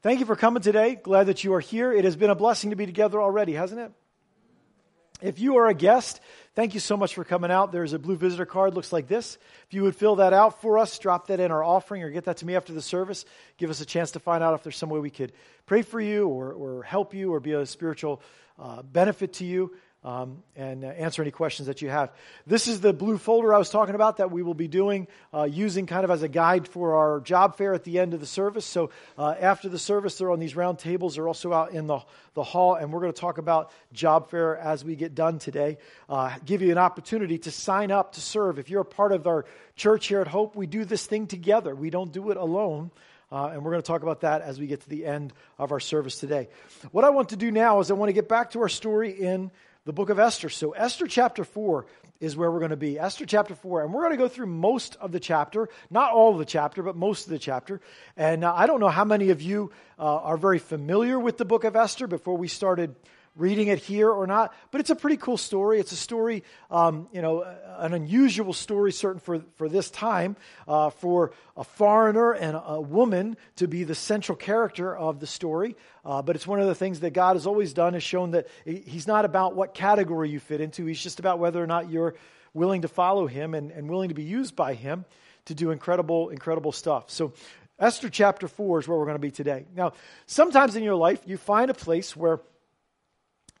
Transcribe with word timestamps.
Thank 0.00 0.20
you 0.20 0.26
for 0.26 0.36
coming 0.36 0.62
today. 0.62 0.94
Glad 0.94 1.24
that 1.24 1.42
you 1.42 1.54
are 1.54 1.60
here. 1.60 1.92
It 1.92 2.04
has 2.04 2.14
been 2.14 2.30
a 2.30 2.36
blessing 2.36 2.70
to 2.70 2.76
be 2.76 2.86
together 2.86 3.20
already, 3.20 3.54
hasn't 3.54 3.80
it? 3.80 3.92
If 5.20 5.40
you 5.40 5.56
are 5.56 5.66
a 5.66 5.74
guest, 5.74 6.20
thank 6.54 6.74
you 6.74 6.78
so 6.78 6.96
much 6.96 7.16
for 7.16 7.24
coming 7.24 7.50
out. 7.50 7.72
There's 7.72 7.92
a 7.94 7.98
blue 7.98 8.16
visitor 8.16 8.46
card, 8.46 8.74
looks 8.74 8.92
like 8.92 9.08
this. 9.08 9.36
If 9.66 9.74
you 9.74 9.82
would 9.82 9.96
fill 9.96 10.16
that 10.16 10.32
out 10.32 10.60
for 10.62 10.78
us, 10.78 10.96
drop 11.00 11.26
that 11.26 11.40
in 11.40 11.50
our 11.50 11.64
offering 11.64 12.04
or 12.04 12.10
get 12.10 12.26
that 12.26 12.36
to 12.36 12.46
me 12.46 12.54
after 12.54 12.72
the 12.72 12.80
service, 12.80 13.24
give 13.56 13.70
us 13.70 13.80
a 13.80 13.84
chance 13.84 14.12
to 14.12 14.20
find 14.20 14.44
out 14.44 14.54
if 14.54 14.62
there's 14.62 14.76
some 14.76 14.88
way 14.88 15.00
we 15.00 15.10
could 15.10 15.32
pray 15.66 15.82
for 15.82 16.00
you 16.00 16.28
or, 16.28 16.52
or 16.52 16.84
help 16.84 17.12
you 17.12 17.34
or 17.34 17.40
be 17.40 17.50
a 17.54 17.66
spiritual 17.66 18.22
uh, 18.56 18.82
benefit 18.82 19.32
to 19.34 19.44
you 19.44 19.74
um, 20.08 20.42
and 20.56 20.84
uh, 20.84 20.88
answer 20.88 21.20
any 21.20 21.30
questions 21.30 21.66
that 21.66 21.82
you 21.82 21.90
have. 21.90 22.10
This 22.46 22.66
is 22.66 22.80
the 22.80 22.94
blue 22.94 23.18
folder 23.18 23.52
I 23.52 23.58
was 23.58 23.68
talking 23.68 23.94
about 23.94 24.16
that 24.16 24.30
we 24.30 24.42
will 24.42 24.54
be 24.54 24.66
doing, 24.66 25.06
uh, 25.34 25.42
using 25.42 25.84
kind 25.84 26.02
of 26.02 26.10
as 26.10 26.22
a 26.22 26.28
guide 26.28 26.66
for 26.66 26.94
our 26.94 27.20
job 27.20 27.58
fair 27.58 27.74
at 27.74 27.84
the 27.84 27.98
end 27.98 28.14
of 28.14 28.20
the 28.20 28.26
service. 28.26 28.64
So 28.64 28.88
uh, 29.18 29.34
after 29.38 29.68
the 29.68 29.78
service, 29.78 30.16
they're 30.16 30.30
on 30.30 30.38
these 30.38 30.56
round 30.56 30.78
tables. 30.78 31.16
They're 31.16 31.28
also 31.28 31.52
out 31.52 31.72
in 31.72 31.86
the, 31.86 32.00
the 32.32 32.42
hall, 32.42 32.74
and 32.74 32.90
we're 32.90 33.00
going 33.00 33.12
to 33.12 33.20
talk 33.20 33.36
about 33.36 33.70
job 33.92 34.30
fair 34.30 34.56
as 34.56 34.82
we 34.82 34.96
get 34.96 35.14
done 35.14 35.38
today. 35.38 35.76
Uh, 36.08 36.34
give 36.42 36.62
you 36.62 36.72
an 36.72 36.78
opportunity 36.78 37.36
to 37.40 37.50
sign 37.50 37.90
up 37.90 38.14
to 38.14 38.22
serve. 38.22 38.58
If 38.58 38.70
you're 38.70 38.80
a 38.80 38.86
part 38.86 39.12
of 39.12 39.26
our 39.26 39.44
church 39.76 40.06
here 40.06 40.22
at 40.22 40.26
Hope, 40.26 40.56
we 40.56 40.66
do 40.66 40.86
this 40.86 41.04
thing 41.04 41.26
together. 41.26 41.74
We 41.74 41.90
don't 41.90 42.12
do 42.12 42.30
it 42.30 42.38
alone. 42.38 42.92
Uh, 43.30 43.50
and 43.52 43.62
we're 43.62 43.72
going 43.72 43.82
to 43.82 43.86
talk 43.86 44.02
about 44.02 44.22
that 44.22 44.40
as 44.40 44.58
we 44.58 44.66
get 44.66 44.80
to 44.80 44.88
the 44.88 45.04
end 45.04 45.34
of 45.58 45.70
our 45.70 45.80
service 45.80 46.18
today. 46.18 46.48
What 46.92 47.04
I 47.04 47.10
want 47.10 47.28
to 47.28 47.36
do 47.36 47.50
now 47.50 47.80
is 47.80 47.90
I 47.90 47.94
want 47.94 48.08
to 48.08 48.14
get 48.14 48.26
back 48.26 48.52
to 48.52 48.62
our 48.62 48.70
story 48.70 49.10
in 49.10 49.50
the 49.84 49.92
book 49.92 50.10
of 50.10 50.18
Esther. 50.18 50.48
So, 50.48 50.72
Esther 50.72 51.06
chapter 51.06 51.44
4 51.44 51.86
is 52.20 52.36
where 52.36 52.50
we're 52.50 52.58
going 52.58 52.70
to 52.70 52.76
be. 52.76 52.98
Esther 52.98 53.26
chapter 53.26 53.54
4. 53.54 53.82
And 53.84 53.92
we're 53.92 54.02
going 54.02 54.12
to 54.12 54.18
go 54.18 54.28
through 54.28 54.46
most 54.46 54.96
of 54.96 55.12
the 55.12 55.20
chapter, 55.20 55.68
not 55.90 56.12
all 56.12 56.32
of 56.32 56.38
the 56.38 56.44
chapter, 56.44 56.82
but 56.82 56.96
most 56.96 57.26
of 57.26 57.30
the 57.30 57.38
chapter. 57.38 57.80
And 58.16 58.44
uh, 58.44 58.52
I 58.54 58.66
don't 58.66 58.80
know 58.80 58.88
how 58.88 59.04
many 59.04 59.30
of 59.30 59.40
you 59.40 59.70
uh, 59.98 60.02
are 60.02 60.36
very 60.36 60.58
familiar 60.58 61.18
with 61.18 61.38
the 61.38 61.44
book 61.44 61.64
of 61.64 61.76
Esther 61.76 62.06
before 62.06 62.36
we 62.36 62.48
started 62.48 62.96
reading 63.38 63.68
it 63.68 63.78
here 63.78 64.10
or 64.10 64.26
not, 64.26 64.52
but 64.72 64.80
it's 64.80 64.90
a 64.90 64.96
pretty 64.96 65.16
cool 65.16 65.36
story. 65.36 65.78
It's 65.78 65.92
a 65.92 65.96
story, 65.96 66.42
um, 66.70 67.08
you 67.12 67.22
know, 67.22 67.42
an 67.78 67.94
unusual 67.94 68.52
story, 68.52 68.92
certain 68.92 69.20
for, 69.20 69.40
for 69.54 69.68
this 69.68 69.90
time, 69.90 70.36
uh, 70.66 70.90
for 70.90 71.30
a 71.56 71.62
foreigner 71.62 72.32
and 72.32 72.60
a 72.62 72.80
woman 72.80 73.36
to 73.56 73.68
be 73.68 73.84
the 73.84 73.94
central 73.94 74.36
character 74.36 74.94
of 74.94 75.20
the 75.20 75.26
story. 75.26 75.76
Uh, 76.04 76.20
but 76.20 76.34
it's 76.34 76.46
one 76.46 76.60
of 76.60 76.66
the 76.66 76.74
things 76.74 77.00
that 77.00 77.12
God 77.12 77.36
has 77.36 77.46
always 77.46 77.72
done, 77.72 77.94
has 77.94 78.02
shown 78.02 78.32
that 78.32 78.48
He's 78.64 79.06
not 79.06 79.24
about 79.24 79.54
what 79.54 79.72
category 79.72 80.28
you 80.28 80.40
fit 80.40 80.60
into, 80.60 80.84
He's 80.84 81.00
just 81.00 81.20
about 81.20 81.38
whether 81.38 81.62
or 81.62 81.66
not 81.68 81.88
you're 81.88 82.16
willing 82.54 82.82
to 82.82 82.88
follow 82.88 83.28
Him 83.28 83.54
and, 83.54 83.70
and 83.70 83.88
willing 83.88 84.08
to 84.08 84.14
be 84.14 84.24
used 84.24 84.56
by 84.56 84.74
Him 84.74 85.04
to 85.44 85.54
do 85.54 85.70
incredible, 85.70 86.30
incredible 86.30 86.72
stuff. 86.72 87.08
So, 87.08 87.32
Esther 87.78 88.10
chapter 88.10 88.48
4 88.48 88.80
is 88.80 88.88
where 88.88 88.98
we're 88.98 89.04
going 89.04 89.14
to 89.14 89.20
be 89.20 89.30
today. 89.30 89.64
Now, 89.76 89.92
sometimes 90.26 90.74
in 90.74 90.82
your 90.82 90.96
life, 90.96 91.22
you 91.26 91.36
find 91.36 91.70
a 91.70 91.74
place 91.74 92.16
where 92.16 92.40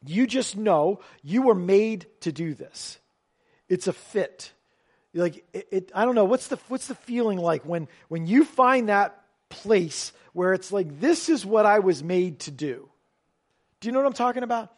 you 0.06 0.26
just 0.26 0.56
know 0.56 1.00
you 1.22 1.42
were 1.42 1.54
made 1.54 2.06
to 2.20 2.32
do 2.32 2.54
this. 2.54 2.98
It's 3.68 3.86
a 3.86 3.92
fit. 3.92 4.52
Like 5.14 5.44
it, 5.52 5.68
it, 5.70 5.92
I 5.94 6.04
don't 6.04 6.14
know 6.14 6.24
what's 6.24 6.48
the 6.48 6.58
what's 6.68 6.86
the 6.86 6.94
feeling 6.94 7.38
like 7.38 7.64
when 7.64 7.88
when 8.08 8.26
you 8.26 8.44
find 8.44 8.88
that 8.88 9.20
place 9.48 10.12
where 10.32 10.52
it's 10.52 10.70
like 10.70 11.00
this 11.00 11.28
is 11.28 11.44
what 11.44 11.66
I 11.66 11.80
was 11.80 12.02
made 12.02 12.40
to 12.40 12.50
do. 12.50 12.88
Do 13.80 13.88
you 13.88 13.92
know 13.92 14.00
what 14.00 14.06
I'm 14.06 14.12
talking 14.12 14.42
about? 14.42 14.72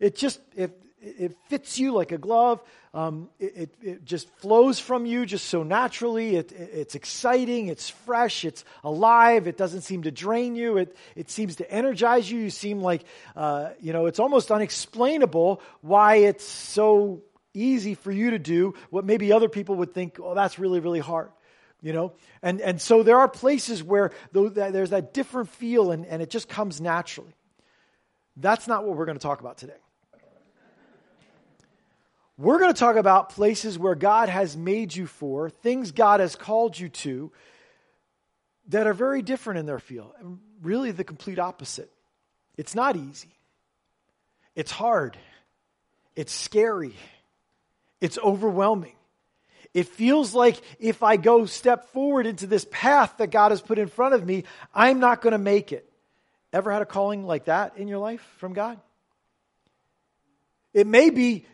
It 0.00 0.16
just 0.16 0.40
it 0.56 0.80
it 1.04 1.36
fits 1.48 1.78
you 1.78 1.92
like 1.92 2.12
a 2.12 2.18
glove. 2.18 2.62
Um, 2.92 3.28
it, 3.40 3.56
it, 3.56 3.74
it, 3.82 4.04
just 4.04 4.28
flows 4.38 4.78
from 4.78 5.04
you 5.04 5.26
just 5.26 5.46
so 5.46 5.62
naturally. 5.62 6.36
It, 6.36 6.52
it's 6.52 6.94
exciting. 6.94 7.66
It's 7.66 7.90
fresh. 7.90 8.44
It's 8.44 8.64
alive. 8.84 9.48
It 9.48 9.56
doesn't 9.56 9.80
seem 9.80 10.02
to 10.02 10.12
drain 10.12 10.54
you. 10.54 10.76
It, 10.76 10.96
it 11.16 11.30
seems 11.30 11.56
to 11.56 11.70
energize 11.70 12.30
you. 12.30 12.38
You 12.38 12.50
seem 12.50 12.80
like, 12.80 13.04
uh, 13.34 13.70
you 13.80 13.92
know, 13.92 14.06
it's 14.06 14.20
almost 14.20 14.52
unexplainable 14.52 15.60
why 15.80 16.16
it's 16.16 16.44
so 16.44 17.22
easy 17.52 17.94
for 17.94 18.12
you 18.12 18.30
to 18.30 18.38
do 18.38 18.74
what 18.90 19.04
maybe 19.04 19.32
other 19.32 19.48
people 19.48 19.76
would 19.76 19.92
think, 19.92 20.18
oh, 20.22 20.34
that's 20.34 20.58
really, 20.58 20.80
really 20.80 21.00
hard 21.00 21.30
you 21.82 21.92
know 21.92 22.12
and 22.42 22.60
and 22.60 22.80
so 22.80 23.02
there 23.02 23.18
are 23.18 23.28
places 23.28 23.82
where 23.82 24.10
there's 24.32 24.90
that 24.90 25.12
different 25.12 25.50
feel 25.50 25.90
and, 25.90 26.06
and 26.06 26.22
it 26.22 26.30
just 26.30 26.48
comes 26.48 26.80
naturally 26.80 27.34
that's 28.36 28.66
not 28.66 28.84
what 28.84 28.96
we're 28.96 29.04
going 29.04 29.18
to 29.18 29.22
talk 29.22 29.40
about 29.40 29.58
today 29.58 29.74
we're 32.36 32.58
going 32.58 32.72
to 32.72 32.78
talk 32.78 32.96
about 32.96 33.30
places 33.30 33.78
where 33.78 33.94
God 33.94 34.28
has 34.28 34.56
made 34.56 34.94
you 34.94 35.06
for, 35.06 35.50
things 35.50 35.92
God 35.92 36.20
has 36.20 36.34
called 36.34 36.78
you 36.78 36.88
to, 36.88 37.30
that 38.68 38.86
are 38.86 38.94
very 38.94 39.22
different 39.22 39.60
in 39.60 39.66
their 39.66 39.78
field. 39.78 40.12
And 40.18 40.38
really, 40.62 40.90
the 40.90 41.04
complete 41.04 41.38
opposite. 41.38 41.90
It's 42.56 42.74
not 42.74 42.96
easy, 42.96 43.34
it's 44.54 44.70
hard, 44.70 45.16
it's 46.16 46.32
scary, 46.32 46.94
it's 48.00 48.18
overwhelming. 48.18 48.92
It 49.72 49.88
feels 49.88 50.34
like 50.34 50.60
if 50.78 51.02
I 51.02 51.16
go 51.16 51.46
step 51.46 51.88
forward 51.88 52.26
into 52.26 52.46
this 52.46 52.64
path 52.70 53.14
that 53.18 53.32
God 53.32 53.50
has 53.50 53.60
put 53.60 53.76
in 53.76 53.88
front 53.88 54.14
of 54.14 54.24
me, 54.24 54.44
I'm 54.72 55.00
not 55.00 55.20
going 55.20 55.32
to 55.32 55.38
make 55.38 55.72
it. 55.72 55.90
Ever 56.52 56.70
had 56.70 56.80
a 56.80 56.86
calling 56.86 57.24
like 57.24 57.46
that 57.46 57.76
in 57.76 57.88
your 57.88 57.98
life 57.98 58.24
from 58.38 58.52
God? 58.52 58.78
It 60.72 60.86
may 60.86 61.10
be 61.10 61.44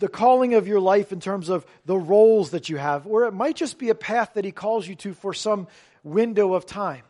the 0.00 0.08
calling 0.08 0.54
of 0.54 0.66
your 0.66 0.80
life 0.80 1.12
in 1.12 1.20
terms 1.20 1.48
of 1.48 1.64
the 1.84 1.96
roles 1.96 2.50
that 2.50 2.68
you 2.68 2.76
have, 2.76 3.06
or 3.06 3.24
it 3.24 3.32
might 3.32 3.56
just 3.56 3.78
be 3.78 3.90
a 3.90 3.94
path 3.94 4.34
that 4.34 4.44
He 4.44 4.52
calls 4.52 4.88
you 4.88 4.94
to 4.96 5.14
for 5.14 5.32
some 5.32 5.68
window 6.02 6.54
of 6.54 6.66
time. 6.66 7.02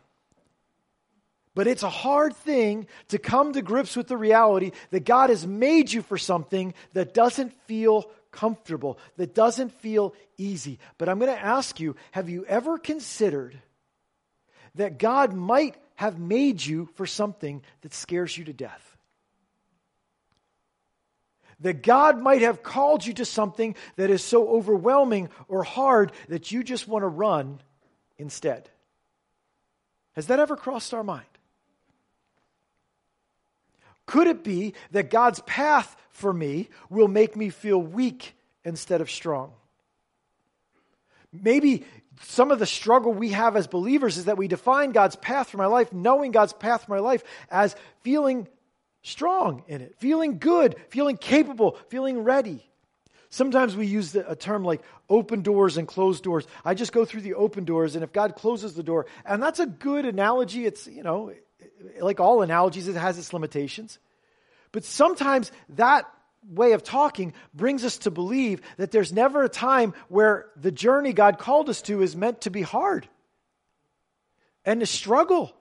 But 1.54 1.66
it's 1.66 1.82
a 1.82 1.90
hard 1.90 2.36
thing 2.36 2.86
to 3.08 3.18
come 3.18 3.52
to 3.52 3.62
grips 3.62 3.96
with 3.96 4.06
the 4.06 4.16
reality 4.16 4.72
that 4.90 5.04
God 5.04 5.30
has 5.30 5.46
made 5.46 5.92
you 5.92 6.02
for 6.02 6.18
something 6.18 6.74
that 6.92 7.14
doesn't 7.14 7.52
feel 7.64 8.10
comfortable, 8.30 8.98
that 9.16 9.34
doesn't 9.34 9.72
feel 9.80 10.14
easy. 10.38 10.78
But 10.98 11.08
I'm 11.08 11.18
going 11.18 11.32
to 11.34 11.44
ask 11.44 11.80
you 11.80 11.96
have 12.12 12.28
you 12.28 12.44
ever 12.46 12.78
considered 12.78 13.60
that 14.76 14.98
God 14.98 15.32
might 15.32 15.76
have 15.96 16.18
made 16.18 16.64
you 16.64 16.88
for 16.94 17.06
something 17.06 17.62
that 17.82 17.94
scares 17.94 18.36
you 18.38 18.44
to 18.44 18.52
death? 18.52 18.89
That 21.60 21.82
God 21.82 22.20
might 22.20 22.42
have 22.42 22.62
called 22.62 23.04
you 23.04 23.12
to 23.14 23.24
something 23.24 23.74
that 23.96 24.10
is 24.10 24.24
so 24.24 24.48
overwhelming 24.48 25.28
or 25.48 25.62
hard 25.62 26.12
that 26.28 26.50
you 26.50 26.64
just 26.64 26.88
want 26.88 27.02
to 27.02 27.08
run 27.08 27.60
instead. 28.18 28.68
Has 30.12 30.26
that 30.26 30.40
ever 30.40 30.56
crossed 30.56 30.92
our 30.94 31.04
mind? 31.04 31.24
Could 34.06 34.26
it 34.26 34.42
be 34.42 34.74
that 34.90 35.10
God's 35.10 35.40
path 35.40 35.96
for 36.10 36.32
me 36.32 36.68
will 36.88 37.08
make 37.08 37.36
me 37.36 37.50
feel 37.50 37.80
weak 37.80 38.34
instead 38.64 39.00
of 39.00 39.10
strong? 39.10 39.52
Maybe 41.32 41.84
some 42.22 42.50
of 42.50 42.58
the 42.58 42.66
struggle 42.66 43.12
we 43.12 43.30
have 43.30 43.56
as 43.56 43.66
believers 43.66 44.18
is 44.18 44.24
that 44.24 44.36
we 44.36 44.48
define 44.48 44.90
God's 44.90 45.16
path 45.16 45.50
for 45.50 45.58
my 45.58 45.66
life, 45.66 45.92
knowing 45.92 46.32
God's 46.32 46.52
path 46.52 46.84
for 46.84 46.92
my 46.92 46.98
life, 46.98 47.22
as 47.50 47.76
feeling 48.02 48.48
strong 49.02 49.64
in 49.68 49.80
it, 49.80 49.96
feeling 49.98 50.38
good, 50.38 50.76
feeling 50.88 51.16
capable, 51.16 51.78
feeling 51.88 52.22
ready. 52.22 52.66
Sometimes 53.30 53.76
we 53.76 53.86
use 53.86 54.14
a 54.16 54.34
term 54.34 54.64
like 54.64 54.82
open 55.08 55.42
doors 55.42 55.76
and 55.76 55.86
closed 55.86 56.24
doors. 56.24 56.46
I 56.64 56.74
just 56.74 56.92
go 56.92 57.04
through 57.04 57.20
the 57.20 57.34
open 57.34 57.64
doors, 57.64 57.94
and 57.94 58.02
if 58.02 58.12
God 58.12 58.34
closes 58.34 58.74
the 58.74 58.82
door, 58.82 59.06
and 59.24 59.40
that's 59.40 59.60
a 59.60 59.66
good 59.66 60.04
analogy. 60.04 60.66
It's, 60.66 60.88
you 60.88 61.04
know, 61.04 61.32
like 62.00 62.18
all 62.18 62.42
analogies, 62.42 62.88
it 62.88 62.96
has 62.96 63.18
its 63.18 63.32
limitations. 63.32 64.00
But 64.72 64.84
sometimes 64.84 65.52
that 65.70 66.12
way 66.48 66.72
of 66.72 66.82
talking 66.82 67.32
brings 67.54 67.84
us 67.84 67.98
to 67.98 68.10
believe 68.10 68.62
that 68.78 68.90
there's 68.90 69.12
never 69.12 69.44
a 69.44 69.48
time 69.48 69.94
where 70.08 70.46
the 70.56 70.72
journey 70.72 71.12
God 71.12 71.38
called 71.38 71.68
us 71.68 71.82
to 71.82 72.02
is 72.02 72.16
meant 72.16 72.42
to 72.42 72.50
be 72.50 72.62
hard 72.62 73.08
and 74.64 74.80
to 74.80 74.86
struggle 74.86 75.52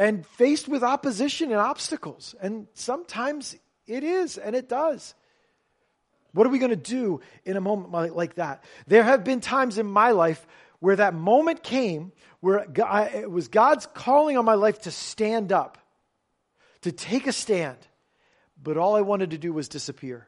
and 0.00 0.26
faced 0.26 0.66
with 0.66 0.82
opposition 0.82 1.50
and 1.50 1.60
obstacles. 1.60 2.34
And 2.40 2.66
sometimes 2.72 3.54
it 3.86 4.02
is, 4.02 4.38
and 4.38 4.56
it 4.56 4.66
does. 4.66 5.14
What 6.32 6.46
are 6.46 6.50
we 6.50 6.58
going 6.58 6.70
to 6.70 6.76
do 6.76 7.20
in 7.44 7.58
a 7.58 7.60
moment 7.60 8.16
like 8.16 8.36
that? 8.36 8.64
There 8.86 9.02
have 9.02 9.24
been 9.24 9.42
times 9.42 9.76
in 9.76 9.84
my 9.84 10.12
life 10.12 10.46
where 10.78 10.96
that 10.96 11.12
moment 11.12 11.62
came 11.62 12.12
where 12.40 12.66
it 13.12 13.30
was 13.30 13.48
God's 13.48 13.84
calling 13.84 14.38
on 14.38 14.46
my 14.46 14.54
life 14.54 14.80
to 14.82 14.90
stand 14.90 15.52
up, 15.52 15.76
to 16.80 16.92
take 16.92 17.26
a 17.26 17.32
stand, 17.32 17.76
but 18.62 18.78
all 18.78 18.96
I 18.96 19.02
wanted 19.02 19.32
to 19.32 19.38
do 19.38 19.52
was 19.52 19.68
disappear. 19.68 20.26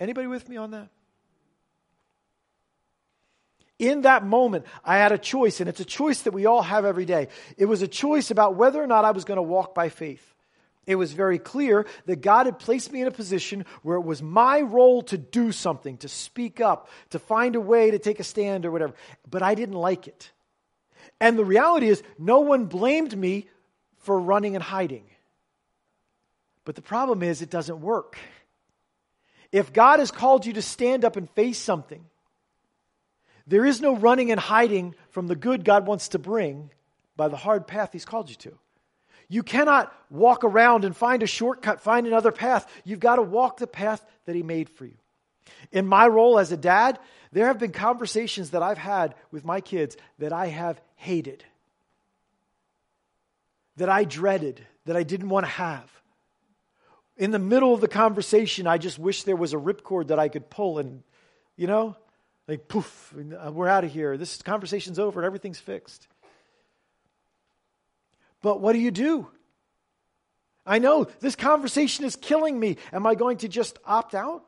Anybody 0.00 0.26
with 0.26 0.48
me 0.48 0.56
on 0.56 0.72
that? 0.72 0.88
In 3.78 4.02
that 4.02 4.24
moment, 4.24 4.66
I 4.84 4.98
had 4.98 5.12
a 5.12 5.18
choice, 5.18 5.60
and 5.60 5.68
it's 5.68 5.80
a 5.80 5.84
choice 5.84 6.22
that 6.22 6.32
we 6.32 6.46
all 6.46 6.62
have 6.62 6.84
every 6.84 7.04
day. 7.04 7.28
It 7.56 7.66
was 7.66 7.82
a 7.82 7.88
choice 7.88 8.30
about 8.30 8.54
whether 8.56 8.82
or 8.82 8.86
not 8.86 9.04
I 9.04 9.10
was 9.10 9.24
going 9.24 9.36
to 9.36 9.42
walk 9.42 9.74
by 9.74 9.88
faith. 9.88 10.34
It 10.86 10.96
was 10.96 11.12
very 11.12 11.38
clear 11.38 11.86
that 12.06 12.20
God 12.20 12.46
had 12.46 12.58
placed 12.58 12.92
me 12.92 13.00
in 13.00 13.08
a 13.08 13.10
position 13.10 13.64
where 13.82 13.96
it 13.96 14.04
was 14.04 14.22
my 14.22 14.60
role 14.60 15.02
to 15.04 15.18
do 15.18 15.50
something, 15.50 15.96
to 15.98 16.08
speak 16.08 16.60
up, 16.60 16.88
to 17.10 17.18
find 17.18 17.56
a 17.56 17.60
way 17.60 17.90
to 17.90 17.98
take 17.98 18.20
a 18.20 18.24
stand 18.24 18.66
or 18.66 18.70
whatever. 18.70 18.94
But 19.28 19.42
I 19.42 19.54
didn't 19.54 19.76
like 19.76 20.06
it. 20.06 20.30
And 21.20 21.38
the 21.38 21.44
reality 21.44 21.88
is, 21.88 22.02
no 22.18 22.40
one 22.40 22.66
blamed 22.66 23.16
me 23.16 23.48
for 23.98 24.18
running 24.18 24.56
and 24.56 24.62
hiding. 24.62 25.04
But 26.64 26.74
the 26.74 26.82
problem 26.82 27.22
is, 27.22 27.40
it 27.40 27.50
doesn't 27.50 27.80
work. 27.80 28.18
If 29.52 29.72
God 29.72 30.00
has 30.00 30.10
called 30.10 30.44
you 30.44 30.54
to 30.54 30.62
stand 30.62 31.04
up 31.04 31.16
and 31.16 31.30
face 31.30 31.58
something, 31.58 32.04
there 33.46 33.64
is 33.64 33.80
no 33.80 33.96
running 33.96 34.30
and 34.30 34.40
hiding 34.40 34.94
from 35.10 35.26
the 35.26 35.36
good 35.36 35.64
God 35.64 35.86
wants 35.86 36.08
to 36.08 36.18
bring 36.18 36.70
by 37.16 37.28
the 37.28 37.36
hard 37.36 37.66
path 37.66 37.90
He's 37.92 38.04
called 38.04 38.30
you 38.30 38.36
to. 38.36 38.58
You 39.28 39.42
cannot 39.42 39.94
walk 40.10 40.44
around 40.44 40.84
and 40.84 40.96
find 40.96 41.22
a 41.22 41.26
shortcut, 41.26 41.80
find 41.80 42.06
another 42.06 42.32
path. 42.32 42.70
You've 42.84 43.00
got 43.00 43.16
to 43.16 43.22
walk 43.22 43.58
the 43.58 43.66
path 43.66 44.04
that 44.26 44.36
He 44.36 44.42
made 44.42 44.68
for 44.68 44.86
you. 44.86 44.96
In 45.72 45.86
my 45.86 46.06
role 46.06 46.38
as 46.38 46.52
a 46.52 46.56
dad, 46.56 46.98
there 47.32 47.46
have 47.46 47.58
been 47.58 47.72
conversations 47.72 48.50
that 48.50 48.62
I've 48.62 48.78
had 48.78 49.14
with 49.30 49.44
my 49.44 49.60
kids 49.60 49.96
that 50.18 50.32
I 50.32 50.46
have 50.46 50.80
hated, 50.96 51.44
that 53.76 53.88
I 53.88 54.04
dreaded, 54.04 54.64
that 54.86 54.96
I 54.96 55.02
didn't 55.02 55.28
want 55.28 55.46
to 55.46 55.52
have. 55.52 55.90
In 57.16 57.30
the 57.30 57.38
middle 57.38 57.74
of 57.74 57.80
the 57.80 57.88
conversation, 57.88 58.66
I 58.66 58.78
just 58.78 58.98
wish 58.98 59.22
there 59.22 59.36
was 59.36 59.52
a 59.52 59.58
ripcord 59.58 60.08
that 60.08 60.18
I 60.18 60.28
could 60.28 60.50
pull 60.50 60.78
and, 60.78 61.02
you 61.56 61.66
know, 61.66 61.96
like 62.46 62.68
poof, 62.68 63.12
we're 63.14 63.68
out 63.68 63.84
of 63.84 63.92
here. 63.92 64.16
This 64.16 64.42
conversation's 64.42 64.98
over 64.98 65.22
everything's 65.22 65.58
fixed. 65.58 66.06
But 68.42 68.60
what 68.60 68.74
do 68.74 68.78
you 68.78 68.90
do? 68.90 69.28
I 70.66 70.78
know 70.78 71.06
this 71.20 71.36
conversation 71.36 72.04
is 72.04 72.16
killing 72.16 72.58
me. 72.58 72.76
Am 72.92 73.06
I 73.06 73.14
going 73.14 73.38
to 73.38 73.48
just 73.48 73.78
opt 73.84 74.14
out? 74.14 74.44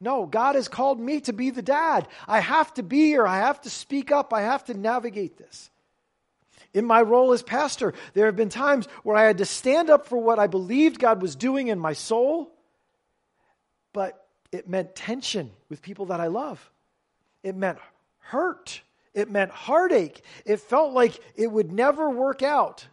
No, 0.00 0.26
God 0.26 0.54
has 0.54 0.68
called 0.68 1.00
me 1.00 1.20
to 1.22 1.32
be 1.32 1.50
the 1.50 1.62
dad. 1.62 2.06
I 2.26 2.40
have 2.40 2.72
to 2.74 2.82
be 2.82 3.06
here. 3.06 3.26
I 3.26 3.38
have 3.38 3.60
to 3.62 3.70
speak 3.70 4.12
up. 4.12 4.32
I 4.32 4.42
have 4.42 4.64
to 4.66 4.74
navigate 4.74 5.36
this. 5.36 5.70
In 6.74 6.84
my 6.84 7.02
role 7.02 7.32
as 7.32 7.42
pastor, 7.42 7.94
there 8.14 8.26
have 8.26 8.36
been 8.36 8.50
times 8.50 8.86
where 9.02 9.16
I 9.16 9.24
had 9.24 9.38
to 9.38 9.44
stand 9.44 9.90
up 9.90 10.06
for 10.06 10.18
what 10.18 10.38
I 10.38 10.46
believed 10.46 11.00
God 11.00 11.22
was 11.22 11.34
doing 11.34 11.68
in 11.68 11.78
my 11.78 11.94
soul, 11.94 12.52
but 13.92 14.26
it 14.52 14.68
meant 14.68 14.94
tension 14.94 15.50
with 15.68 15.82
people 15.82 16.06
that 16.06 16.20
I 16.20 16.26
love. 16.26 16.70
It 17.42 17.56
meant 17.56 17.78
hurt. 18.18 18.82
It 19.14 19.30
meant 19.30 19.50
heartache. 19.50 20.22
It 20.44 20.60
felt 20.60 20.92
like 20.92 21.18
it 21.34 21.50
would 21.50 21.72
never 21.72 22.10
work 22.10 22.42
out. 22.42 22.86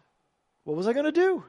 What 0.64 0.78
was 0.78 0.88
I 0.88 0.94
going 0.94 1.06
to 1.06 1.12
do? 1.12 1.44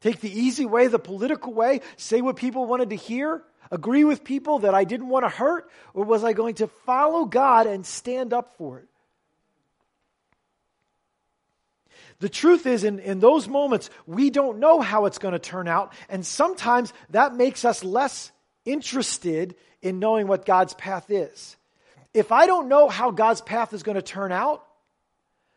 Take 0.00 0.20
the 0.20 0.30
easy 0.30 0.66
way, 0.66 0.88
the 0.88 0.98
political 0.98 1.54
way, 1.54 1.80
say 1.96 2.20
what 2.20 2.36
people 2.36 2.66
wanted 2.66 2.90
to 2.90 2.96
hear, 2.96 3.42
agree 3.70 4.04
with 4.04 4.24
people 4.24 4.60
that 4.60 4.74
I 4.74 4.84
didn't 4.84 5.08
want 5.08 5.24
to 5.24 5.30
hurt, 5.30 5.70
or 5.94 6.04
was 6.04 6.22
I 6.22 6.32
going 6.32 6.56
to 6.56 6.66
follow 6.66 7.24
God 7.24 7.66
and 7.66 7.84
stand 7.86 8.32
up 8.32 8.56
for 8.56 8.80
it? 8.80 8.88
The 12.18 12.28
truth 12.28 12.66
is, 12.66 12.84
in, 12.84 12.98
in 12.98 13.20
those 13.20 13.46
moments, 13.48 13.90
we 14.06 14.30
don't 14.30 14.58
know 14.58 14.80
how 14.80 15.06
it's 15.06 15.18
going 15.18 15.32
to 15.32 15.38
turn 15.38 15.68
out, 15.68 15.92
and 16.08 16.24
sometimes 16.24 16.92
that 17.10 17.34
makes 17.34 17.64
us 17.64 17.84
less 17.84 18.30
interested 18.64 19.54
in 19.82 19.98
knowing 19.98 20.26
what 20.26 20.46
God's 20.46 20.74
path 20.74 21.10
is. 21.10 21.56
If 22.16 22.32
I 22.32 22.46
don't 22.46 22.68
know 22.68 22.88
how 22.88 23.10
God's 23.10 23.42
path 23.42 23.74
is 23.74 23.82
going 23.82 23.96
to 23.96 24.02
turn 24.02 24.32
out, 24.32 24.64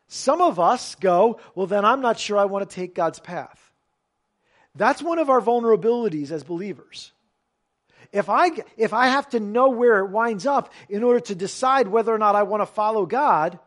some 0.08 0.42
of 0.42 0.60
us 0.60 0.94
go, 0.94 1.40
well, 1.54 1.66
then 1.66 1.86
I'm 1.86 2.02
not 2.02 2.18
sure 2.18 2.36
I 2.36 2.44
want 2.44 2.68
to 2.68 2.74
take 2.74 2.94
God's 2.94 3.18
path. 3.18 3.58
That's 4.74 5.02
one 5.02 5.18
of 5.18 5.30
our 5.30 5.40
vulnerabilities 5.40 6.30
as 6.30 6.44
believers. 6.44 7.12
If 8.12 8.28
I, 8.28 8.50
if 8.76 8.92
I 8.92 9.06
have 9.06 9.30
to 9.30 9.40
know 9.40 9.70
where 9.70 10.00
it 10.00 10.10
winds 10.10 10.44
up 10.44 10.70
in 10.90 11.02
order 11.02 11.20
to 11.20 11.34
decide 11.34 11.88
whether 11.88 12.14
or 12.14 12.18
not 12.18 12.36
I 12.36 12.42
want 12.42 12.60
to 12.60 12.66
follow 12.66 13.06
God, 13.06 13.58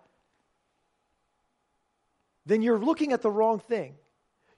then 2.46 2.62
you're 2.62 2.78
looking 2.78 3.12
at 3.12 3.24
the 3.24 3.32
wrong 3.32 3.58
thing. 3.60 3.96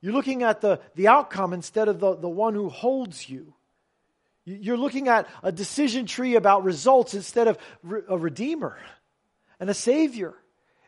You're 0.01 0.11
looking 0.11 0.43
at 0.43 0.59
the, 0.59 0.81
the 0.95 1.07
outcome 1.07 1.53
instead 1.53 1.87
of 1.87 2.01
the, 2.01 2.17
the 2.17 2.27
one 2.27 2.53
who 2.53 2.67
holds 2.67 3.29
you. 3.29 3.53
You're 4.45 4.77
looking 4.77 5.07
at 5.07 5.27
a 5.41 5.51
decision 5.51 6.05
tree 6.05 6.35
about 6.35 6.63
results 6.63 7.15
instead 7.15 7.47
of 7.47 7.57
a 8.07 8.17
redeemer 8.17 8.77
and 9.59 9.69
a 9.69 9.73
savior 9.73 10.35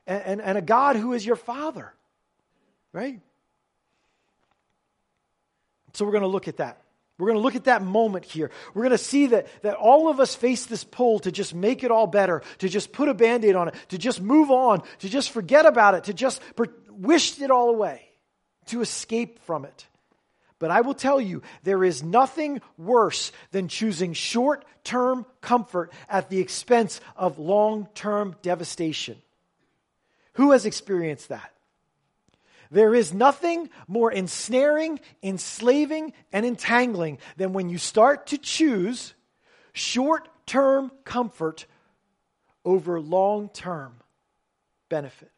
and, 0.06 0.24
and, 0.24 0.42
and 0.42 0.58
a 0.58 0.62
God 0.62 0.96
who 0.96 1.14
is 1.14 1.26
your 1.26 1.36
Father. 1.36 1.92
Right? 2.94 3.20
So 5.94 6.06
we're 6.06 6.12
going 6.12 6.22
to 6.22 6.28
look 6.28 6.48
at 6.48 6.58
that. 6.58 6.82
We're 7.18 7.28
going 7.28 7.40
to 7.40 7.44
look 7.44 7.56
at 7.56 7.64
that 7.64 7.82
moment 7.82 8.26
here. 8.26 8.52
We're 8.76 8.84
going 8.84 8.92
to 8.92 8.98
see 9.00 9.28
that, 9.28 9.48
that 9.64 9.74
all 9.74 10.08
of 10.08 10.20
us 10.20 10.36
face 10.36 10.68
this 10.68 10.84
pull 10.84 11.18
to 11.20 11.32
just 11.32 11.56
make 11.56 11.84
it 11.84 11.90
all 11.90 12.06
better, 12.06 12.44
to 12.60 12.70
just 12.70 12.92
put 12.92 13.10
a 13.10 13.14
band 13.16 13.44
aid 13.44 13.56
on 13.56 13.70
it, 13.70 13.76
to 13.90 13.98
just 13.98 14.22
move 14.22 14.52
on, 14.52 14.84
to 15.00 15.10
just 15.10 15.32
forget 15.32 15.66
about 15.66 15.96
it, 15.96 16.04
to 16.06 16.14
just 16.14 16.42
wish 16.92 17.42
it 17.42 17.50
all 17.50 17.70
away, 17.70 18.08
to 18.68 18.82
escape 18.82 19.40
from 19.46 19.66
it. 19.66 19.88
But 20.60 20.72
I 20.72 20.82
will 20.82 20.96
tell 20.96 21.22
you, 21.22 21.44
there 21.64 21.84
is 21.84 22.02
nothing 22.02 22.62
worse 22.78 23.32
than 23.52 23.68
choosing 23.68 24.14
short 24.14 24.66
term 24.84 25.26
comfort 25.42 25.94
at 26.10 26.30
the 26.30 26.40
expense 26.40 27.00
of 27.16 27.38
long 27.38 27.88
term 27.94 28.36
devastation. 28.42 29.22
Who 30.34 30.52
has 30.52 30.66
experienced 30.66 31.30
that? 31.30 31.52
There 32.70 32.94
is 32.94 33.14
nothing 33.14 33.70
more 33.88 34.12
ensnaring, 34.12 35.00
enslaving, 35.24 36.14
and 36.34 36.46
entangling 36.46 37.20
than 37.38 37.54
when 37.54 37.70
you 37.70 37.78
start 37.78 38.28
to 38.28 38.38
choose 38.38 39.14
short 39.74 40.28
term 40.46 40.92
comfort 41.06 41.66
over 42.66 43.00
long 43.00 43.50
term 43.50 43.94
benefit. 44.90 45.32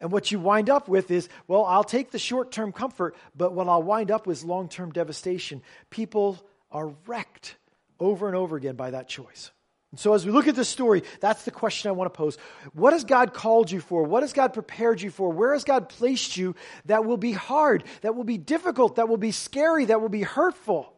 And 0.00 0.10
what 0.10 0.30
you 0.30 0.40
wind 0.40 0.70
up 0.70 0.88
with 0.88 1.10
is, 1.10 1.28
well, 1.46 1.64
I'll 1.64 1.84
take 1.84 2.10
the 2.10 2.18
short 2.18 2.52
term 2.52 2.72
comfort, 2.72 3.14
but 3.36 3.52
what 3.52 3.68
I'll 3.68 3.82
wind 3.82 4.10
up 4.10 4.26
with 4.26 4.38
is 4.38 4.44
long 4.44 4.68
term 4.68 4.92
devastation. 4.92 5.62
People 5.90 6.38
are 6.70 6.88
wrecked 7.06 7.56
over 7.98 8.26
and 8.26 8.36
over 8.36 8.56
again 8.56 8.76
by 8.76 8.90
that 8.90 9.08
choice. 9.08 9.50
And 9.90 9.98
so, 9.98 10.14
as 10.14 10.24
we 10.24 10.30
look 10.30 10.46
at 10.46 10.54
this 10.54 10.68
story, 10.68 11.02
that's 11.20 11.44
the 11.44 11.50
question 11.50 11.88
I 11.88 11.92
want 11.92 12.12
to 12.12 12.16
pose. 12.16 12.38
What 12.72 12.92
has 12.92 13.04
God 13.04 13.34
called 13.34 13.70
you 13.70 13.80
for? 13.80 14.04
What 14.04 14.22
has 14.22 14.32
God 14.32 14.54
prepared 14.54 15.02
you 15.02 15.10
for? 15.10 15.30
Where 15.30 15.52
has 15.52 15.64
God 15.64 15.88
placed 15.88 16.36
you 16.36 16.54
that 16.86 17.04
will 17.04 17.16
be 17.16 17.32
hard, 17.32 17.84
that 18.02 18.14
will 18.14 18.24
be 18.24 18.38
difficult, 18.38 18.96
that 18.96 19.08
will 19.08 19.16
be 19.16 19.32
scary, 19.32 19.86
that 19.86 20.00
will 20.00 20.08
be 20.08 20.22
hurtful? 20.22 20.94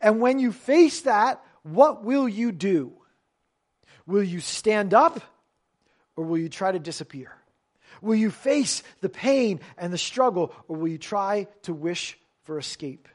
And 0.00 0.20
when 0.20 0.38
you 0.38 0.52
face 0.52 1.02
that, 1.02 1.44
what 1.64 2.04
will 2.04 2.28
you 2.28 2.52
do? 2.52 2.92
Will 4.06 4.22
you 4.22 4.40
stand 4.40 4.94
up 4.94 5.20
or 6.16 6.24
will 6.24 6.38
you 6.38 6.48
try 6.48 6.70
to 6.70 6.78
disappear? 6.78 7.32
Will 8.00 8.16
you 8.16 8.30
face 8.30 8.82
the 9.00 9.08
pain 9.08 9.60
and 9.76 9.92
the 9.92 9.98
struggle 9.98 10.54
or 10.66 10.76
will 10.76 10.88
you 10.88 10.98
try 10.98 11.46
to 11.62 11.72
wish 11.72 12.18
for 12.42 12.58
escape? 12.58 13.08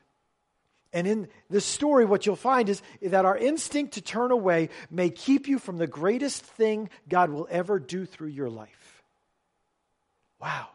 And 0.93 1.07
in 1.07 1.27
this 1.49 1.65
story, 1.65 2.05
what 2.05 2.25
you'll 2.25 2.35
find 2.35 2.69
is 2.69 2.81
that 3.01 3.25
our 3.25 3.35
instinct 3.35 3.95
to 3.95 4.01
turn 4.01 4.31
away 4.31 4.69
may 4.91 5.09
keep 5.09 5.47
you 5.47 5.57
from 5.57 5.77
the 5.77 5.87
greatest 5.87 6.43
thing 6.43 6.89
God 7.09 7.31
will 7.31 7.47
ever 7.49 7.79
do 7.79 8.05
through 8.05 8.27
your 8.27 8.49
life. 8.49 9.03
Wow. 10.39 10.67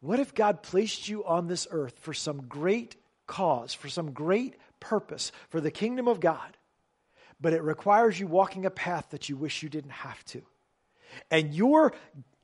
What 0.00 0.20
if 0.20 0.34
God 0.34 0.62
placed 0.62 1.08
you 1.08 1.24
on 1.24 1.46
this 1.46 1.66
earth 1.70 1.98
for 2.00 2.12
some 2.12 2.42
great 2.42 2.96
cause, 3.26 3.72
for 3.72 3.88
some 3.88 4.12
great 4.12 4.56
purpose, 4.80 5.32
for 5.48 5.60
the 5.60 5.70
kingdom 5.70 6.06
of 6.06 6.20
God, 6.20 6.56
but 7.40 7.54
it 7.54 7.62
requires 7.62 8.20
you 8.20 8.26
walking 8.26 8.66
a 8.66 8.70
path 8.70 9.08
that 9.10 9.30
you 9.30 9.36
wish 9.36 9.62
you 9.62 9.70
didn't 9.70 9.90
have 9.90 10.22
to? 10.26 10.42
And 11.30 11.54
your 11.54 11.94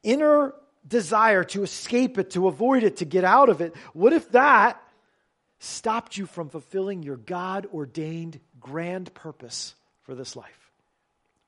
inner 0.06 0.54
desire 0.86 1.44
to 1.44 1.62
escape 1.62 2.16
it, 2.18 2.30
to 2.30 2.46
avoid 2.46 2.84
it, 2.84 2.98
to 2.98 3.04
get 3.04 3.24
out 3.24 3.48
of 3.48 3.60
it, 3.60 3.74
what 3.92 4.12
if 4.12 4.30
that 4.30 4.80
stopped 5.58 6.16
you 6.16 6.26
from 6.26 6.48
fulfilling 6.48 7.02
your 7.02 7.16
God 7.16 7.66
ordained 7.72 8.40
grand 8.60 9.12
purpose 9.14 9.74
for 10.02 10.14
this 10.14 10.36
life. 10.36 10.70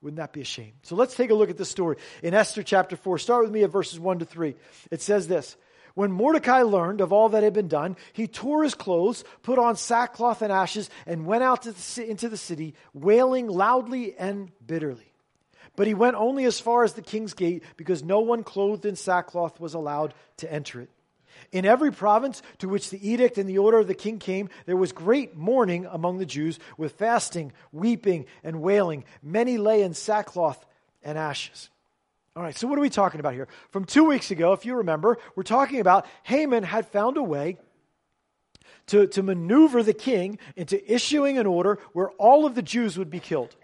Wouldn't 0.01 0.17
that 0.17 0.33
be 0.33 0.41
a 0.41 0.45
shame? 0.45 0.73
So 0.83 0.95
let's 0.95 1.15
take 1.15 1.29
a 1.29 1.33
look 1.35 1.49
at 1.49 1.57
this 1.57 1.69
story 1.69 1.97
in 2.23 2.33
Esther 2.33 2.63
chapter 2.63 2.95
4. 2.95 3.17
Start 3.17 3.43
with 3.43 3.51
me 3.51 3.63
at 3.63 3.69
verses 3.69 3.99
1 3.99 4.19
to 4.19 4.25
3. 4.25 4.55
It 4.91 5.01
says 5.01 5.27
this 5.27 5.57
When 5.93 6.11
Mordecai 6.11 6.61
learned 6.61 7.01
of 7.01 7.11
all 7.11 7.29
that 7.29 7.43
had 7.43 7.53
been 7.53 7.67
done, 7.67 7.97
he 8.13 8.27
tore 8.27 8.63
his 8.63 8.75
clothes, 8.75 9.25
put 9.43 9.59
on 9.59 9.75
sackcloth 9.75 10.41
and 10.41 10.53
ashes, 10.53 10.89
and 11.05 11.25
went 11.25 11.43
out 11.43 11.63
the, 11.63 12.09
into 12.09 12.29
the 12.29 12.37
city, 12.37 12.75
wailing 12.93 13.47
loudly 13.47 14.15
and 14.17 14.51
bitterly. 14.65 15.08
But 15.79 15.87
he 15.87 15.93
went 15.93 16.17
only 16.17 16.43
as 16.43 16.59
far 16.59 16.83
as 16.83 16.91
the 16.91 17.01
king's 17.01 17.33
gate, 17.33 17.63
because 17.77 18.03
no 18.03 18.19
one 18.19 18.43
clothed 18.43 18.85
in 18.85 18.97
sackcloth 18.97 19.61
was 19.61 19.75
allowed 19.75 20.13
to 20.39 20.51
enter 20.51 20.81
it. 20.81 20.89
In 21.53 21.65
every 21.65 21.89
province 21.89 22.41
to 22.57 22.67
which 22.67 22.89
the 22.89 23.09
edict 23.09 23.37
and 23.37 23.47
the 23.47 23.59
order 23.59 23.79
of 23.79 23.87
the 23.87 23.93
king 23.93 24.19
came, 24.19 24.49
there 24.65 24.75
was 24.75 24.91
great 24.91 25.37
mourning 25.37 25.85
among 25.85 26.17
the 26.17 26.25
Jews, 26.25 26.59
with 26.77 26.97
fasting, 26.97 27.53
weeping, 27.71 28.25
and 28.43 28.61
wailing. 28.61 29.05
Many 29.23 29.57
lay 29.57 29.81
in 29.81 29.93
sackcloth 29.93 30.65
and 31.01 31.17
ashes. 31.17 31.69
All 32.35 32.43
right, 32.43 32.57
so 32.57 32.67
what 32.67 32.77
are 32.77 32.81
we 32.81 32.89
talking 32.89 33.21
about 33.21 33.33
here? 33.33 33.47
From 33.69 33.85
two 33.85 34.03
weeks 34.03 34.31
ago, 34.31 34.51
if 34.51 34.65
you 34.65 34.75
remember, 34.75 35.17
we're 35.37 35.43
talking 35.43 35.79
about 35.79 36.05
Haman 36.23 36.63
had 36.63 36.89
found 36.89 37.15
a 37.15 37.23
way 37.23 37.57
to, 38.87 39.07
to 39.07 39.23
maneuver 39.23 39.81
the 39.81 39.93
king 39.93 40.39
into 40.57 40.93
issuing 40.93 41.37
an 41.37 41.47
order 41.47 41.79
where 41.93 42.09
all 42.17 42.45
of 42.45 42.53
the 42.53 42.61
Jews 42.61 42.97
would 42.97 43.09
be 43.09 43.21
killed. 43.21 43.55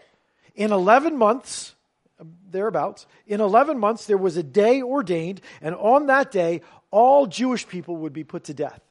In 0.56 0.72
11 0.72 1.18
months, 1.18 1.75
thereabouts, 2.50 3.06
in 3.28 3.42
11 3.42 3.78
months, 3.78 4.06
there 4.06 4.18
was 4.18 4.38
a 4.38 4.44
day 4.44 4.82
ordained, 4.82 5.42
and 5.62 5.76
on 5.76 6.08
that 6.08 6.32
day, 6.32 6.62
all 6.92 7.28
Jewish 7.28 7.68
people 7.68 7.98
would 7.98 8.14
be 8.14 8.24
put 8.24 8.46
to 8.46 8.54
death. 8.54 8.82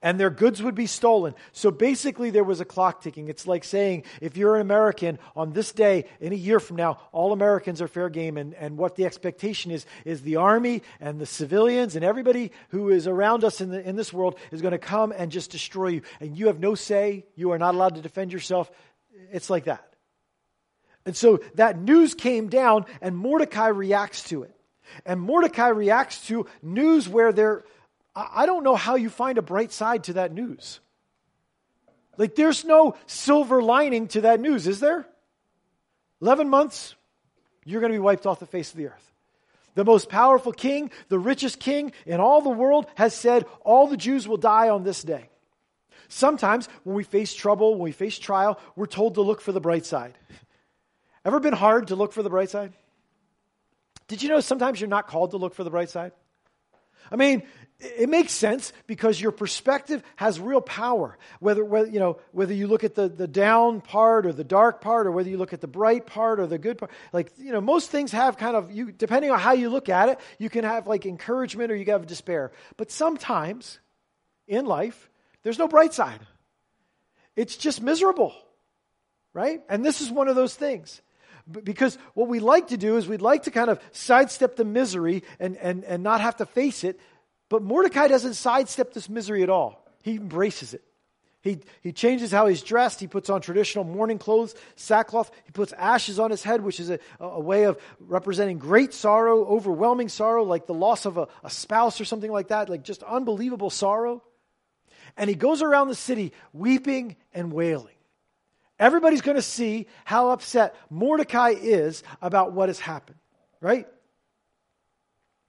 and 0.00 0.18
their 0.18 0.30
goods 0.30 0.62
would 0.62 0.76
be 0.76 0.86
stolen. 0.86 1.34
So 1.52 1.70
basically, 1.70 2.30
there 2.30 2.44
was 2.44 2.60
a 2.60 2.64
clock 2.64 3.02
ticking. 3.02 3.28
It's 3.28 3.46
like 3.46 3.64
saying, 3.64 4.04
if 4.20 4.36
you're 4.36 4.54
an 4.54 4.60
American 4.60 5.18
on 5.34 5.52
this 5.52 5.72
day, 5.72 6.04
in 6.20 6.32
a 6.32 6.36
year 6.36 6.60
from 6.60 6.76
now, 6.76 6.98
all 7.10 7.32
Americans 7.32 7.82
are 7.82 7.88
fair 7.88 8.08
game. 8.08 8.36
And, 8.36 8.54
and 8.54 8.76
what 8.76 8.94
the 8.94 9.06
expectation 9.06 9.72
is, 9.72 9.86
is 10.04 10.22
the 10.22 10.36
army 10.36 10.82
and 11.00 11.20
the 11.20 11.26
civilians 11.26 11.96
and 11.96 12.04
everybody 12.04 12.52
who 12.68 12.90
is 12.90 13.08
around 13.08 13.42
us 13.42 13.60
in, 13.60 13.70
the, 13.70 13.86
in 13.86 13.96
this 13.96 14.12
world 14.12 14.38
is 14.52 14.62
going 14.62 14.72
to 14.72 14.78
come 14.78 15.12
and 15.12 15.32
just 15.32 15.50
destroy 15.50 15.88
you. 15.88 16.02
And 16.20 16.38
you 16.38 16.46
have 16.46 16.60
no 16.60 16.76
say. 16.76 17.24
You 17.34 17.50
are 17.50 17.58
not 17.58 17.74
allowed 17.74 17.96
to 17.96 18.00
defend 18.00 18.32
yourself. 18.32 18.70
It's 19.32 19.50
like 19.50 19.64
that. 19.64 19.87
And 21.08 21.16
so 21.16 21.40
that 21.54 21.78
news 21.78 22.12
came 22.12 22.50
down, 22.50 22.84
and 23.00 23.16
Mordecai 23.16 23.68
reacts 23.68 24.24
to 24.24 24.42
it. 24.42 24.54
And 25.06 25.18
Mordecai 25.18 25.68
reacts 25.68 26.26
to 26.26 26.44
news 26.60 27.08
where 27.08 27.32
there 27.32 27.64
I 28.14 28.44
don't 28.44 28.62
know 28.62 28.76
how 28.76 28.96
you 28.96 29.08
find 29.08 29.38
a 29.38 29.42
bright 29.42 29.72
side 29.72 30.04
to 30.04 30.12
that 30.14 30.34
news. 30.34 30.80
Like, 32.18 32.34
there's 32.34 32.62
no 32.62 32.94
silver 33.06 33.62
lining 33.62 34.08
to 34.08 34.20
that 34.20 34.38
news, 34.38 34.66
is 34.66 34.80
there? 34.80 35.06
11 36.20 36.50
months, 36.50 36.94
you're 37.64 37.80
going 37.80 37.92
to 37.92 37.98
be 37.98 38.02
wiped 38.02 38.26
off 38.26 38.38
the 38.38 38.44
face 38.44 38.70
of 38.70 38.76
the 38.76 38.88
earth. 38.88 39.12
The 39.76 39.86
most 39.86 40.10
powerful 40.10 40.52
king, 40.52 40.90
the 41.08 41.18
richest 41.18 41.58
king 41.58 41.92
in 42.04 42.20
all 42.20 42.42
the 42.42 42.50
world, 42.50 42.84
has 42.96 43.14
said 43.14 43.46
all 43.62 43.86
the 43.86 43.96
Jews 43.96 44.28
will 44.28 44.36
die 44.36 44.68
on 44.68 44.84
this 44.84 45.02
day. 45.02 45.30
Sometimes 46.08 46.68
when 46.84 46.94
we 46.94 47.04
face 47.04 47.32
trouble, 47.32 47.76
when 47.76 47.84
we 47.84 47.92
face 47.92 48.18
trial, 48.18 48.60
we're 48.76 48.84
told 48.84 49.14
to 49.14 49.22
look 49.22 49.40
for 49.40 49.52
the 49.52 49.60
bright 49.60 49.86
side. 49.86 50.18
Ever 51.24 51.40
been 51.40 51.54
hard 51.54 51.88
to 51.88 51.96
look 51.96 52.12
for 52.12 52.22
the 52.22 52.30
bright 52.30 52.50
side? 52.50 52.72
Did 54.06 54.22
you 54.22 54.28
know 54.28 54.40
sometimes 54.40 54.80
you're 54.80 54.88
not 54.88 55.06
called 55.06 55.32
to 55.32 55.36
look 55.36 55.54
for 55.54 55.64
the 55.64 55.70
bright 55.70 55.90
side? 55.90 56.12
I 57.10 57.16
mean, 57.16 57.42
it 57.80 58.08
makes 58.08 58.32
sense 58.32 58.72
because 58.86 59.20
your 59.20 59.30
perspective 59.30 60.02
has 60.16 60.40
real 60.40 60.60
power. 60.60 61.16
Whether, 61.40 61.64
whether, 61.64 61.88
you 61.88 62.00
know, 62.00 62.18
whether 62.32 62.52
you 62.52 62.66
look 62.66 62.84
at 62.84 62.94
the, 62.94 63.08
the 63.08 63.28
down 63.28 63.80
part 63.80 64.26
or 64.26 64.32
the 64.32 64.44
dark 64.44 64.80
part, 64.80 65.06
or 65.06 65.12
whether 65.12 65.28
you 65.28 65.38
look 65.38 65.52
at 65.52 65.60
the 65.60 65.68
bright 65.68 66.06
part 66.06 66.40
or 66.40 66.46
the 66.46 66.58
good 66.58 66.78
part. 66.78 66.90
Like, 67.12 67.32
you 67.38 67.52
know, 67.52 67.60
most 67.60 67.90
things 67.90 68.12
have 68.12 68.36
kind 68.36 68.56
of, 68.56 68.72
you, 68.72 68.90
depending 68.90 69.30
on 69.30 69.38
how 69.38 69.52
you 69.52 69.70
look 69.70 69.88
at 69.88 70.08
it, 70.08 70.18
you 70.38 70.50
can 70.50 70.64
have 70.64 70.86
like 70.86 71.06
encouragement 71.06 71.70
or 71.70 71.76
you 71.76 71.84
can 71.84 71.92
have 71.92 72.06
despair. 72.06 72.52
But 72.76 72.90
sometimes 72.90 73.78
in 74.46 74.66
life, 74.66 75.08
there's 75.42 75.58
no 75.58 75.68
bright 75.68 75.94
side. 75.94 76.20
It's 77.36 77.56
just 77.56 77.80
miserable, 77.80 78.34
right? 79.32 79.60
And 79.68 79.84
this 79.84 80.00
is 80.00 80.10
one 80.10 80.28
of 80.28 80.34
those 80.34 80.54
things 80.54 81.00
because 81.50 81.96
what 82.14 82.28
we 82.28 82.40
like 82.40 82.68
to 82.68 82.76
do 82.76 82.96
is 82.96 83.08
we'd 83.08 83.22
like 83.22 83.44
to 83.44 83.50
kind 83.50 83.70
of 83.70 83.80
sidestep 83.92 84.56
the 84.56 84.64
misery 84.64 85.22
and, 85.40 85.56
and, 85.56 85.84
and 85.84 86.02
not 86.02 86.20
have 86.20 86.36
to 86.36 86.46
face 86.46 86.84
it 86.84 87.00
but 87.48 87.62
Mordecai 87.62 88.08
doesn't 88.08 88.34
sidestep 88.34 88.92
this 88.92 89.08
misery 89.08 89.42
at 89.42 89.50
all. 89.50 89.84
He 90.02 90.16
embraces 90.16 90.74
it. 90.74 90.82
He, 91.40 91.60
he 91.82 91.92
changes 91.92 92.32
how 92.32 92.46
he's 92.46 92.62
dressed. 92.62 93.00
He 93.00 93.06
puts 93.06 93.30
on 93.30 93.40
traditional 93.40 93.84
mourning 93.84 94.18
clothes, 94.18 94.54
sackcloth. 94.76 95.30
He 95.44 95.52
puts 95.52 95.72
ashes 95.72 96.18
on 96.18 96.30
his 96.30 96.42
head, 96.42 96.62
which 96.62 96.80
is 96.80 96.90
a, 96.90 96.98
a 97.20 97.40
way 97.40 97.64
of 97.64 97.78
representing 98.00 98.58
great 98.58 98.92
sorrow, 98.92 99.46
overwhelming 99.46 100.08
sorrow, 100.08 100.42
like 100.42 100.66
the 100.66 100.74
loss 100.74 101.06
of 101.06 101.16
a, 101.16 101.28
a 101.44 101.50
spouse 101.50 102.00
or 102.00 102.04
something 102.04 102.30
like 102.30 102.48
that, 102.48 102.68
like 102.68 102.82
just 102.82 103.02
unbelievable 103.04 103.70
sorrow. 103.70 104.22
And 105.16 105.30
he 105.30 105.36
goes 105.36 105.62
around 105.62 105.88
the 105.88 105.94
city 105.94 106.32
weeping 106.52 107.16
and 107.32 107.52
wailing. 107.52 107.94
Everybody's 108.78 109.22
going 109.22 109.36
to 109.36 109.42
see 109.42 109.86
how 110.04 110.30
upset 110.30 110.74
Mordecai 110.90 111.50
is 111.50 112.02
about 112.22 112.52
what 112.52 112.68
has 112.68 112.78
happened, 112.78 113.18
right? 113.60 113.88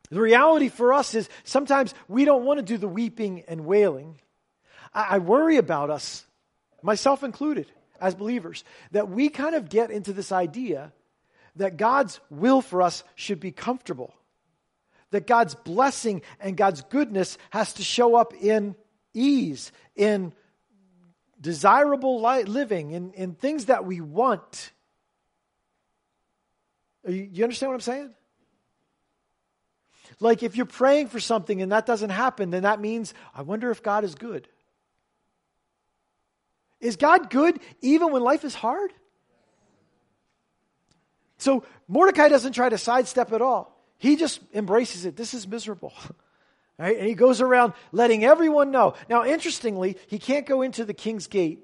The 0.09 0.19
reality 0.19 0.69
for 0.69 0.93
us 0.93 1.13
is 1.13 1.29
sometimes 1.43 1.93
we 2.07 2.25
don't 2.25 2.43
want 2.43 2.57
to 2.57 2.65
do 2.65 2.77
the 2.77 2.88
weeping 2.88 3.43
and 3.48 3.65
wailing. 3.65 4.19
I, 4.93 5.07
I 5.12 5.17
worry 5.19 5.57
about 5.57 5.91
us, 5.91 6.25
myself 6.81 7.24
included, 7.24 7.67
as 8.01 8.15
believers, 8.15 8.63
that 8.91 9.09
we 9.09 9.29
kind 9.29 9.55
of 9.55 9.69
get 9.69 9.91
into 9.91 10.13
this 10.13 10.31
idea 10.31 10.91
that 11.57 11.77
God's 11.77 12.19
will 12.29 12.62
for 12.62 12.81
us 12.81 13.03
should 13.15 13.39
be 13.39 13.51
comfortable, 13.51 14.13
that 15.12 15.27
God's 15.27 15.53
blessing 15.53 16.24
and 16.39 16.57
God's 16.57 16.81
goodness 16.81 17.38
has 17.51 17.74
to 17.74 17.83
show 17.83 18.15
up 18.15 18.33
in 18.33 18.75
ease, 19.13 19.71
in 19.95 20.33
desirable 21.41 22.22
living, 22.22 22.93
and, 22.93 23.13
in 23.13 23.34
things 23.34 23.65
that 23.65 23.86
we 23.86 24.01
want. 24.01 24.72
You, 27.08 27.29
you 27.31 27.43
understand 27.43 27.69
what 27.69 27.75
I'm 27.75 27.81
saying? 27.81 28.13
Like 30.19 30.43
if 30.43 30.58
you're 30.58 30.65
praying 30.65 31.08
for 31.08 31.19
something 31.19 31.62
and 31.62 31.72
that 31.72 31.86
doesn't 31.86 32.10
happen, 32.10 32.50
then 32.50 32.63
that 32.63 32.79
means, 32.79 33.13
I 33.34 33.41
wonder 33.43 33.72
if 33.72 33.81
God 33.81 34.03
is 34.03 34.15
good. 34.15 34.48
Is 36.79 36.96
God 36.96 37.29
good 37.29 37.60
even 37.81 38.12
when 38.12 38.22
life 38.22 38.43
is 38.43 38.55
hard? 38.55 38.91
So 41.38 41.63
Mordecai 41.88 42.27
doesn't 42.27 42.53
try 42.53 42.69
to 42.69 42.77
sidestep 42.77 43.31
at 43.31 43.41
all. 43.41 43.77
He 43.98 44.15
just 44.15 44.39
embraces 44.53 45.05
it. 45.05 45.15
This 45.15 45.34
is 45.34 45.48
miserable. 45.48 45.93
Right? 46.79 46.98
And 46.98 47.05
he 47.05 47.13
goes 47.13 47.41
around 47.41 47.74
letting 47.91 48.24
everyone 48.24 48.71
know. 48.71 48.93
Now, 49.09 49.25
interestingly, 49.25 49.98
he 50.07 50.17
can't 50.17 50.45
go 50.45 50.62
into 50.62 50.86
the 50.86 50.93
king's 50.93 51.27
gate 51.27 51.59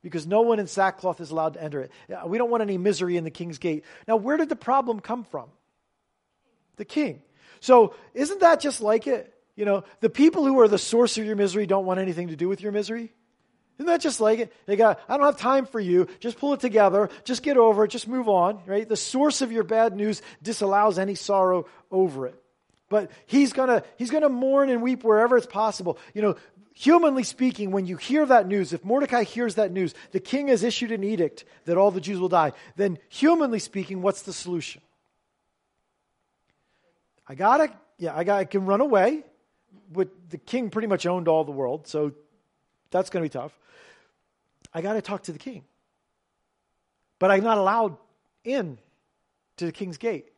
because 0.00 0.28
no 0.28 0.42
one 0.42 0.60
in 0.60 0.68
sackcloth 0.68 1.20
is 1.20 1.32
allowed 1.32 1.54
to 1.54 1.62
enter 1.62 1.80
it. 1.80 1.90
We 2.24 2.38
don't 2.38 2.50
want 2.50 2.62
any 2.62 2.78
misery 2.78 3.16
in 3.16 3.24
the 3.24 3.30
king's 3.30 3.58
gate. 3.58 3.84
Now, 4.06 4.14
where 4.14 4.36
did 4.36 4.48
the 4.48 4.56
problem 4.56 5.00
come 5.00 5.24
from? 5.24 5.48
The 6.76 6.84
king. 6.84 7.20
So, 7.58 7.94
isn't 8.14 8.40
that 8.40 8.60
just 8.60 8.80
like 8.80 9.08
it? 9.08 9.34
You 9.56 9.64
know, 9.64 9.82
the 10.00 10.10
people 10.10 10.44
who 10.44 10.60
are 10.60 10.68
the 10.68 10.78
source 10.78 11.18
of 11.18 11.24
your 11.24 11.36
misery 11.36 11.66
don't 11.66 11.84
want 11.84 11.98
anything 11.98 12.28
to 12.28 12.36
do 12.36 12.48
with 12.48 12.60
your 12.60 12.70
misery. 12.70 13.12
Isn't 13.78 13.86
that 13.86 14.00
just 14.00 14.20
like 14.20 14.38
it? 14.38 14.52
They 14.66 14.76
got, 14.76 15.00
I 15.08 15.16
don't 15.16 15.26
have 15.26 15.36
time 15.36 15.66
for 15.66 15.80
you. 15.80 16.06
Just 16.20 16.38
pull 16.38 16.52
it 16.52 16.60
together. 16.60 17.10
Just 17.24 17.42
get 17.42 17.56
over 17.56 17.84
it. 17.84 17.88
Just 17.88 18.06
move 18.06 18.28
on, 18.28 18.60
right? 18.66 18.88
The 18.88 18.96
source 18.96 19.42
of 19.42 19.50
your 19.50 19.64
bad 19.64 19.96
news 19.96 20.22
disallows 20.42 20.96
any 20.96 21.16
sorrow 21.16 21.66
over 21.90 22.28
it. 22.28 22.40
But 22.94 23.10
he's 23.26 23.52
gonna, 23.52 23.82
he's 23.96 24.12
gonna 24.12 24.28
mourn 24.28 24.70
and 24.70 24.80
weep 24.80 25.02
wherever 25.02 25.36
it's 25.36 25.48
possible. 25.48 25.98
You 26.14 26.22
know, 26.22 26.36
humanly 26.74 27.24
speaking, 27.24 27.72
when 27.72 27.86
you 27.86 27.96
hear 27.96 28.24
that 28.24 28.46
news, 28.46 28.72
if 28.72 28.84
Mordecai 28.84 29.24
hears 29.24 29.56
that 29.56 29.72
news, 29.72 29.94
the 30.12 30.20
king 30.20 30.46
has 30.46 30.62
issued 30.62 30.92
an 30.92 31.02
edict 31.02 31.44
that 31.64 31.76
all 31.76 31.90
the 31.90 32.00
Jews 32.00 32.20
will 32.20 32.28
die, 32.28 32.52
then 32.76 33.00
humanly 33.08 33.58
speaking, 33.58 34.00
what's 34.00 34.22
the 34.22 34.32
solution? 34.32 34.80
I 37.26 37.34
gotta, 37.34 37.72
yeah, 37.98 38.14
I 38.16 38.22
got, 38.22 38.38
I 38.38 38.44
can 38.44 38.64
run 38.64 38.80
away. 38.80 39.24
But 39.92 40.10
the 40.30 40.38
king 40.38 40.70
pretty 40.70 40.86
much 40.86 41.04
owned 41.04 41.26
all 41.26 41.42
the 41.42 41.50
world, 41.50 41.88
so 41.88 42.12
that's 42.92 43.10
to 43.10 43.20
be 43.20 43.28
tough. 43.28 43.58
I 44.72 44.82
got 44.82 44.92
to 44.92 45.02
talk 45.02 45.24
to 45.24 45.32
the 45.32 45.40
king, 45.40 45.64
but 47.18 47.32
I'm 47.32 47.42
not 47.42 47.58
allowed 47.58 47.96
in 48.44 48.78
to 49.56 49.66
the 49.66 49.72
king's 49.72 49.98
gate. 49.98 50.28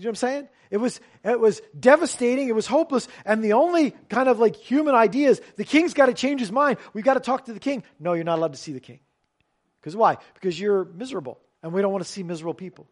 You 0.00 0.04
know 0.04 0.08
what 0.08 0.22
I'm 0.22 0.28
saying? 0.28 0.48
It 0.70 0.78
was, 0.78 0.98
it 1.24 1.38
was 1.38 1.60
devastating. 1.78 2.48
It 2.48 2.54
was 2.54 2.66
hopeless. 2.66 3.06
And 3.26 3.44
the 3.44 3.52
only 3.52 3.90
kind 4.08 4.30
of 4.30 4.38
like 4.38 4.56
human 4.56 4.94
idea 4.94 5.28
is 5.28 5.42
the 5.56 5.64
king's 5.64 5.92
got 5.92 6.06
to 6.06 6.14
change 6.14 6.40
his 6.40 6.50
mind. 6.50 6.78
We've 6.94 7.04
got 7.04 7.14
to 7.14 7.20
talk 7.20 7.44
to 7.46 7.52
the 7.52 7.60
king. 7.60 7.82
No, 7.98 8.14
you're 8.14 8.24
not 8.24 8.38
allowed 8.38 8.54
to 8.54 8.58
see 8.58 8.72
the 8.72 8.80
king. 8.80 9.00
Because 9.78 9.94
why? 9.94 10.16
Because 10.32 10.58
you're 10.58 10.86
miserable. 10.86 11.38
And 11.62 11.74
we 11.74 11.82
don't 11.82 11.92
want 11.92 12.02
to 12.02 12.10
see 12.10 12.22
miserable 12.22 12.54
people. 12.54 12.88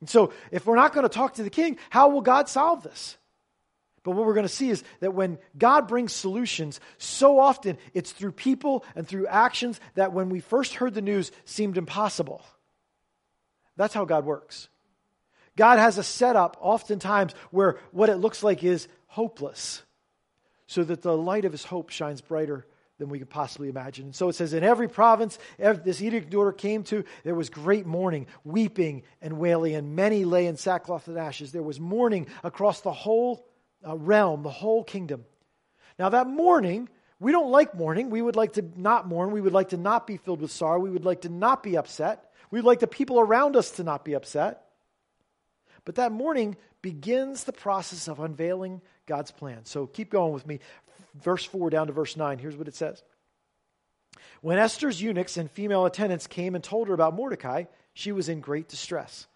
And 0.00 0.10
so, 0.10 0.32
if 0.50 0.66
we're 0.66 0.74
not 0.74 0.92
going 0.92 1.04
to 1.04 1.08
talk 1.08 1.34
to 1.34 1.44
the 1.44 1.50
king, 1.50 1.78
how 1.90 2.08
will 2.08 2.22
God 2.22 2.48
solve 2.48 2.82
this? 2.82 3.16
But 4.02 4.12
what 4.12 4.26
we're 4.26 4.34
going 4.34 4.46
to 4.46 4.52
see 4.52 4.70
is 4.70 4.82
that 4.98 5.14
when 5.14 5.38
God 5.56 5.86
brings 5.86 6.12
solutions, 6.12 6.80
so 6.98 7.38
often 7.38 7.78
it's 7.94 8.10
through 8.10 8.32
people 8.32 8.84
and 8.96 9.06
through 9.06 9.28
actions 9.28 9.80
that 9.94 10.12
when 10.12 10.28
we 10.28 10.40
first 10.40 10.74
heard 10.74 10.94
the 10.94 11.02
news 11.02 11.30
seemed 11.44 11.78
impossible. 11.78 12.42
That's 13.76 13.94
how 13.94 14.04
God 14.04 14.24
works. 14.24 14.68
God 15.58 15.80
has 15.80 15.98
a 15.98 16.04
setup 16.04 16.56
oftentimes 16.60 17.34
where 17.50 17.78
what 17.90 18.08
it 18.08 18.16
looks 18.16 18.44
like 18.44 18.62
is 18.62 18.86
hopeless, 19.08 19.82
so 20.68 20.84
that 20.84 21.02
the 21.02 21.16
light 21.16 21.44
of 21.44 21.52
his 21.52 21.64
hope 21.64 21.90
shines 21.90 22.20
brighter 22.20 22.64
than 22.98 23.08
we 23.08 23.18
could 23.18 23.28
possibly 23.28 23.68
imagine. 23.68 24.06
And 24.06 24.14
so 24.14 24.28
it 24.28 24.34
says, 24.34 24.52
in 24.52 24.62
every 24.62 24.88
province 24.88 25.36
every, 25.58 25.82
this 25.82 26.00
edict 26.00 26.32
order 26.32 26.52
came 26.52 26.84
to, 26.84 27.04
there 27.24 27.34
was 27.34 27.50
great 27.50 27.86
mourning, 27.86 28.28
weeping 28.44 29.02
and 29.20 29.38
wailing, 29.38 29.74
and 29.74 29.96
many 29.96 30.24
lay 30.24 30.46
in 30.46 30.56
sackcloth 30.56 31.08
and 31.08 31.18
ashes. 31.18 31.50
There 31.50 31.62
was 31.62 31.80
mourning 31.80 32.28
across 32.44 32.80
the 32.82 32.92
whole 32.92 33.44
uh, 33.86 33.96
realm, 33.96 34.44
the 34.44 34.50
whole 34.50 34.84
kingdom. 34.84 35.24
Now, 35.98 36.10
that 36.10 36.28
mourning, 36.28 36.88
we 37.18 37.32
don't 37.32 37.50
like 37.50 37.74
mourning. 37.74 38.10
We 38.10 38.22
would 38.22 38.36
like 38.36 38.52
to 38.52 38.64
not 38.76 39.08
mourn. 39.08 39.32
We 39.32 39.40
would 39.40 39.52
like 39.52 39.70
to 39.70 39.76
not 39.76 40.06
be 40.06 40.18
filled 40.18 40.40
with 40.40 40.52
sorrow. 40.52 40.78
We 40.78 40.90
would 40.90 41.04
like 41.04 41.22
to 41.22 41.28
not 41.28 41.64
be 41.64 41.76
upset. 41.76 42.30
We'd 42.52 42.62
like 42.62 42.78
the 42.78 42.86
people 42.86 43.18
around 43.18 43.56
us 43.56 43.72
to 43.72 43.82
not 43.82 44.04
be 44.04 44.14
upset. 44.14 44.67
But 45.88 45.94
that 45.94 46.12
mourning 46.12 46.58
begins 46.82 47.44
the 47.44 47.52
process 47.54 48.08
of 48.08 48.20
unveiling 48.20 48.82
God's 49.06 49.30
plan. 49.30 49.64
So 49.64 49.86
keep 49.86 50.10
going 50.10 50.34
with 50.34 50.46
me 50.46 50.60
verse 51.14 51.46
4 51.46 51.70
down 51.70 51.86
to 51.86 51.94
verse 51.94 52.14
9. 52.14 52.38
Here's 52.38 52.58
what 52.58 52.68
it 52.68 52.74
says 52.74 53.02
When 54.42 54.58
Esther's 54.58 55.00
eunuchs 55.00 55.38
and 55.38 55.50
female 55.50 55.86
attendants 55.86 56.26
came 56.26 56.54
and 56.54 56.62
told 56.62 56.88
her 56.88 56.94
about 56.94 57.14
Mordecai, 57.14 57.64
she 57.94 58.12
was 58.12 58.28
in 58.28 58.42
great 58.42 58.68
distress. 58.68 59.26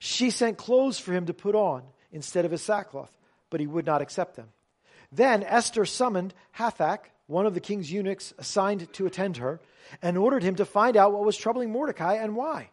She 0.00 0.30
sent 0.30 0.58
clothes 0.58 0.98
for 0.98 1.12
him 1.12 1.26
to 1.26 1.34
put 1.34 1.54
on 1.54 1.84
instead 2.10 2.44
of 2.44 2.50
his 2.50 2.62
sackcloth, 2.62 3.16
but 3.48 3.60
he 3.60 3.68
would 3.68 3.86
not 3.86 4.02
accept 4.02 4.34
them. 4.34 4.48
Then 5.12 5.44
Esther 5.44 5.84
summoned 5.84 6.34
Hathach, 6.58 7.04
one 7.28 7.46
of 7.46 7.54
the 7.54 7.60
king's 7.60 7.92
eunuchs 7.92 8.34
assigned 8.38 8.92
to 8.94 9.06
attend 9.06 9.36
her, 9.36 9.60
and 10.02 10.18
ordered 10.18 10.42
him 10.42 10.56
to 10.56 10.64
find 10.64 10.96
out 10.96 11.12
what 11.12 11.24
was 11.24 11.36
troubling 11.36 11.70
Mordecai 11.70 12.14
and 12.14 12.34
why. 12.34 12.70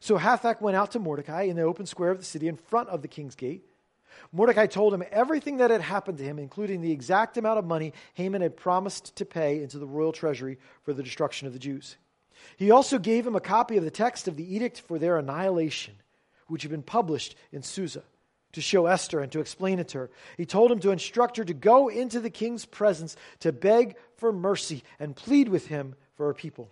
So 0.00 0.18
Hathach 0.18 0.60
went 0.60 0.76
out 0.76 0.92
to 0.92 0.98
Mordecai 0.98 1.42
in 1.42 1.56
the 1.56 1.62
open 1.62 1.86
square 1.86 2.10
of 2.10 2.18
the 2.18 2.24
city 2.24 2.48
in 2.48 2.56
front 2.56 2.88
of 2.88 3.02
the 3.02 3.08
king's 3.08 3.34
gate. 3.34 3.64
Mordecai 4.32 4.66
told 4.66 4.94
him 4.94 5.04
everything 5.10 5.58
that 5.58 5.70
had 5.70 5.80
happened 5.80 6.18
to 6.18 6.24
him, 6.24 6.38
including 6.38 6.80
the 6.80 6.92
exact 6.92 7.36
amount 7.36 7.58
of 7.58 7.64
money 7.64 7.92
Haman 8.14 8.42
had 8.42 8.56
promised 8.56 9.16
to 9.16 9.24
pay 9.24 9.62
into 9.62 9.78
the 9.78 9.86
royal 9.86 10.12
treasury 10.12 10.58
for 10.82 10.92
the 10.92 11.02
destruction 11.02 11.46
of 11.46 11.52
the 11.52 11.58
Jews. 11.58 11.96
He 12.56 12.70
also 12.70 12.98
gave 12.98 13.26
him 13.26 13.36
a 13.36 13.40
copy 13.40 13.76
of 13.76 13.84
the 13.84 13.90
text 13.90 14.28
of 14.28 14.36
the 14.36 14.54
edict 14.54 14.80
for 14.80 14.98
their 14.98 15.18
annihilation, 15.18 15.94
which 16.46 16.62
had 16.62 16.70
been 16.70 16.82
published 16.82 17.36
in 17.52 17.62
Susa, 17.62 18.02
to 18.52 18.60
show 18.60 18.86
Esther 18.86 19.20
and 19.20 19.30
to 19.32 19.40
explain 19.40 19.78
it 19.78 19.88
to 19.88 19.98
her. 19.98 20.10
He 20.36 20.46
told 20.46 20.72
him 20.72 20.80
to 20.80 20.90
instruct 20.90 21.36
her 21.36 21.44
to 21.44 21.54
go 21.54 21.88
into 21.88 22.20
the 22.20 22.30
king's 22.30 22.64
presence 22.64 23.16
to 23.40 23.52
beg 23.52 23.96
for 24.16 24.32
mercy 24.32 24.82
and 24.98 25.16
plead 25.16 25.48
with 25.48 25.66
him 25.66 25.94
for 26.16 26.26
her 26.26 26.34
people. 26.34 26.70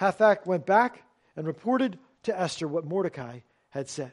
Hathach 0.00 0.46
went 0.46 0.66
back 0.66 1.02
and 1.36 1.46
reported 1.46 1.98
to 2.28 2.40
Esther 2.40 2.66
what 2.66 2.86
Mordecai 2.86 3.40
had 3.70 3.88
said. 3.88 4.12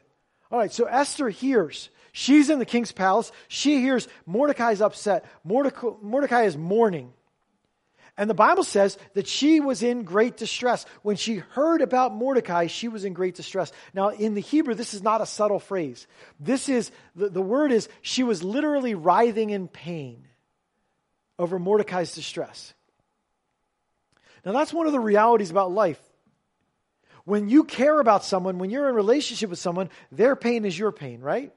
All 0.50 0.58
right, 0.58 0.72
so 0.72 0.84
Esther 0.84 1.28
hears. 1.28 1.88
She's 2.12 2.50
in 2.50 2.58
the 2.58 2.66
king's 2.66 2.92
palace. 2.92 3.32
She 3.48 3.80
hears 3.80 4.08
Mordecai's 4.26 4.80
upset. 4.80 5.24
Mordecai, 5.44 5.88
Mordecai 6.02 6.42
is 6.42 6.56
mourning. 6.56 7.12
And 8.18 8.30
the 8.30 8.34
Bible 8.34 8.64
says 8.64 8.96
that 9.12 9.26
she 9.26 9.60
was 9.60 9.82
in 9.82 10.04
great 10.04 10.38
distress. 10.38 10.86
When 11.02 11.16
she 11.16 11.36
heard 11.36 11.82
about 11.82 12.14
Mordecai, 12.14 12.66
she 12.68 12.88
was 12.88 13.04
in 13.04 13.12
great 13.12 13.34
distress. 13.34 13.70
Now, 13.92 14.08
in 14.08 14.34
the 14.34 14.40
Hebrew, 14.40 14.74
this 14.74 14.94
is 14.94 15.02
not 15.02 15.20
a 15.20 15.26
subtle 15.26 15.60
phrase. 15.60 16.06
This 16.40 16.70
is, 16.70 16.90
the, 17.14 17.28
the 17.28 17.42
word 17.42 17.72
is, 17.72 17.88
she 18.00 18.22
was 18.22 18.42
literally 18.42 18.94
writhing 18.94 19.50
in 19.50 19.68
pain 19.68 20.24
over 21.38 21.58
Mordecai's 21.58 22.14
distress. 22.14 22.72
Now, 24.46 24.52
that's 24.52 24.72
one 24.72 24.86
of 24.86 24.92
the 24.92 25.00
realities 25.00 25.50
about 25.50 25.72
life. 25.72 26.00
When 27.26 27.50
you 27.50 27.64
care 27.64 28.00
about 28.00 28.24
someone, 28.24 28.56
when 28.56 28.70
you're 28.70 28.88
in 28.88 28.94
relationship 28.94 29.50
with 29.50 29.58
someone, 29.58 29.90
their 30.10 30.34
pain 30.34 30.64
is 30.64 30.78
your 30.78 30.92
pain, 30.92 31.20
right? 31.20 31.52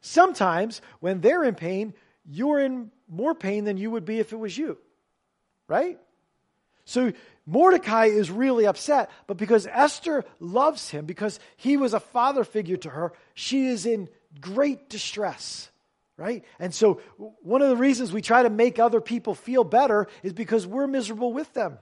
Sometimes, 0.00 0.82
when 0.98 1.20
they're 1.20 1.44
in 1.44 1.54
pain, 1.54 1.94
you're 2.26 2.58
in 2.58 2.90
more 3.08 3.36
pain 3.36 3.64
than 3.64 3.76
you 3.76 3.92
would 3.92 4.04
be 4.04 4.18
if 4.18 4.32
it 4.32 4.36
was 4.36 4.58
you 4.58 4.76
right? 5.68 5.98
So 6.84 7.12
Mordecai 7.46 8.06
is 8.06 8.30
really 8.30 8.66
upset, 8.66 9.10
but 9.26 9.36
because 9.36 9.66
Esther 9.66 10.24
loves 10.40 10.90
him, 10.90 11.06
because 11.06 11.40
he 11.56 11.76
was 11.76 11.94
a 11.94 12.00
father 12.00 12.44
figure 12.44 12.76
to 12.78 12.90
her, 12.90 13.12
she 13.34 13.66
is 13.66 13.86
in 13.86 14.08
great 14.40 14.88
distress, 14.88 15.70
right? 16.16 16.44
And 16.58 16.74
so 16.74 17.00
one 17.16 17.62
of 17.62 17.68
the 17.68 17.76
reasons 17.76 18.12
we 18.12 18.20
try 18.20 18.42
to 18.42 18.50
make 18.50 18.78
other 18.78 19.00
people 19.00 19.34
feel 19.34 19.64
better 19.64 20.08
is 20.22 20.32
because 20.32 20.66
we're 20.66 20.86
miserable 20.86 21.32
with 21.32 21.52
them. 21.54 21.78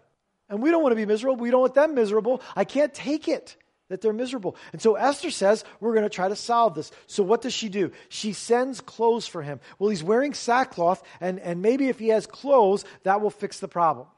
And 0.52 0.62
we 0.62 0.70
don't 0.70 0.82
want 0.82 0.92
to 0.92 0.96
be 0.96 1.06
miserable. 1.06 1.36
We 1.36 1.50
don't 1.50 1.62
want 1.62 1.72
them 1.72 1.94
miserable. 1.94 2.42
I 2.54 2.64
can't 2.64 2.92
take 2.92 3.26
it 3.26 3.56
that 3.88 4.02
they're 4.02 4.12
miserable. 4.12 4.54
And 4.74 4.82
so 4.82 4.96
Esther 4.96 5.30
says, 5.30 5.64
We're 5.80 5.94
going 5.94 6.02
to 6.02 6.10
try 6.10 6.28
to 6.28 6.36
solve 6.36 6.74
this. 6.74 6.92
So 7.06 7.22
what 7.22 7.40
does 7.40 7.54
she 7.54 7.70
do? 7.70 7.90
She 8.10 8.34
sends 8.34 8.82
clothes 8.82 9.26
for 9.26 9.40
him. 9.40 9.60
Well, 9.78 9.88
he's 9.88 10.02
wearing 10.02 10.34
sackcloth, 10.34 11.02
and, 11.22 11.40
and 11.40 11.62
maybe 11.62 11.88
if 11.88 11.98
he 11.98 12.08
has 12.08 12.26
clothes, 12.26 12.84
that 13.04 13.22
will 13.22 13.30
fix 13.30 13.60
the 13.60 13.66
problem. 13.66 14.08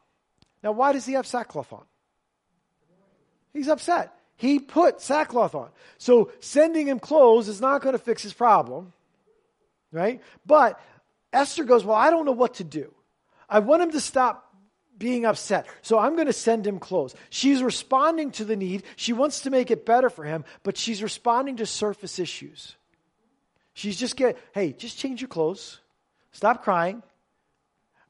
Now, 0.65 0.73
why 0.73 0.93
does 0.93 1.07
he 1.07 1.13
have 1.13 1.25
sackcloth 1.25 1.73
on? 1.73 1.85
He's 3.53 3.69
upset. 3.69 4.13
He 4.35 4.59
put 4.59 5.01
sackcloth 5.01 5.55
on. 5.55 5.69
So 5.99 6.33
sending 6.41 6.89
him 6.89 6.99
clothes 6.99 7.47
is 7.47 7.61
not 7.61 7.81
going 7.81 7.93
to 7.93 8.01
fix 8.01 8.25
his 8.25 8.33
problem, 8.33 8.93
right? 9.93 10.21
But 10.45 10.81
Esther 11.33 11.63
goes, 11.63 11.85
Well, 11.85 11.97
I 11.97 12.11
don't 12.11 12.27
know 12.27 12.33
what 12.33 12.55
to 12.55 12.65
do. 12.65 12.93
I 13.49 13.61
want 13.61 13.83
him 13.83 13.93
to 13.93 14.01
stop 14.01 14.54
being 14.97 15.25
upset. 15.25 15.67
So 15.83 15.99
I'm 15.99 16.15
going 16.15 16.27
to 16.27 16.33
send 16.33 16.67
him 16.67 16.79
clothes. 16.79 17.15
She's 17.31 17.63
responding 17.63 18.31
to 18.33 18.45
the 18.45 18.57
need. 18.57 18.85
She 18.97 19.13
wants 19.13 19.41
to 19.41 19.51
make 19.51 19.71
it 19.71 19.85
better 19.85 20.11
for 20.11 20.25
him, 20.25 20.45
but 20.63 20.77
she's 20.77 21.03
responding 21.03 21.57
to 21.57 21.67
surface 21.67 22.19
issues. 22.19 22.77
She's 23.73 23.99
just 23.99 24.17
get, 24.17 24.39
hey, 24.53 24.73
just 24.73 24.99
change 24.99 25.21
your 25.21 25.29
clothes. 25.29 25.81
Stop 26.33 26.63
crying. 26.63 27.03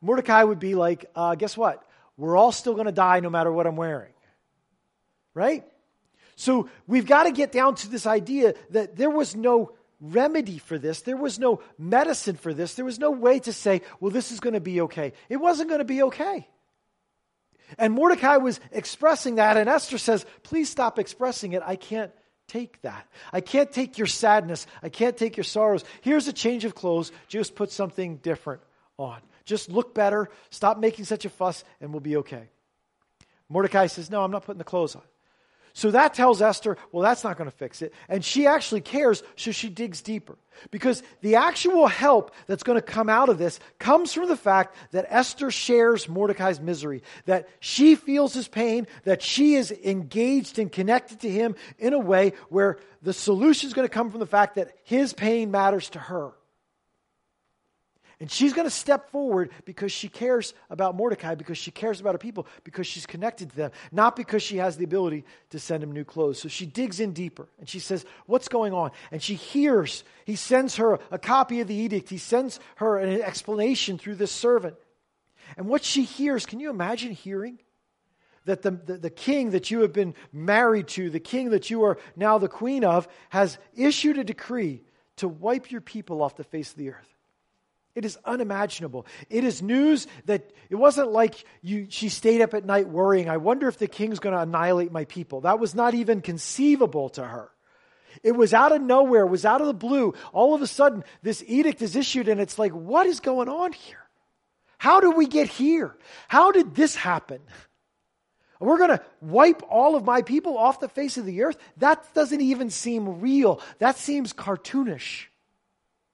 Mordecai 0.00 0.42
would 0.42 0.59
be 0.59 0.74
like, 0.74 1.06
uh, 1.14 1.35
guess 1.35 1.56
what? 1.56 1.82
We're 2.16 2.37
all 2.37 2.52
still 2.52 2.74
going 2.74 2.87
to 2.87 2.92
die 2.92 3.20
no 3.20 3.30
matter 3.30 3.50
what 3.50 3.66
I'm 3.66 3.76
wearing. 3.76 4.12
Right? 5.32 5.64
So 6.37 6.68
we've 6.87 7.06
got 7.06 7.24
to 7.24 7.32
get 7.32 7.52
down 7.52 7.76
to 7.76 7.88
this 7.88 8.06
idea 8.06 8.54
that 8.70 8.96
there 8.96 9.11
was 9.11 9.35
no 9.35 9.72
remedy 10.00 10.59
for 10.59 10.78
this. 10.78 11.02
There 11.02 11.16
was 11.16 11.38
no 11.38 11.62
medicine 11.78 12.37
for 12.37 12.52
this. 12.52 12.74
There 12.74 12.85
was 12.85 12.98
no 12.98 13.11
way 13.11 13.38
to 13.40 13.52
say, 13.52 13.82
well, 14.00 14.11
this 14.11 14.32
is 14.32 14.40
going 14.40 14.54
to 14.54 14.61
be 14.61 14.82
okay. 14.82 15.12
It 15.28 15.37
wasn't 15.37 15.70
going 15.70 15.78
to 15.78 15.85
be 15.85 16.02
okay. 16.04 16.46
And 17.79 17.92
Mordecai 17.92 18.37
was 18.37 18.61
expressing 18.72 19.37
that, 19.37 19.57
and 19.57 19.68
Esther 19.68 19.98
says, 19.98 20.24
Please 20.42 20.68
stop 20.68 20.98
expressing 20.98 21.53
it. 21.53 21.62
I 21.64 21.77
can't 21.77 22.12
take 22.48 22.81
that. 22.83 23.09
I 23.33 23.40
can't 23.40 23.72
take 23.72 23.98
your 23.98 24.07
sadness. 24.07 24.66
I 24.83 24.88
can't 24.88 25.16
take 25.16 25.37
your 25.37 25.44
sorrows. 25.44 25.85
Here's 26.03 26.29
a 26.29 26.33
change 26.33 26.64
of 26.64 26.74
clothes. 26.74 27.12
Just 27.29 27.55
put 27.55 27.70
something 27.70 28.16
different 28.18 28.61
on. 28.98 29.20
Just 29.44 29.70
look 29.70 29.94
better. 29.94 30.29
Stop 30.50 30.79
making 30.79 31.05
such 31.05 31.24
a 31.24 31.31
fuss, 31.31 31.64
and 31.81 31.92
we'll 31.92 32.00
be 32.00 32.16
okay. 32.18 32.48
Mordecai 33.48 33.87
says, 33.87 34.11
No, 34.11 34.22
I'm 34.22 34.31
not 34.31 34.44
putting 34.44 34.59
the 34.59 34.64
clothes 34.64 34.96
on. 34.96 35.03
So 35.76 35.90
that 35.90 36.14
tells 36.14 36.40
Esther, 36.40 36.78
well, 36.92 37.02
that's 37.02 37.24
not 37.24 37.37
going 37.37 37.50
to 37.50 37.56
fix 37.56 37.82
it. 37.82 37.92
And 38.08 38.24
she 38.24 38.46
actually 38.46 38.80
cares, 38.80 39.24
so 39.34 39.50
she 39.50 39.68
digs 39.68 40.02
deeper. 40.02 40.38
Because 40.70 41.02
the 41.20 41.34
actual 41.34 41.88
help 41.88 42.32
that's 42.46 42.62
going 42.62 42.78
to 42.78 42.82
come 42.82 43.08
out 43.08 43.28
of 43.28 43.38
this 43.38 43.58
comes 43.80 44.12
from 44.12 44.28
the 44.28 44.37
fact 44.37 44.76
that 44.92 45.06
Esther 45.08 45.50
shares 45.50 46.08
Mordecai's 46.08 46.60
misery, 46.60 47.02
that 47.26 47.48
she 47.58 47.96
feels 47.96 48.32
his 48.32 48.46
pain, 48.46 48.87
that 49.02 49.20
she 49.20 49.56
is 49.56 49.72
engaged 49.72 50.60
and 50.60 50.70
connected 50.70 51.20
to 51.22 51.28
him 51.28 51.56
in 51.80 51.92
a 51.92 51.98
way 51.98 52.34
where 52.50 52.78
the 53.02 53.12
solution 53.12 53.66
is 53.66 53.74
going 53.74 53.88
to 53.88 53.92
come 53.92 54.12
from 54.12 54.20
the 54.20 54.26
fact 54.26 54.54
that 54.54 54.70
his 54.84 55.12
pain 55.12 55.50
matters 55.50 55.90
to 55.90 55.98
her. 55.98 56.30
And 58.24 58.30
she's 58.30 58.54
going 58.54 58.64
to 58.66 58.70
step 58.70 59.10
forward 59.10 59.50
because 59.66 59.92
she 59.92 60.08
cares 60.08 60.54
about 60.70 60.94
Mordecai, 60.94 61.34
because 61.34 61.58
she 61.58 61.70
cares 61.70 62.00
about 62.00 62.14
her 62.14 62.18
people, 62.18 62.46
because 62.62 62.87
she's 62.87 63.04
connected 63.04 63.50
to 63.50 63.56
them, 63.56 63.70
not 63.92 64.16
because 64.16 64.42
she 64.42 64.56
has 64.56 64.78
the 64.78 64.84
ability 64.84 65.26
to 65.50 65.58
send 65.58 65.82
him 65.82 65.92
new 65.92 66.04
clothes. 66.04 66.38
So 66.38 66.48
she 66.48 66.64
digs 66.64 67.00
in 67.00 67.12
deeper 67.12 67.46
and 67.58 67.68
she 67.68 67.80
says, 67.80 68.06
What's 68.24 68.48
going 68.48 68.72
on? 68.72 68.92
And 69.12 69.22
she 69.22 69.34
hears, 69.34 70.04
he 70.24 70.37
sends 70.37 70.76
her 70.76 71.00
a 71.10 71.18
copy 71.18 71.60
of 71.60 71.68
the 71.68 71.74
edict, 71.74 72.08
he 72.08 72.16
sends 72.16 72.60
her 72.76 72.96
an 72.96 73.20
explanation 73.20 73.98
through 73.98 74.14
this 74.14 74.32
servant. 74.32 74.76
And 75.58 75.66
what 75.68 75.84
she 75.84 76.04
hears, 76.04 76.46
can 76.46 76.60
you 76.60 76.70
imagine 76.70 77.12
hearing? 77.12 77.58
That 78.46 78.62
the, 78.62 78.70
the, 78.70 78.96
the 78.96 79.10
king 79.10 79.50
that 79.50 79.70
you 79.70 79.82
have 79.82 79.92
been 79.92 80.14
married 80.32 80.88
to, 80.88 81.10
the 81.10 81.20
king 81.20 81.50
that 81.50 81.68
you 81.68 81.82
are 81.82 81.98
now 82.16 82.38
the 82.38 82.48
queen 82.48 82.84
of, 82.84 83.06
has 83.28 83.58
issued 83.76 84.16
a 84.16 84.24
decree 84.24 84.82
to 85.16 85.28
wipe 85.28 85.70
your 85.70 85.82
people 85.82 86.22
off 86.22 86.37
the 86.37 86.44
face 86.44 86.70
of 86.70 86.78
the 86.78 86.88
earth. 86.88 87.13
It 87.94 88.04
is 88.04 88.18
unimaginable. 88.24 89.07
It 89.30 89.44
is 89.44 89.62
news 89.62 90.07
that 90.26 90.50
it 90.68 90.74
wasn't 90.74 91.12
like 91.12 91.44
you, 91.62 91.87
she 91.90 92.09
stayed 92.09 92.40
up 92.40 92.52
at 92.52 92.64
night 92.64 92.88
worrying, 92.88 93.28
I 93.28 93.37
wonder 93.37 93.68
if 93.68 93.78
the 93.78 93.87
king's 93.87 94.18
going 94.18 94.35
to 94.35 94.42
annihilate 94.42 94.90
my 94.90 95.04
people. 95.04 95.42
That 95.42 95.61
was 95.61 95.74
not 95.74 95.94
even 95.94 96.20
conceivable 96.20 97.11
to 97.11 97.24
her. 97.24 97.50
It 98.22 98.33
was 98.33 98.54
out 98.54 98.72
of 98.72 98.83
nowhere, 98.83 99.22
it 99.22 99.30
was 99.30 99.44
out 99.44 99.61
of 99.61 99.68
the 99.68 99.74
blue. 99.74 100.14
All 100.33 100.54
of 100.54 100.62
a 100.62 100.66
sudden, 100.66 101.04
this 101.22 101.42
edict 101.46 101.83
is 101.83 101.94
issued, 101.94 102.28
and 102.28 102.40
it's 102.40 102.59
like, 102.59 102.72
what 102.72 103.07
is 103.07 103.20
going 103.20 103.48
on 103.48 103.72
here? 103.72 103.98
How 104.78 105.00
did 105.00 105.16
we 105.16 105.26
get 105.26 105.48
here? 105.48 105.96
How 106.28 106.52
did 106.52 106.74
this 106.74 106.94
happen? 106.94 107.40
We're 108.61 108.78
going 108.78 108.90
to 108.90 109.02
wipe 109.20 109.62
all 109.68 109.94
of 109.94 110.04
my 110.04 110.22
people 110.22 110.57
off 110.59 110.80
the 110.80 110.88
face 110.88 111.16
of 111.16 111.26
the 111.26 111.42
earth? 111.42 111.59
That 111.78 112.12
doesn't 112.14 112.40
even 112.40 112.70
seem 112.70 113.20
real. 113.20 113.61
That 113.78 113.96
seems 113.98 114.33
cartoonish. 114.33 115.26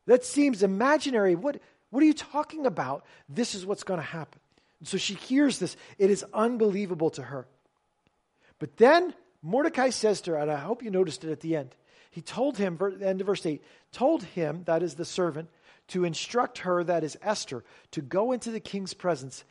That 0.07 0.25
seems 0.25 0.63
imaginary. 0.63 1.37
What, 1.37 1.61
what 1.91 2.03
are 2.03 2.07
you 2.07 2.15
talking 2.15 2.67
about? 2.67 3.05
This 3.29 3.55
is 3.55 3.67
what's 3.67 3.85
going 3.85 4.01
to 4.01 4.07
happen. 4.07 4.41
And 4.79 4.89
so 4.89 4.97
she 4.97 5.15
hears 5.15 5.59
this. 5.59 5.77
It 5.99 6.11
is 6.11 6.25
unbelievable 6.33 7.11
to 7.11 7.23
her. 7.23 7.47
But 8.59 8.77
then 8.77 9.15
Mordecai 9.43 9.91
says 9.91 10.21
to 10.23 10.33
her, 10.33 10.37
and 10.39 10.51
I 10.51 10.57
hope 10.57 10.83
you 10.83 10.91
noticed 10.91 11.25
it 11.25 11.31
at 11.31 11.41
the 11.41 11.57
end. 11.57 11.75
He 12.11 12.23
told 12.23 12.59
him, 12.59 12.79
end 13.03 13.21
of 13.21 13.27
verse 13.27 13.45
8, 13.45 13.63
told 13.93 14.25
him, 14.25 14.63
that 14.65 14.83
is 14.83 14.95
the 14.95 15.05
servant, 15.05 15.49
to 15.89 16.05
instruct 16.05 16.59
her, 16.59 16.83
that 16.85 17.05
is 17.05 17.17
Esther, 17.23 17.65
to 17.93 18.01
go 18.01 18.33
into 18.33 18.51
the 18.51 18.61
king's 18.61 18.95
presence 18.95 19.45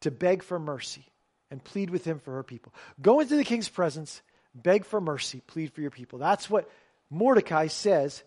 to 0.00 0.10
beg 0.10 0.42
for 0.42 0.58
mercy 0.58 1.06
and 1.50 1.62
plead 1.62 1.90
with 1.90 2.04
him 2.04 2.18
for 2.18 2.34
her 2.34 2.42
people. 2.42 2.74
Go 3.00 3.20
into 3.20 3.36
the 3.36 3.44
king's 3.44 3.68
presence, 3.68 4.22
beg 4.54 4.84
for 4.84 5.00
mercy, 5.00 5.42
plead 5.46 5.72
for 5.72 5.80
your 5.80 5.90
people. 5.90 6.18
That's 6.18 6.50
what 6.50 6.68
Mordecai 7.10 7.68
says 7.68 8.22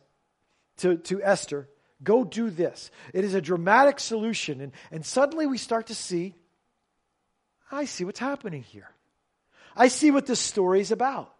to, 0.78 0.98
to 0.98 1.22
Esther 1.22 1.68
Go 2.04 2.24
do 2.24 2.50
this. 2.50 2.92
It 3.14 3.24
is 3.24 3.34
a 3.34 3.42
dramatic 3.42 4.00
solution. 4.00 4.62
And, 4.62 4.72
and 4.92 5.06
suddenly 5.06 5.46
we 5.48 5.58
start 5.58 5.88
to 5.88 5.96
see 5.96 6.36
I 7.72 7.86
see 7.86 8.06
what's 8.06 8.20
happening 8.20 8.62
here. 8.62 8.90
I 9.76 9.88
see 9.88 10.12
what 10.12 10.26
this 10.26 10.40
story 10.40 10.82
is 10.82 10.92
about. 10.92 11.35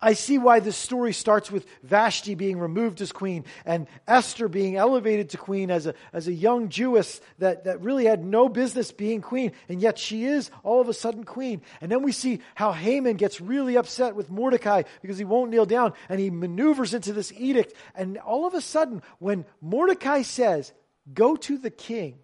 I 0.00 0.14
see 0.14 0.38
why 0.38 0.60
this 0.60 0.76
story 0.76 1.12
starts 1.12 1.50
with 1.50 1.66
Vashti 1.82 2.34
being 2.34 2.58
removed 2.58 3.00
as 3.00 3.12
queen 3.12 3.44
and 3.64 3.86
Esther 4.06 4.48
being 4.48 4.76
elevated 4.76 5.30
to 5.30 5.38
queen 5.38 5.70
as 5.70 5.86
a, 5.86 5.94
as 6.12 6.28
a 6.28 6.32
young 6.32 6.68
Jewess 6.68 7.20
that, 7.38 7.64
that 7.64 7.80
really 7.80 8.04
had 8.04 8.24
no 8.24 8.48
business 8.48 8.92
being 8.92 9.20
queen, 9.20 9.52
and 9.68 9.80
yet 9.80 9.98
she 9.98 10.24
is 10.24 10.50
all 10.62 10.80
of 10.80 10.88
a 10.88 10.94
sudden 10.94 11.24
queen. 11.24 11.62
And 11.80 11.90
then 11.90 12.02
we 12.02 12.12
see 12.12 12.40
how 12.54 12.72
Haman 12.72 13.16
gets 13.16 13.40
really 13.40 13.76
upset 13.76 14.14
with 14.14 14.30
Mordecai 14.30 14.82
because 15.02 15.18
he 15.18 15.24
won't 15.24 15.50
kneel 15.50 15.66
down, 15.66 15.94
and 16.08 16.20
he 16.20 16.30
maneuvers 16.30 16.94
into 16.94 17.12
this 17.12 17.32
edict. 17.32 17.74
And 17.94 18.18
all 18.18 18.46
of 18.46 18.54
a 18.54 18.60
sudden, 18.60 19.02
when 19.18 19.44
Mordecai 19.60 20.22
says, 20.22 20.72
Go 21.12 21.36
to 21.36 21.58
the 21.58 21.70
king 21.70 22.18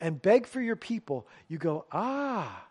and 0.00 0.20
beg 0.20 0.46
for 0.46 0.62
your 0.62 0.76
people, 0.76 1.26
you 1.46 1.58
go, 1.58 1.84
Ah 1.92 2.67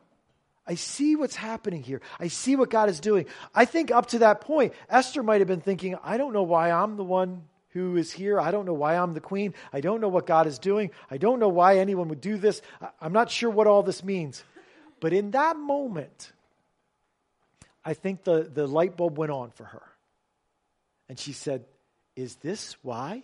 I 0.67 0.75
see 0.75 1.15
what's 1.15 1.35
happening 1.35 1.81
here. 1.81 2.01
I 2.19 2.27
see 2.27 2.55
what 2.55 2.69
God 2.69 2.89
is 2.89 2.99
doing. 2.99 3.25
I 3.55 3.65
think 3.65 3.89
up 3.89 4.07
to 4.07 4.19
that 4.19 4.41
point, 4.41 4.73
Esther 4.89 5.23
might 5.23 5.39
have 5.39 5.47
been 5.47 5.61
thinking, 5.61 5.95
I 6.03 6.17
don't 6.17 6.33
know 6.33 6.43
why 6.43 6.71
I'm 6.71 6.97
the 6.97 7.03
one 7.03 7.43
who 7.69 7.95
is 7.95 8.11
here. 8.11 8.39
I 8.39 8.51
don't 8.51 8.65
know 8.65 8.73
why 8.73 8.97
I'm 8.97 9.13
the 9.13 9.21
queen. 9.21 9.53
I 9.71 9.81
don't 9.81 10.01
know 10.01 10.09
what 10.09 10.27
God 10.27 10.47
is 10.47 10.59
doing. 10.59 10.91
I 11.09 11.17
don't 11.17 11.39
know 11.39 11.47
why 11.47 11.77
anyone 11.77 12.09
would 12.09 12.21
do 12.21 12.37
this. 12.37 12.61
I'm 12.99 13.13
not 13.13 13.31
sure 13.31 13.49
what 13.49 13.67
all 13.67 13.83
this 13.83 14.03
means. 14.03 14.43
But 14.99 15.13
in 15.13 15.31
that 15.31 15.57
moment, 15.57 16.33
I 17.85 17.93
think 17.93 18.23
the, 18.23 18.49
the 18.53 18.67
light 18.67 18.97
bulb 18.97 19.17
went 19.17 19.31
on 19.31 19.51
for 19.51 19.63
her. 19.63 19.83
And 21.07 21.17
she 21.17 21.31
said, 21.31 21.63
Is 22.15 22.35
this 22.37 22.75
why? 22.81 23.23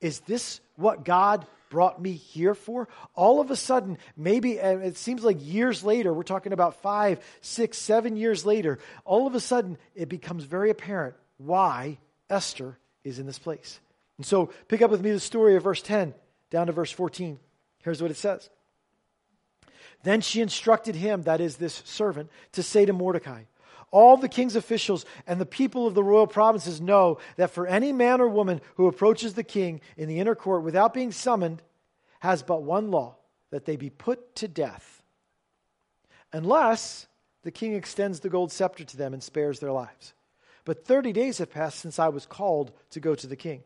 Is 0.00 0.20
this 0.20 0.60
what 0.76 1.04
God 1.04 1.46
brought 1.70 2.02
me 2.02 2.12
here 2.12 2.54
for? 2.54 2.88
All 3.14 3.40
of 3.40 3.50
a 3.50 3.56
sudden, 3.56 3.96
maybe 4.14 4.60
uh, 4.60 4.76
it 4.76 4.98
seems 4.98 5.24
like 5.24 5.38
years 5.40 5.82
later, 5.82 6.12
we're 6.12 6.24
talking 6.24 6.52
about 6.52 6.82
five, 6.82 7.24
six, 7.40 7.78
seven 7.78 8.16
years 8.16 8.44
later, 8.44 8.78
all 9.06 9.26
of 9.26 9.34
a 9.34 9.40
sudden 9.40 9.78
it 9.94 10.10
becomes 10.10 10.44
very 10.44 10.68
apparent 10.68 11.14
why 11.38 11.96
Esther 12.28 12.76
is 13.04 13.18
in 13.18 13.24
this 13.24 13.38
place. 13.38 13.80
And 14.18 14.26
so 14.26 14.50
pick 14.68 14.82
up 14.82 14.90
with 14.90 15.00
me 15.00 15.12
the 15.12 15.20
story 15.20 15.56
of 15.56 15.62
verse 15.62 15.80
10 15.80 16.12
down 16.50 16.66
to 16.66 16.72
verse 16.72 16.90
14. 16.90 17.38
Here's 17.82 18.02
what 18.02 18.10
it 18.10 18.18
says. 18.18 18.50
Then 20.02 20.20
she 20.20 20.40
instructed 20.40 20.94
him, 20.94 21.22
that 21.22 21.40
is, 21.40 21.56
this 21.56 21.82
servant, 21.84 22.30
to 22.52 22.62
say 22.62 22.84
to 22.84 22.92
Mordecai, 22.92 23.44
all 23.90 24.16
the 24.16 24.28
king's 24.28 24.56
officials 24.56 25.04
and 25.26 25.40
the 25.40 25.46
people 25.46 25.86
of 25.86 25.94
the 25.94 26.04
royal 26.04 26.26
provinces 26.26 26.80
know 26.80 27.18
that 27.36 27.50
for 27.50 27.66
any 27.66 27.92
man 27.92 28.20
or 28.20 28.28
woman 28.28 28.60
who 28.76 28.86
approaches 28.86 29.34
the 29.34 29.42
king 29.42 29.80
in 29.96 30.08
the 30.08 30.20
inner 30.20 30.34
court 30.34 30.62
without 30.62 30.94
being 30.94 31.12
summoned 31.12 31.62
has 32.20 32.42
but 32.42 32.62
one 32.62 32.90
law 32.90 33.16
that 33.50 33.64
they 33.64 33.76
be 33.76 33.90
put 33.90 34.34
to 34.36 34.46
death, 34.46 35.02
unless 36.32 37.08
the 37.42 37.50
king 37.50 37.74
extends 37.74 38.20
the 38.20 38.28
gold 38.28 38.52
scepter 38.52 38.84
to 38.84 38.96
them 38.96 39.12
and 39.12 39.22
spares 39.22 39.58
their 39.58 39.72
lives. 39.72 40.14
But 40.64 40.84
30 40.84 41.12
days 41.12 41.38
have 41.38 41.50
passed 41.50 41.78
since 41.78 41.98
I 41.98 42.08
was 42.08 42.26
called 42.26 42.72
to 42.90 43.00
go 43.00 43.14
to 43.14 43.26
the 43.26 43.36
king. 43.36 43.64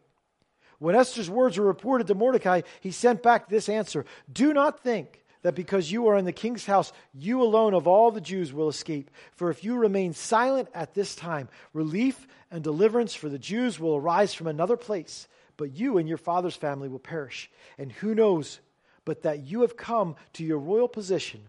When 0.78 0.94
Esther's 0.94 1.30
words 1.30 1.58
were 1.58 1.66
reported 1.66 2.06
to 2.06 2.14
Mordecai, 2.14 2.62
he 2.80 2.90
sent 2.90 3.22
back 3.22 3.48
this 3.48 3.68
answer 3.68 4.04
Do 4.32 4.52
not 4.52 4.80
think 4.80 5.23
that 5.44 5.54
because 5.54 5.92
you 5.92 6.09
are 6.09 6.16
in 6.16 6.24
the 6.24 6.33
king's 6.33 6.64
house, 6.64 6.90
you 7.12 7.42
alone 7.42 7.74
of 7.74 7.87
all 7.87 8.11
the 8.11 8.20
Jews 8.20 8.52
will 8.52 8.70
escape. 8.70 9.11
For 9.37 9.50
if 9.50 9.62
you 9.62 9.76
remain 9.76 10.14
silent 10.14 10.70
at 10.74 10.94
this 10.94 11.14
time, 11.14 11.50
relief 11.74 12.26
and 12.50 12.64
deliverance 12.64 13.14
for 13.14 13.28
the 13.28 13.38
Jews 13.38 13.78
will 13.78 13.94
arise 13.94 14.33
from 14.33 14.46
another 14.46 14.78
place, 14.78 15.28
but 15.59 15.76
you 15.76 15.98
and 15.98 16.09
your 16.09 16.16
father's 16.16 16.57
family 16.57 16.88
will 16.88 16.98
perish. 16.98 17.50
And 17.78 17.92
who 17.92 18.14
knows 18.14 18.59
but 19.04 19.22
that 19.24 19.44
you 19.44 19.61
have 19.61 19.76
come 19.76 20.16
to 20.33 20.42
your 20.42 20.59
royal 20.59 20.88
position 20.88 21.42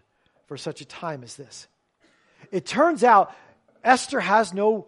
for 0.45 0.58
such 0.58 0.81
a 0.81 0.86
time 0.86 1.23
as 1.23 1.38
this? 1.38 1.69
It 2.51 2.65
turns 2.65 3.01
out 3.01 3.34
Esther 3.81 4.19
has 4.19 4.53
no 4.53 4.88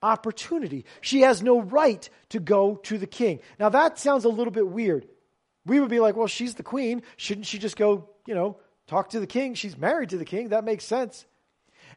opportunity. 0.00 0.84
She 1.00 1.22
has 1.22 1.42
no 1.42 1.60
right 1.60 2.08
to 2.28 2.38
go 2.38 2.76
to 2.84 2.98
the 2.98 3.08
king. 3.08 3.40
Now, 3.58 3.70
that 3.70 3.98
sounds 3.98 4.24
a 4.24 4.28
little 4.28 4.52
bit 4.52 4.68
weird. 4.68 5.08
We 5.66 5.80
would 5.80 5.90
be 5.90 5.98
like, 5.98 6.14
well, 6.14 6.28
she's 6.28 6.54
the 6.54 6.62
queen. 6.62 7.02
Shouldn't 7.16 7.46
she 7.46 7.58
just 7.58 7.76
go 7.76 8.10
you 8.26 8.34
know, 8.34 8.56
talk 8.86 9.10
to 9.10 9.20
the 9.20 9.26
king. 9.26 9.54
She's 9.54 9.76
married 9.76 10.10
to 10.10 10.18
the 10.18 10.24
king. 10.24 10.48
That 10.48 10.64
makes 10.64 10.84
sense. 10.84 11.26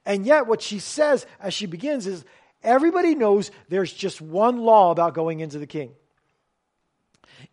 And 0.06 0.26
yet, 0.26 0.48
what 0.48 0.62
she 0.62 0.80
says 0.80 1.26
as 1.40 1.54
she 1.54 1.66
begins 1.66 2.08
is 2.08 2.24
everybody 2.64 3.16
knows 3.16 3.52
there's 3.70 3.92
just 3.92 4.22
one 4.22 4.60
law 4.60 4.92
about 4.92 5.14
going 5.14 5.40
into 5.40 5.60
the 5.60 5.68
king. 5.68 5.92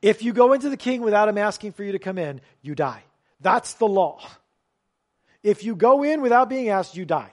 If 0.02 0.22
you 0.22 0.32
go 0.32 0.52
into 0.52 0.68
the 0.68 0.76
king 0.76 1.02
without 1.02 1.28
him 1.28 1.38
asking 1.38 1.72
for 1.72 1.84
you 1.84 1.92
to 1.92 1.98
come 1.98 2.18
in, 2.18 2.40
you 2.62 2.74
die. 2.74 3.02
That's 3.40 3.74
the 3.74 3.86
law. 3.86 4.20
If 5.42 5.62
you 5.64 5.76
go 5.76 6.02
in 6.02 6.22
without 6.22 6.48
being 6.48 6.68
asked, 6.68 6.96
you 6.96 7.04
die. 7.04 7.32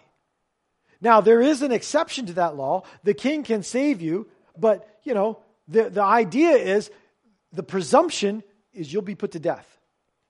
Now, 1.00 1.22
there 1.22 1.42
is 1.42 1.62
an 1.62 1.72
exception 1.72 2.28
to 2.28 2.34
that 2.34 2.56
law. 2.56 2.84
The 3.04 3.14
king 3.14 3.44
can 3.44 3.64
save 3.64 4.02
you, 4.02 4.28
but, 4.58 4.88
you 5.04 5.14
know, 5.14 5.40
the, 5.68 5.90
the 5.90 6.04
idea 6.04 6.52
is 6.52 6.92
the 7.54 7.64
presumption 7.64 8.44
is 8.74 8.92
you'll 8.92 9.02
be 9.02 9.16
put 9.16 9.32
to 9.32 9.40
death. 9.40 9.68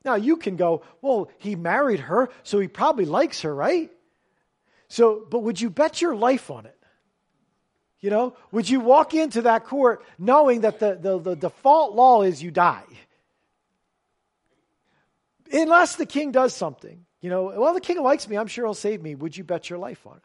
Now 0.03 0.15
you 0.15 0.37
can 0.37 0.55
go, 0.55 0.83
well, 1.01 1.29
he 1.37 1.55
married 1.55 1.99
her, 2.01 2.29
so 2.43 2.59
he 2.59 2.67
probably 2.67 3.05
likes 3.05 3.41
her, 3.41 3.53
right? 3.53 3.91
So, 4.87 5.25
but 5.29 5.39
would 5.39 5.61
you 5.61 5.69
bet 5.69 6.01
your 6.01 6.15
life 6.15 6.49
on 6.51 6.65
it? 6.65 6.77
You 7.99 8.09
know, 8.09 8.35
would 8.51 8.67
you 8.67 8.79
walk 8.79 9.13
into 9.13 9.43
that 9.43 9.65
court 9.65 10.03
knowing 10.17 10.61
that 10.61 10.79
the, 10.79 10.97
the, 10.99 11.19
the 11.19 11.35
default 11.35 11.93
law 11.93 12.23
is 12.23 12.41
you 12.41 12.49
die? 12.49 12.83
Unless 15.53 15.97
the 15.97 16.05
king 16.05 16.31
does 16.31 16.55
something. 16.55 17.05
You 17.21 17.29
know, 17.29 17.53
well, 17.55 17.75
the 17.75 17.81
king 17.81 18.01
likes 18.01 18.27
me, 18.27 18.37
I'm 18.37 18.47
sure 18.47 18.65
he'll 18.65 18.73
save 18.73 19.01
me. 19.01 19.13
Would 19.13 19.37
you 19.37 19.43
bet 19.43 19.69
your 19.69 19.77
life 19.77 20.07
on 20.07 20.17
it? 20.17 20.23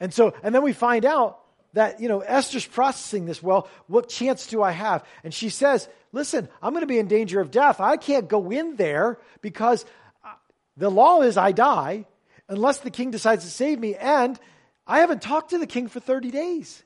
And 0.00 0.12
so, 0.12 0.34
and 0.42 0.54
then 0.54 0.62
we 0.62 0.74
find 0.74 1.06
out 1.06 1.40
that, 1.72 2.00
you 2.00 2.08
know, 2.08 2.20
Esther's 2.20 2.66
processing 2.66 3.24
this. 3.24 3.42
Well, 3.42 3.68
what 3.86 4.08
chance 4.08 4.46
do 4.46 4.62
I 4.62 4.72
have? 4.72 5.04
And 5.24 5.32
she 5.32 5.48
says, 5.48 5.88
listen, 6.12 6.48
I'm 6.62 6.72
going 6.72 6.82
to 6.82 6.86
be 6.86 6.98
in 6.98 7.08
danger 7.08 7.40
of 7.40 7.50
death. 7.50 7.80
I 7.80 7.96
can't 7.96 8.28
go 8.28 8.50
in 8.50 8.76
there 8.76 9.18
because 9.40 9.84
uh, 10.24 10.32
the 10.76 10.90
law 10.90 11.22
is 11.22 11.36
I 11.36 11.52
die 11.52 12.06
unless 12.48 12.78
the 12.78 12.90
king 12.90 13.10
decides 13.10 13.44
to 13.44 13.50
save 13.50 13.78
me. 13.78 13.94
And 13.94 14.38
I 14.86 15.00
haven't 15.00 15.22
talked 15.22 15.50
to 15.50 15.58
the 15.58 15.66
king 15.66 15.88
for 15.88 16.00
30 16.00 16.30
days. 16.30 16.82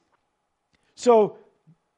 So 0.95 1.39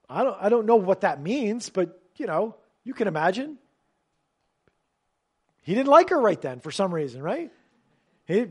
I 0.09 0.23
don't, 0.23 0.37
I 0.41 0.49
don't 0.49 0.67
know 0.67 0.77
what 0.77 1.01
that 1.01 1.21
means, 1.21 1.71
but, 1.71 2.01
you 2.17 2.27
know, 2.27 2.57
you 2.85 2.95
can 2.95 3.09
imagine. 3.09 3.59
He 5.63 5.75
didn't 5.75 5.89
like 5.89 6.11
her 6.11 6.21
right 6.21 6.41
then 6.41 6.61
for 6.61 6.71
some 6.71 6.93
reason, 6.93 7.23
right? 7.23 7.51
He, 8.27 8.47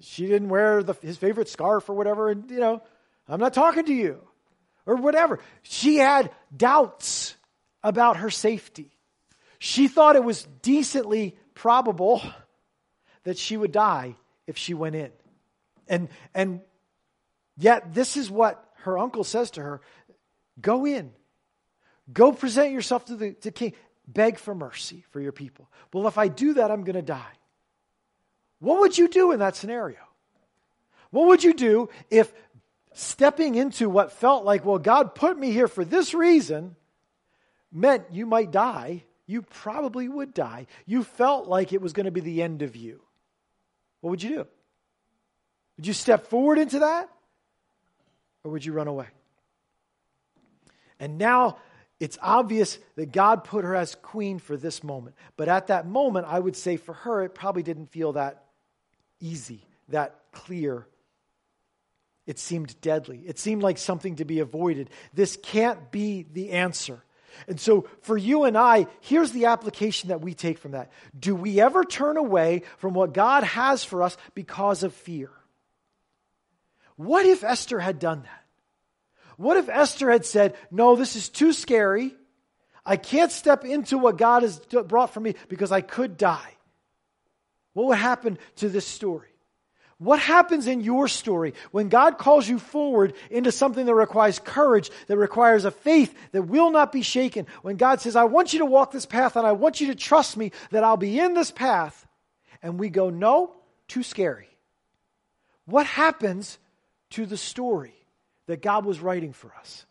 she 0.00 0.26
didn't 0.26 0.48
wear 0.48 0.82
the, 0.82 0.94
his 0.94 1.16
favorite 1.16 1.48
scarf 1.48 1.88
or 1.88 1.94
whatever, 1.94 2.30
and, 2.30 2.50
you 2.50 2.58
know, 2.58 2.82
I'm 3.28 3.40
not 3.40 3.54
talking 3.54 3.84
to 3.84 3.94
you, 3.94 4.20
or 4.86 4.96
whatever. 4.96 5.38
She 5.62 5.96
had 5.96 6.30
doubts 6.54 7.36
about 7.82 8.18
her 8.18 8.30
safety. 8.30 8.90
She 9.58 9.88
thought 9.88 10.16
it 10.16 10.24
was 10.24 10.44
decently 10.62 11.36
probable 11.54 12.22
that 13.24 13.38
she 13.38 13.56
would 13.56 13.72
die 13.72 14.16
if 14.46 14.56
she 14.56 14.74
went 14.74 14.96
in. 14.96 15.10
And, 15.88 16.08
and 16.34 16.60
yet, 17.56 17.94
this 17.94 18.16
is 18.16 18.30
what 18.30 18.64
her 18.82 18.98
uncle 18.98 19.24
says 19.24 19.50
to 19.52 19.62
her 19.62 19.80
go 20.60 20.86
in, 20.86 21.12
go 22.12 22.32
present 22.32 22.72
yourself 22.72 23.06
to 23.06 23.16
the 23.16 23.32
to 23.32 23.50
king, 23.50 23.74
beg 24.06 24.38
for 24.38 24.54
mercy 24.54 25.04
for 25.10 25.20
your 25.20 25.32
people. 25.32 25.68
Well, 25.92 26.06
if 26.08 26.18
I 26.18 26.28
do 26.28 26.54
that, 26.54 26.70
I'm 26.70 26.84
going 26.84 26.96
to 26.96 27.02
die. 27.02 27.32
What 28.60 28.80
would 28.80 28.98
you 28.98 29.08
do 29.08 29.32
in 29.32 29.38
that 29.40 29.56
scenario? 29.56 29.98
What 31.10 31.28
would 31.28 31.44
you 31.44 31.54
do 31.54 31.88
if 32.10 32.32
stepping 32.92 33.54
into 33.54 33.88
what 33.88 34.12
felt 34.12 34.44
like, 34.44 34.64
well, 34.64 34.78
God 34.78 35.14
put 35.14 35.38
me 35.38 35.52
here 35.52 35.68
for 35.68 35.84
this 35.84 36.14
reason, 36.14 36.74
meant 37.72 38.04
you 38.10 38.26
might 38.26 38.50
die. 38.50 39.04
You 39.26 39.42
probably 39.42 40.08
would 40.08 40.32
die. 40.32 40.66
You 40.86 41.04
felt 41.04 41.48
like 41.48 41.72
it 41.72 41.82
was 41.82 41.92
going 41.92 42.06
to 42.06 42.12
be 42.12 42.20
the 42.20 42.42
end 42.42 42.62
of 42.62 42.76
you. 42.76 43.00
What 44.00 44.10
would 44.10 44.22
you 44.22 44.30
do? 44.30 44.46
Would 45.76 45.86
you 45.86 45.92
step 45.92 46.28
forward 46.28 46.58
into 46.58 46.80
that? 46.80 47.08
Or 48.42 48.50
would 48.52 48.64
you 48.64 48.72
run 48.72 48.88
away? 48.88 49.06
And 50.98 51.18
now 51.18 51.58
it's 52.00 52.18
obvious 52.22 52.78
that 52.96 53.12
God 53.12 53.44
put 53.44 53.64
her 53.64 53.74
as 53.74 53.94
queen 53.96 54.38
for 54.38 54.56
this 54.56 54.82
moment. 54.82 55.16
But 55.36 55.48
at 55.48 55.68
that 55.68 55.86
moment, 55.86 56.26
I 56.28 56.38
would 56.38 56.56
say 56.56 56.76
for 56.76 56.94
her, 56.94 57.22
it 57.22 57.34
probably 57.34 57.62
didn't 57.62 57.90
feel 57.90 58.12
that 58.12 58.44
easy, 59.20 59.62
that 59.88 60.16
clear, 60.32 60.86
it 62.26 62.38
seemed 62.38 62.80
deadly. 62.80 63.22
It 63.26 63.38
seemed 63.38 63.62
like 63.62 63.78
something 63.78 64.16
to 64.16 64.24
be 64.24 64.40
avoided. 64.40 64.90
This 65.14 65.38
can't 65.42 65.90
be 65.90 66.26
the 66.30 66.50
answer. 66.50 67.02
And 67.46 67.60
so, 67.60 67.86
for 68.02 68.16
you 68.16 68.44
and 68.44 68.56
I, 68.56 68.86
here's 69.00 69.32
the 69.32 69.46
application 69.46 70.08
that 70.08 70.20
we 70.20 70.34
take 70.34 70.58
from 70.58 70.72
that. 70.72 70.90
Do 71.18 71.34
we 71.34 71.60
ever 71.60 71.84
turn 71.84 72.16
away 72.16 72.62
from 72.78 72.94
what 72.94 73.14
God 73.14 73.44
has 73.44 73.84
for 73.84 74.02
us 74.02 74.16
because 74.34 74.82
of 74.82 74.92
fear? 74.92 75.30
What 76.96 77.26
if 77.26 77.44
Esther 77.44 77.78
had 77.78 77.98
done 77.98 78.22
that? 78.22 78.44
What 79.36 79.56
if 79.56 79.68
Esther 79.68 80.10
had 80.10 80.26
said, 80.26 80.56
No, 80.70 80.96
this 80.96 81.14
is 81.14 81.28
too 81.28 81.52
scary. 81.52 82.14
I 82.84 82.96
can't 82.96 83.30
step 83.30 83.64
into 83.64 83.98
what 83.98 84.16
God 84.18 84.42
has 84.42 84.58
brought 84.58 85.14
for 85.14 85.20
me 85.20 85.34
because 85.48 85.70
I 85.70 85.80
could 85.80 86.16
die? 86.16 86.56
What 87.74 87.86
would 87.86 87.98
happen 87.98 88.38
to 88.56 88.68
this 88.68 88.86
story? 88.86 89.27
What 89.98 90.20
happens 90.20 90.68
in 90.68 90.80
your 90.80 91.08
story 91.08 91.54
when 91.72 91.88
God 91.88 92.18
calls 92.18 92.48
you 92.48 92.60
forward 92.60 93.14
into 93.30 93.50
something 93.50 93.84
that 93.84 93.94
requires 93.94 94.38
courage, 94.38 94.90
that 95.08 95.16
requires 95.16 95.64
a 95.64 95.72
faith 95.72 96.14
that 96.30 96.42
will 96.42 96.70
not 96.70 96.92
be 96.92 97.02
shaken? 97.02 97.48
When 97.62 97.76
God 97.76 98.00
says, 98.00 98.14
I 98.14 98.24
want 98.24 98.52
you 98.52 98.60
to 98.60 98.64
walk 98.64 98.92
this 98.92 99.06
path 99.06 99.34
and 99.34 99.44
I 99.44 99.52
want 99.52 99.80
you 99.80 99.88
to 99.88 99.96
trust 99.96 100.36
me 100.36 100.52
that 100.70 100.84
I'll 100.84 100.96
be 100.96 101.18
in 101.18 101.34
this 101.34 101.50
path. 101.50 102.06
And 102.62 102.78
we 102.78 102.90
go, 102.90 103.10
no, 103.10 103.56
too 103.88 104.04
scary. 104.04 104.48
What 105.64 105.86
happens 105.86 106.58
to 107.10 107.26
the 107.26 107.36
story 107.36 107.94
that 108.46 108.62
God 108.62 108.84
was 108.84 109.00
writing 109.00 109.32
for 109.32 109.52
us? 109.58 109.84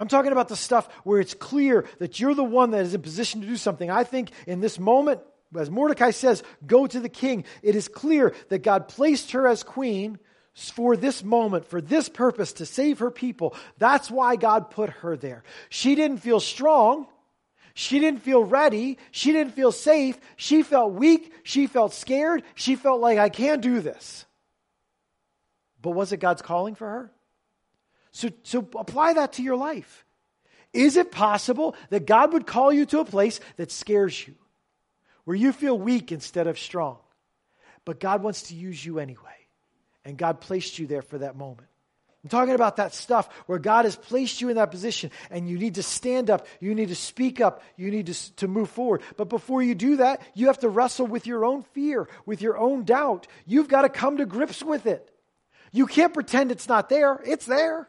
I'm 0.00 0.08
talking 0.08 0.32
about 0.32 0.48
the 0.48 0.56
stuff 0.56 0.88
where 1.04 1.20
it's 1.20 1.34
clear 1.34 1.84
that 1.98 2.18
you're 2.18 2.34
the 2.34 2.42
one 2.42 2.72
that 2.72 2.80
is 2.80 2.94
in 2.94 3.02
position 3.02 3.42
to 3.42 3.46
do 3.46 3.56
something. 3.56 3.90
I 3.90 4.02
think 4.02 4.30
in 4.46 4.60
this 4.60 4.78
moment, 4.78 5.20
as 5.58 5.70
Mordecai 5.70 6.10
says, 6.10 6.42
go 6.66 6.86
to 6.86 7.00
the 7.00 7.08
king. 7.08 7.44
It 7.62 7.74
is 7.74 7.88
clear 7.88 8.34
that 8.48 8.62
God 8.62 8.88
placed 8.88 9.32
her 9.32 9.48
as 9.48 9.62
queen 9.62 10.18
for 10.54 10.96
this 10.96 11.24
moment, 11.24 11.66
for 11.66 11.80
this 11.80 12.08
purpose, 12.08 12.54
to 12.54 12.66
save 12.66 13.00
her 13.00 13.10
people. 13.10 13.54
That's 13.78 14.10
why 14.10 14.36
God 14.36 14.70
put 14.70 14.90
her 14.90 15.16
there. 15.16 15.42
She 15.68 15.94
didn't 15.94 16.18
feel 16.18 16.40
strong. 16.40 17.06
She 17.74 17.98
didn't 17.98 18.22
feel 18.22 18.44
ready. 18.44 18.98
She 19.10 19.32
didn't 19.32 19.54
feel 19.54 19.72
safe. 19.72 20.18
She 20.36 20.62
felt 20.62 20.92
weak. 20.92 21.32
She 21.42 21.66
felt 21.66 21.94
scared. 21.94 22.42
She 22.54 22.76
felt 22.76 23.00
like, 23.00 23.18
I 23.18 23.28
can't 23.28 23.62
do 23.62 23.80
this. 23.80 24.26
But 25.82 25.92
was 25.92 26.12
it 26.12 26.18
God's 26.18 26.42
calling 26.42 26.74
for 26.74 26.88
her? 26.88 27.12
So, 28.12 28.28
so 28.42 28.68
apply 28.76 29.14
that 29.14 29.34
to 29.34 29.42
your 29.42 29.56
life. 29.56 30.04
Is 30.72 30.96
it 30.96 31.10
possible 31.10 31.74
that 31.88 32.06
God 32.06 32.32
would 32.32 32.46
call 32.46 32.72
you 32.72 32.86
to 32.86 33.00
a 33.00 33.04
place 33.04 33.40
that 33.56 33.72
scares 33.72 34.26
you? 34.26 34.34
Where 35.24 35.36
you 35.36 35.52
feel 35.52 35.78
weak 35.78 36.12
instead 36.12 36.46
of 36.46 36.58
strong. 36.58 36.98
But 37.84 38.00
God 38.00 38.22
wants 38.22 38.42
to 38.44 38.54
use 38.54 38.84
you 38.84 38.98
anyway. 38.98 39.26
And 40.04 40.16
God 40.16 40.40
placed 40.40 40.78
you 40.78 40.86
there 40.86 41.02
for 41.02 41.18
that 41.18 41.36
moment. 41.36 41.68
I'm 42.22 42.28
talking 42.28 42.54
about 42.54 42.76
that 42.76 42.94
stuff 42.94 43.30
where 43.46 43.58
God 43.58 43.86
has 43.86 43.96
placed 43.96 44.42
you 44.42 44.50
in 44.50 44.56
that 44.56 44.70
position 44.70 45.10
and 45.30 45.48
you 45.48 45.58
need 45.58 45.76
to 45.76 45.82
stand 45.82 46.28
up, 46.28 46.46
you 46.60 46.74
need 46.74 46.90
to 46.90 46.94
speak 46.94 47.40
up, 47.40 47.62
you 47.76 47.90
need 47.90 48.06
to, 48.06 48.36
to 48.36 48.48
move 48.48 48.68
forward. 48.68 49.00
But 49.16 49.30
before 49.30 49.62
you 49.62 49.74
do 49.74 49.96
that, 49.96 50.20
you 50.34 50.48
have 50.48 50.58
to 50.58 50.68
wrestle 50.68 51.06
with 51.06 51.26
your 51.26 51.46
own 51.46 51.62
fear, 51.62 52.08
with 52.26 52.42
your 52.42 52.58
own 52.58 52.84
doubt. 52.84 53.26
You've 53.46 53.68
got 53.68 53.82
to 53.82 53.88
come 53.88 54.18
to 54.18 54.26
grips 54.26 54.62
with 54.62 54.84
it. 54.84 55.10
You 55.72 55.86
can't 55.86 56.12
pretend 56.12 56.50
it's 56.50 56.68
not 56.68 56.90
there, 56.90 57.22
it's 57.24 57.46
there. 57.46 57.88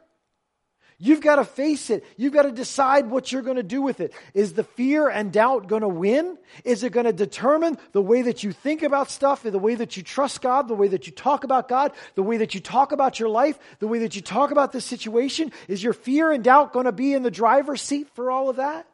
You've 1.03 1.19
got 1.19 1.37
to 1.37 1.45
face 1.45 1.89
it. 1.89 2.05
You've 2.15 2.31
got 2.31 2.43
to 2.43 2.51
decide 2.51 3.09
what 3.09 3.31
you're 3.31 3.41
going 3.41 3.57
to 3.57 3.63
do 3.63 3.81
with 3.81 4.01
it. 4.01 4.13
Is 4.35 4.53
the 4.53 4.63
fear 4.63 5.09
and 5.09 5.31
doubt 5.33 5.65
going 5.65 5.81
to 5.81 5.87
win? 5.87 6.37
Is 6.63 6.83
it 6.83 6.91
going 6.91 7.07
to 7.07 7.11
determine 7.11 7.79
the 7.91 8.03
way 8.03 8.21
that 8.21 8.43
you 8.43 8.51
think 8.51 8.83
about 8.83 9.09
stuff, 9.09 9.41
the 9.41 9.57
way 9.57 9.73
that 9.73 9.97
you 9.97 10.03
trust 10.03 10.41
God, 10.41 10.67
the 10.67 10.75
way 10.75 10.89
that 10.89 11.07
you 11.07 11.11
talk 11.11 11.43
about 11.43 11.67
God, 11.67 11.91
the 12.13 12.21
way 12.21 12.37
that 12.37 12.53
you 12.53 12.61
talk 12.61 12.91
about 12.91 13.19
your 13.19 13.29
life, 13.29 13.57
the 13.79 13.87
way 13.87 13.97
that 13.99 14.15
you 14.15 14.21
talk 14.21 14.51
about 14.51 14.73
this 14.73 14.85
situation? 14.85 15.51
Is 15.67 15.83
your 15.83 15.93
fear 15.93 16.31
and 16.31 16.43
doubt 16.43 16.71
going 16.71 16.85
to 16.85 16.91
be 16.91 17.15
in 17.15 17.23
the 17.23 17.31
driver's 17.31 17.81
seat 17.81 18.07
for 18.13 18.29
all 18.29 18.47
of 18.47 18.57
that? 18.57 18.85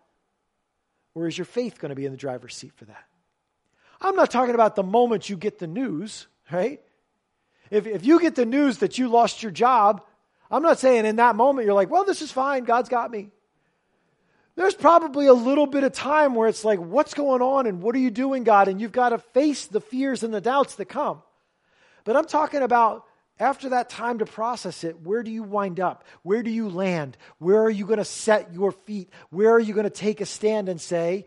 Or 1.14 1.28
is 1.28 1.38
your 1.38 1.44
faith 1.44 1.78
going 1.78 1.90
to 1.90 1.96
be 1.96 2.06
in 2.06 2.14
the 2.14 2.18
driver's 2.18 2.56
seat 2.56 2.72
for 2.78 2.86
that? 2.86 3.04
I'm 4.00 4.16
not 4.16 4.32
talking 4.32 4.56
about 4.56 4.78
the 4.78 4.84
moment 4.84 5.30
you 5.30 5.36
get 5.36 5.60
the 5.60 5.68
news, 5.68 6.28
right? 6.50 6.80
If, 7.70 7.86
if 7.86 8.06
you 8.06 8.22
get 8.22 8.36
the 8.36 8.46
news 8.46 8.78
that 8.78 8.98
you 8.98 9.10
lost 9.10 9.44
your 9.44 9.52
job, 9.52 10.04
I'm 10.50 10.64
not 10.64 10.80
saying 10.80 11.06
in 11.06 11.18
that 11.18 11.36
moment 11.36 11.66
you're 11.66 11.76
like, 11.76 11.90
well, 11.90 12.06
this 12.06 12.22
is 12.22 12.32
fine. 12.32 12.64
God's 12.64 12.90
got 12.90 13.12
me. 13.12 13.30
There's 14.56 14.74
probably 14.74 15.28
a 15.28 15.34
little 15.34 15.68
bit 15.68 15.84
of 15.84 15.94
time 15.94 16.34
where 16.34 16.50
it's 16.50 16.66
like, 16.66 16.80
what's 16.80 17.14
going 17.14 17.44
on 17.44 17.68
and 17.68 17.82
what 17.82 17.94
are 17.96 18.00
you 18.00 18.10
doing, 18.10 18.44
God? 18.44 18.68
And 18.68 18.82
you've 18.82 18.92
got 18.92 19.10
to 19.10 19.20
face 19.20 19.68
the 19.68 19.82
fears 19.82 20.24
and 20.24 20.34
the 20.34 20.42
doubts 20.42 20.76
that 20.76 20.86
come. 20.86 21.22
But 22.06 22.16
I'm 22.16 22.26
talking 22.26 22.64
about 22.64 23.06
after 23.40 23.70
that 23.70 23.90
time 23.90 24.18
to 24.20 24.26
process 24.26 24.84
it, 24.84 25.00
where 25.02 25.22
do 25.22 25.30
you 25.30 25.44
wind 25.44 25.80
up? 25.80 26.06
Where 26.24 26.42
do 26.42 26.50
you 26.50 26.70
land? 26.70 27.18
Where 27.38 27.62
are 27.62 27.70
you 27.70 27.86
going 27.86 28.00
to 28.00 28.06
set 28.06 28.52
your 28.52 28.72
feet? 28.72 29.12
Where 29.30 29.52
are 29.52 29.60
you 29.60 29.76
going 29.76 29.84
to 29.84 29.92
take 29.92 30.22
a 30.22 30.26
stand 30.26 30.70
and 30.70 30.82
say, 30.82 31.26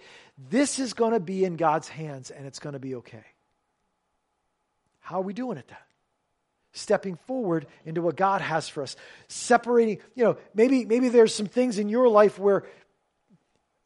this 0.50 0.80
is 0.80 0.92
going 0.92 1.12
to 1.12 1.20
be 1.20 1.44
in 1.44 1.54
God's 1.56 1.88
hands 1.88 2.30
and 2.30 2.46
it's 2.46 2.58
going 2.58 2.72
to 2.72 2.80
be 2.80 2.96
okay? 2.96 3.24
How 4.98 5.18
are 5.18 5.22
we 5.22 5.34
doing 5.34 5.56
at 5.56 5.68
that? 5.68 5.82
Stepping 6.72 7.16
forward 7.26 7.66
into 7.84 8.02
what 8.02 8.16
God 8.16 8.40
has 8.40 8.68
for 8.68 8.82
us. 8.82 8.96
Separating, 9.28 9.98
you 10.14 10.24
know, 10.24 10.36
maybe 10.54 10.84
maybe 10.84 11.08
there's 11.08 11.34
some 11.34 11.46
things 11.46 11.78
in 11.78 11.88
your 11.88 12.08
life 12.08 12.38
where 12.38 12.64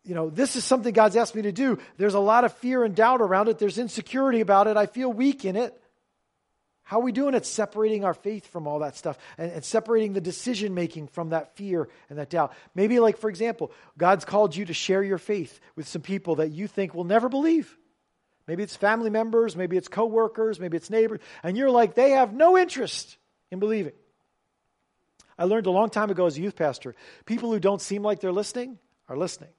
you 0.04 0.14
know, 0.14 0.28
this 0.28 0.54
is 0.54 0.64
something 0.64 0.92
God's 0.92 1.16
asked 1.16 1.34
me 1.34 1.42
to 1.42 1.52
do. 1.52 1.78
There's 1.96 2.14
a 2.14 2.20
lot 2.20 2.44
of 2.44 2.52
fear 2.58 2.84
and 2.84 2.94
doubt 2.94 3.22
around 3.22 3.48
it. 3.48 3.58
There's 3.58 3.78
insecurity 3.78 4.40
about 4.40 4.66
it. 4.66 4.76
I 4.76 4.86
feel 4.86 5.10
weak 5.10 5.46
in 5.46 5.56
it. 5.56 5.80
How 6.82 7.00
are 7.00 7.02
we 7.02 7.12
doing 7.12 7.34
at 7.34 7.46
separating 7.46 8.04
our 8.04 8.12
faith 8.12 8.46
from 8.48 8.66
all 8.66 8.80
that 8.80 8.94
stuff 8.94 9.18
and, 9.38 9.50
and 9.50 9.64
separating 9.64 10.12
the 10.12 10.20
decision 10.20 10.74
making 10.74 11.08
from 11.08 11.30
that 11.30 11.56
fear 11.56 11.88
and 12.10 12.18
that 12.18 12.28
doubt? 12.28 12.52
Maybe, 12.74 13.00
like, 13.00 13.16
for 13.16 13.30
example, 13.30 13.72
God's 13.96 14.26
called 14.26 14.54
you 14.54 14.66
to 14.66 14.74
share 14.74 15.02
your 15.02 15.16
faith 15.16 15.58
with 15.76 15.88
some 15.88 16.02
people 16.02 16.36
that 16.36 16.50
you 16.50 16.68
think 16.68 16.92
will 16.92 17.04
never 17.04 17.30
believe. 17.30 17.74
Maybe 18.46 18.62
it's 18.62 18.76
family 18.76 19.10
members, 19.10 19.56
maybe 19.56 19.76
it's 19.76 19.88
coworkers, 19.88 20.60
maybe 20.60 20.76
it's 20.76 20.90
neighbors, 20.90 21.20
and 21.42 21.56
you're 21.56 21.70
like, 21.70 21.94
they 21.94 22.10
have 22.10 22.34
no 22.34 22.58
interest 22.58 23.16
in 23.50 23.58
believing. 23.58 23.94
I 25.38 25.44
learned 25.44 25.66
a 25.66 25.70
long 25.70 25.90
time 25.90 26.10
ago 26.10 26.26
as 26.26 26.36
a 26.36 26.40
youth 26.40 26.56
pastor 26.56 26.94
people 27.24 27.50
who 27.50 27.58
don't 27.58 27.80
seem 27.80 28.02
like 28.02 28.20
they're 28.20 28.32
listening 28.32 28.78
are 29.08 29.16
listening. 29.16 29.50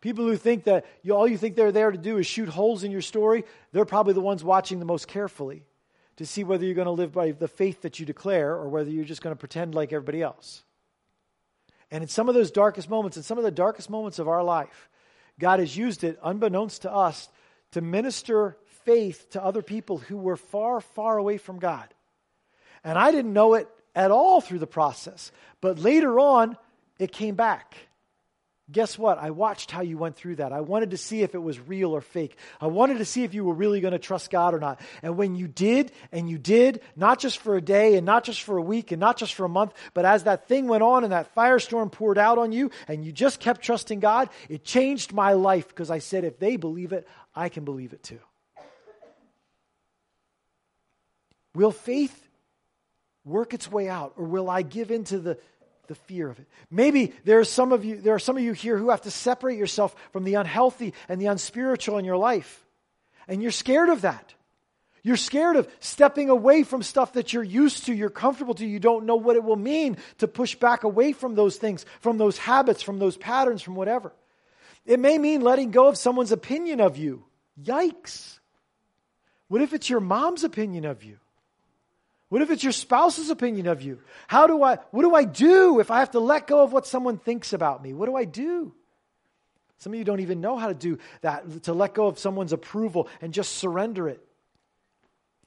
People 0.00 0.24
who 0.24 0.36
think 0.36 0.64
that 0.64 0.86
you, 1.02 1.14
all 1.14 1.28
you 1.28 1.36
think 1.36 1.56
they're 1.56 1.72
there 1.72 1.90
to 1.90 1.98
do 1.98 2.16
is 2.16 2.26
shoot 2.26 2.48
holes 2.48 2.84
in 2.84 2.90
your 2.90 3.02
story, 3.02 3.44
they're 3.72 3.84
probably 3.84 4.14
the 4.14 4.20
ones 4.20 4.42
watching 4.42 4.78
the 4.78 4.86
most 4.86 5.06
carefully 5.06 5.66
to 6.16 6.24
see 6.24 6.44
whether 6.44 6.64
you're 6.64 6.74
going 6.74 6.86
to 6.86 6.90
live 6.90 7.12
by 7.12 7.32
the 7.32 7.48
faith 7.48 7.82
that 7.82 7.98
you 7.98 8.06
declare 8.06 8.52
or 8.54 8.68
whether 8.68 8.90
you're 8.90 9.04
just 9.04 9.22
going 9.22 9.34
to 9.34 9.38
pretend 9.38 9.74
like 9.74 9.92
everybody 9.92 10.22
else. 10.22 10.62
And 11.90 12.02
in 12.02 12.08
some 12.08 12.28
of 12.28 12.34
those 12.34 12.50
darkest 12.50 12.88
moments, 12.88 13.16
in 13.16 13.22
some 13.22 13.36
of 13.36 13.44
the 13.44 13.50
darkest 13.50 13.90
moments 13.90 14.18
of 14.18 14.28
our 14.28 14.42
life, 14.42 14.89
God 15.40 15.58
has 15.58 15.76
used 15.76 16.04
it, 16.04 16.18
unbeknownst 16.22 16.82
to 16.82 16.92
us, 16.92 17.28
to 17.72 17.80
minister 17.80 18.56
faith 18.84 19.30
to 19.30 19.42
other 19.42 19.62
people 19.62 19.98
who 19.98 20.16
were 20.16 20.36
far, 20.36 20.80
far 20.80 21.18
away 21.18 21.38
from 21.38 21.58
God. 21.58 21.88
And 22.84 22.98
I 22.98 23.10
didn't 23.10 23.32
know 23.32 23.54
it 23.54 23.68
at 23.94 24.10
all 24.10 24.40
through 24.40 24.60
the 24.60 24.66
process. 24.66 25.32
But 25.60 25.78
later 25.78 26.20
on, 26.20 26.56
it 26.98 27.12
came 27.12 27.34
back. 27.34 27.76
Guess 28.70 28.98
what? 28.98 29.18
I 29.18 29.30
watched 29.30 29.70
how 29.70 29.80
you 29.80 29.98
went 29.98 30.16
through 30.16 30.36
that. 30.36 30.52
I 30.52 30.60
wanted 30.60 30.90
to 30.90 30.96
see 30.96 31.22
if 31.22 31.34
it 31.34 31.42
was 31.42 31.58
real 31.58 31.92
or 31.92 32.00
fake. 32.00 32.36
I 32.60 32.66
wanted 32.66 32.98
to 32.98 33.04
see 33.04 33.24
if 33.24 33.34
you 33.34 33.44
were 33.44 33.54
really 33.54 33.80
going 33.80 33.92
to 33.92 33.98
trust 33.98 34.30
God 34.30 34.54
or 34.54 34.60
not. 34.60 34.80
And 35.02 35.16
when 35.16 35.34
you 35.34 35.48
did, 35.48 35.90
and 36.12 36.30
you 36.30 36.38
did, 36.38 36.80
not 36.94 37.18
just 37.18 37.38
for 37.38 37.56
a 37.56 37.60
day 37.60 37.96
and 37.96 38.06
not 38.06 38.22
just 38.22 38.42
for 38.42 38.58
a 38.58 38.62
week 38.62 38.92
and 38.92 39.00
not 39.00 39.16
just 39.16 39.34
for 39.34 39.44
a 39.44 39.48
month, 39.48 39.72
but 39.92 40.04
as 40.04 40.24
that 40.24 40.46
thing 40.46 40.68
went 40.68 40.82
on 40.82 41.04
and 41.04 41.12
that 41.12 41.34
firestorm 41.34 41.90
poured 41.90 42.18
out 42.18 42.38
on 42.38 42.52
you 42.52 42.70
and 42.86 43.04
you 43.04 43.12
just 43.12 43.40
kept 43.40 43.62
trusting 43.62 43.98
God, 43.98 44.28
it 44.48 44.64
changed 44.64 45.12
my 45.12 45.32
life 45.32 45.68
because 45.68 45.90
I 45.90 45.98
said, 45.98 46.24
if 46.24 46.38
they 46.38 46.56
believe 46.56 46.92
it, 46.92 47.08
I 47.34 47.48
can 47.48 47.64
believe 47.64 47.92
it 47.92 48.02
too. 48.02 48.20
Will 51.54 51.72
faith 51.72 52.28
work 53.24 53.52
its 53.52 53.70
way 53.70 53.88
out 53.88 54.14
or 54.16 54.24
will 54.26 54.48
I 54.48 54.62
give 54.62 54.90
into 54.90 55.18
the 55.18 55.38
the 55.90 55.96
fear 55.96 56.30
of 56.30 56.38
it. 56.38 56.46
Maybe 56.70 57.12
there 57.24 57.40
are 57.40 57.44
some 57.44 57.72
of 57.72 57.84
you 57.84 58.00
there 58.00 58.14
are 58.14 58.20
some 58.20 58.36
of 58.36 58.44
you 58.44 58.52
here 58.52 58.78
who 58.78 58.90
have 58.90 59.02
to 59.02 59.10
separate 59.10 59.58
yourself 59.58 59.92
from 60.12 60.22
the 60.22 60.34
unhealthy 60.34 60.94
and 61.08 61.20
the 61.20 61.26
unspiritual 61.26 61.98
in 61.98 62.04
your 62.04 62.16
life. 62.16 62.64
And 63.26 63.42
you're 63.42 63.50
scared 63.50 63.88
of 63.88 64.02
that. 64.02 64.32
You're 65.02 65.16
scared 65.16 65.56
of 65.56 65.68
stepping 65.80 66.30
away 66.30 66.62
from 66.62 66.84
stuff 66.84 67.14
that 67.14 67.32
you're 67.32 67.42
used 67.42 67.86
to, 67.86 67.94
you're 67.94 68.08
comfortable 68.08 68.54
to, 68.54 68.66
you 68.66 68.78
don't 68.78 69.04
know 69.04 69.16
what 69.16 69.34
it 69.34 69.42
will 69.42 69.56
mean 69.56 69.96
to 70.18 70.28
push 70.28 70.54
back 70.54 70.84
away 70.84 71.12
from 71.12 71.34
those 71.34 71.56
things, 71.56 71.84
from 72.00 72.18
those 72.18 72.38
habits, 72.38 72.82
from 72.82 72.98
those 72.98 73.16
patterns, 73.16 73.60
from 73.60 73.74
whatever. 73.74 74.12
It 74.86 75.00
may 75.00 75.18
mean 75.18 75.40
letting 75.40 75.70
go 75.70 75.88
of 75.88 75.96
someone's 75.96 76.32
opinion 76.32 76.80
of 76.80 76.98
you. 76.98 77.24
Yikes. 77.60 78.38
What 79.48 79.62
if 79.62 79.72
it's 79.72 79.90
your 79.90 80.00
mom's 80.00 80.44
opinion 80.44 80.84
of 80.84 81.02
you? 81.02 81.18
What 82.30 82.42
if 82.42 82.50
it's 82.50 82.62
your 82.62 82.72
spouse's 82.72 83.28
opinion 83.28 83.66
of 83.66 83.82
you? 83.82 83.98
How 84.28 84.46
do 84.46 84.62
I, 84.62 84.78
what 84.92 85.02
do 85.02 85.14
I 85.14 85.24
do 85.24 85.80
if 85.80 85.90
I 85.90 85.98
have 85.98 86.12
to 86.12 86.20
let 86.20 86.46
go 86.46 86.62
of 86.62 86.72
what 86.72 86.86
someone 86.86 87.18
thinks 87.18 87.52
about 87.52 87.82
me? 87.82 87.92
What 87.92 88.06
do 88.06 88.16
I 88.16 88.24
do? 88.24 88.72
Some 89.78 89.92
of 89.92 89.98
you 89.98 90.04
don't 90.04 90.20
even 90.20 90.40
know 90.40 90.56
how 90.56 90.68
to 90.68 90.74
do 90.74 90.98
that, 91.22 91.64
to 91.64 91.72
let 91.72 91.92
go 91.92 92.06
of 92.06 92.18
someone's 92.18 92.52
approval 92.52 93.08
and 93.20 93.34
just 93.34 93.56
surrender 93.56 94.08
it. 94.08 94.24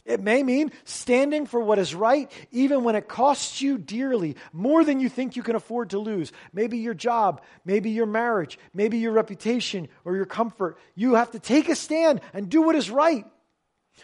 It 0.06 0.22
may 0.22 0.43
mean 0.43 0.74
standing 0.84 1.46
for 1.46 1.62
what 1.62 1.80
is 1.80 1.96
right, 1.96 2.30
even 2.52 2.84
when 2.84 2.96
it 2.96 3.08
costs 3.08 3.62
you 3.62 3.78
dearly, 3.78 4.36
more 4.52 4.84
than 4.84 5.00
you 5.00 5.08
think 5.08 5.38
you 5.38 5.43
can 5.43 5.56
afford 5.56 5.91
to 5.91 6.00
lose. 6.00 6.34
Maybe 6.52 6.80
your 6.80 6.93
job, 6.93 7.41
maybe 7.63 7.91
your 7.91 8.08
marriage, 8.08 8.60
maybe 8.74 8.98
your 8.98 9.13
reputation 9.13 9.88
or 10.04 10.17
your 10.17 10.26
comfort. 10.26 10.78
You 10.96 11.13
have 11.13 11.32
to 11.32 11.39
take 11.39 11.69
a 11.69 11.76
stand 11.76 12.19
and 12.34 12.50
do 12.50 12.63
what 12.63 12.76
is 12.76 12.89
right, 12.89 13.26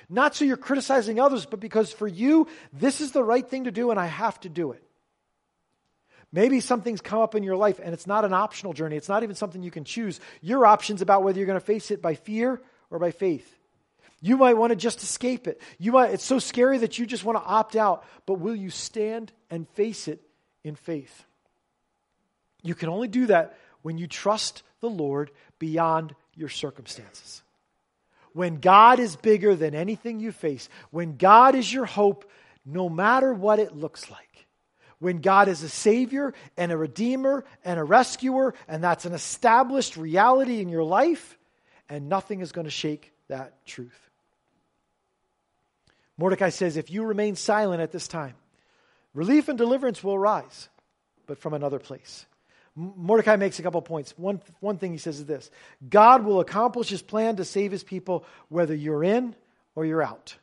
not 0.10 0.36
so 0.36 0.46
you're 0.46 0.58
criticizing 0.58 1.20
others, 1.20 1.46
but 1.46 1.60
because 1.60 1.92
for 1.92 2.08
you, 2.08 2.48
this 2.74 3.02
is 3.02 3.12
the 3.12 3.24
right 3.24 3.48
thing 3.48 3.66
to 3.66 3.72
do 3.72 3.92
and 3.92 4.00
I 4.00 4.06
have 4.06 4.40
to 4.42 4.50
do 4.50 4.72
it. 4.72 4.84
Maybe 6.32 6.60
something's 6.60 7.02
come 7.02 7.20
up 7.20 7.34
in 7.34 7.44
your 7.44 7.56
life 7.56 7.80
and 7.84 7.94
it's 7.94 8.06
not 8.06 8.24
an 8.24 8.34
optional 8.34 8.74
journey. 8.74 8.98
It's 8.98 9.10
not 9.10 9.24
even 9.24 9.36
something 9.36 9.64
you 9.64 9.72
can 9.72 9.84
choose. 9.84 10.20
Your 10.42 10.66
option's 10.66 11.02
about 11.02 11.24
whether 11.24 11.40
you're 11.40 11.48
going 11.48 11.60
to 11.60 11.66
face 11.66 11.90
it 11.90 12.02
by 12.02 12.16
fear 12.16 12.62
or 12.92 13.00
by 13.00 13.12
faith. 13.12 13.56
You 14.22 14.38
might 14.38 14.58
want 14.58 14.72
to 14.72 14.76
just 14.76 15.02
escape 15.02 15.48
it. 15.48 15.62
You 15.80 15.94
might, 15.94 16.12
it's 16.12 16.26
so 16.26 16.40
scary 16.40 16.80
that 16.80 17.00
you 17.00 17.06
just 17.06 17.24
want 17.24 17.38
to 17.38 17.44
opt 17.44 17.76
out, 17.76 18.06
but 18.26 18.36
will 18.36 18.56
you 18.56 18.70
stand 18.70 19.32
and 19.50 19.68
face 19.70 20.08
it 20.08 20.22
in 20.64 20.76
faith? 20.76 21.26
You 22.62 22.76
can 22.76 22.90
only 22.90 23.08
do 23.08 23.28
that 23.28 23.58
when 23.82 23.98
you 23.98 24.08
trust 24.08 24.64
the 24.82 24.90
Lord 24.90 25.32
beyond 25.58 26.14
your 26.36 26.50
circumstances. 26.50 27.42
When 28.34 28.60
God 28.60 29.00
is 29.00 29.16
bigger 29.16 29.56
than 29.56 29.74
anything 29.74 30.20
you 30.20 30.32
face, 30.32 30.70
when 30.92 31.18
God 31.18 31.56
is 31.56 31.72
your 31.72 31.86
hope, 31.86 32.30
no 32.66 32.90
matter 32.90 33.34
what 33.34 33.60
it 33.60 33.76
looks 33.76 34.10
like. 34.10 34.46
When 35.00 35.22
God 35.22 35.48
is 35.48 35.64
a 35.64 35.70
Savior 35.70 36.34
and 36.58 36.72
a 36.72 36.78
Redeemer 36.78 37.46
and 37.64 37.80
a 37.80 37.84
Rescuer, 37.84 38.54
and 38.68 38.84
that's 38.84 39.06
an 39.06 39.14
established 39.14 39.96
reality 39.96 40.60
in 40.62 40.70
your 40.70 40.84
life, 40.84 41.38
and 41.88 42.10
nothing 42.10 42.42
is 42.42 42.52
going 42.52 42.66
to 42.66 42.72
shake 42.72 43.14
that 43.30 43.66
truth. 43.66 44.10
Mordecai 46.18 46.50
says, 46.50 46.76
If 46.76 46.92
you 46.92 47.06
remain 47.06 47.36
silent 47.36 47.82
at 47.82 47.92
this 47.92 48.08
time, 48.08 48.36
relief 49.14 49.48
and 49.48 49.58
deliverance 49.58 50.04
will 50.04 50.16
arise, 50.16 50.68
but 51.26 51.40
from 51.40 51.54
another 51.54 51.80
place. 51.80 52.26
Mordecai 52.76 53.36
makes 53.36 53.60
a 53.60 53.64
couple 53.64 53.82
points. 53.82 54.14
One, 54.18 54.42
one 54.60 54.78
thing 54.78 54.92
he 54.92 54.98
says 54.98 55.20
is 55.20 55.26
this 55.26 55.50
God 55.88 56.24
will 56.24 56.40
accomplish 56.40 56.90
his 56.90 57.02
plan 57.02 57.38
to 57.38 57.46
save 57.46 57.72
his 57.72 57.84
people 57.84 58.26
whether 58.50 58.74
you're 58.74 59.04
in 59.04 59.36
or 59.76 59.86
you're 59.86 60.04
out. 60.04 60.36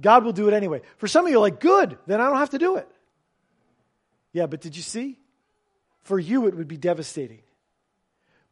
God 0.00 0.24
will 0.24 0.32
do 0.32 0.48
it 0.48 0.54
anyway. 0.54 0.82
For 0.96 1.06
some 1.06 1.26
of 1.26 1.30
you, 1.30 1.40
like, 1.40 1.60
good, 1.60 1.98
then 2.06 2.20
I 2.20 2.28
don't 2.28 2.38
have 2.38 2.50
to 2.50 2.58
do 2.58 2.76
it. 2.76 2.88
Yeah, 4.32 4.46
but 4.46 4.60
did 4.60 4.76
you 4.76 4.82
see? 4.82 5.18
For 6.02 6.18
you, 6.18 6.46
it 6.46 6.56
would 6.56 6.68
be 6.68 6.78
devastating. 6.78 7.42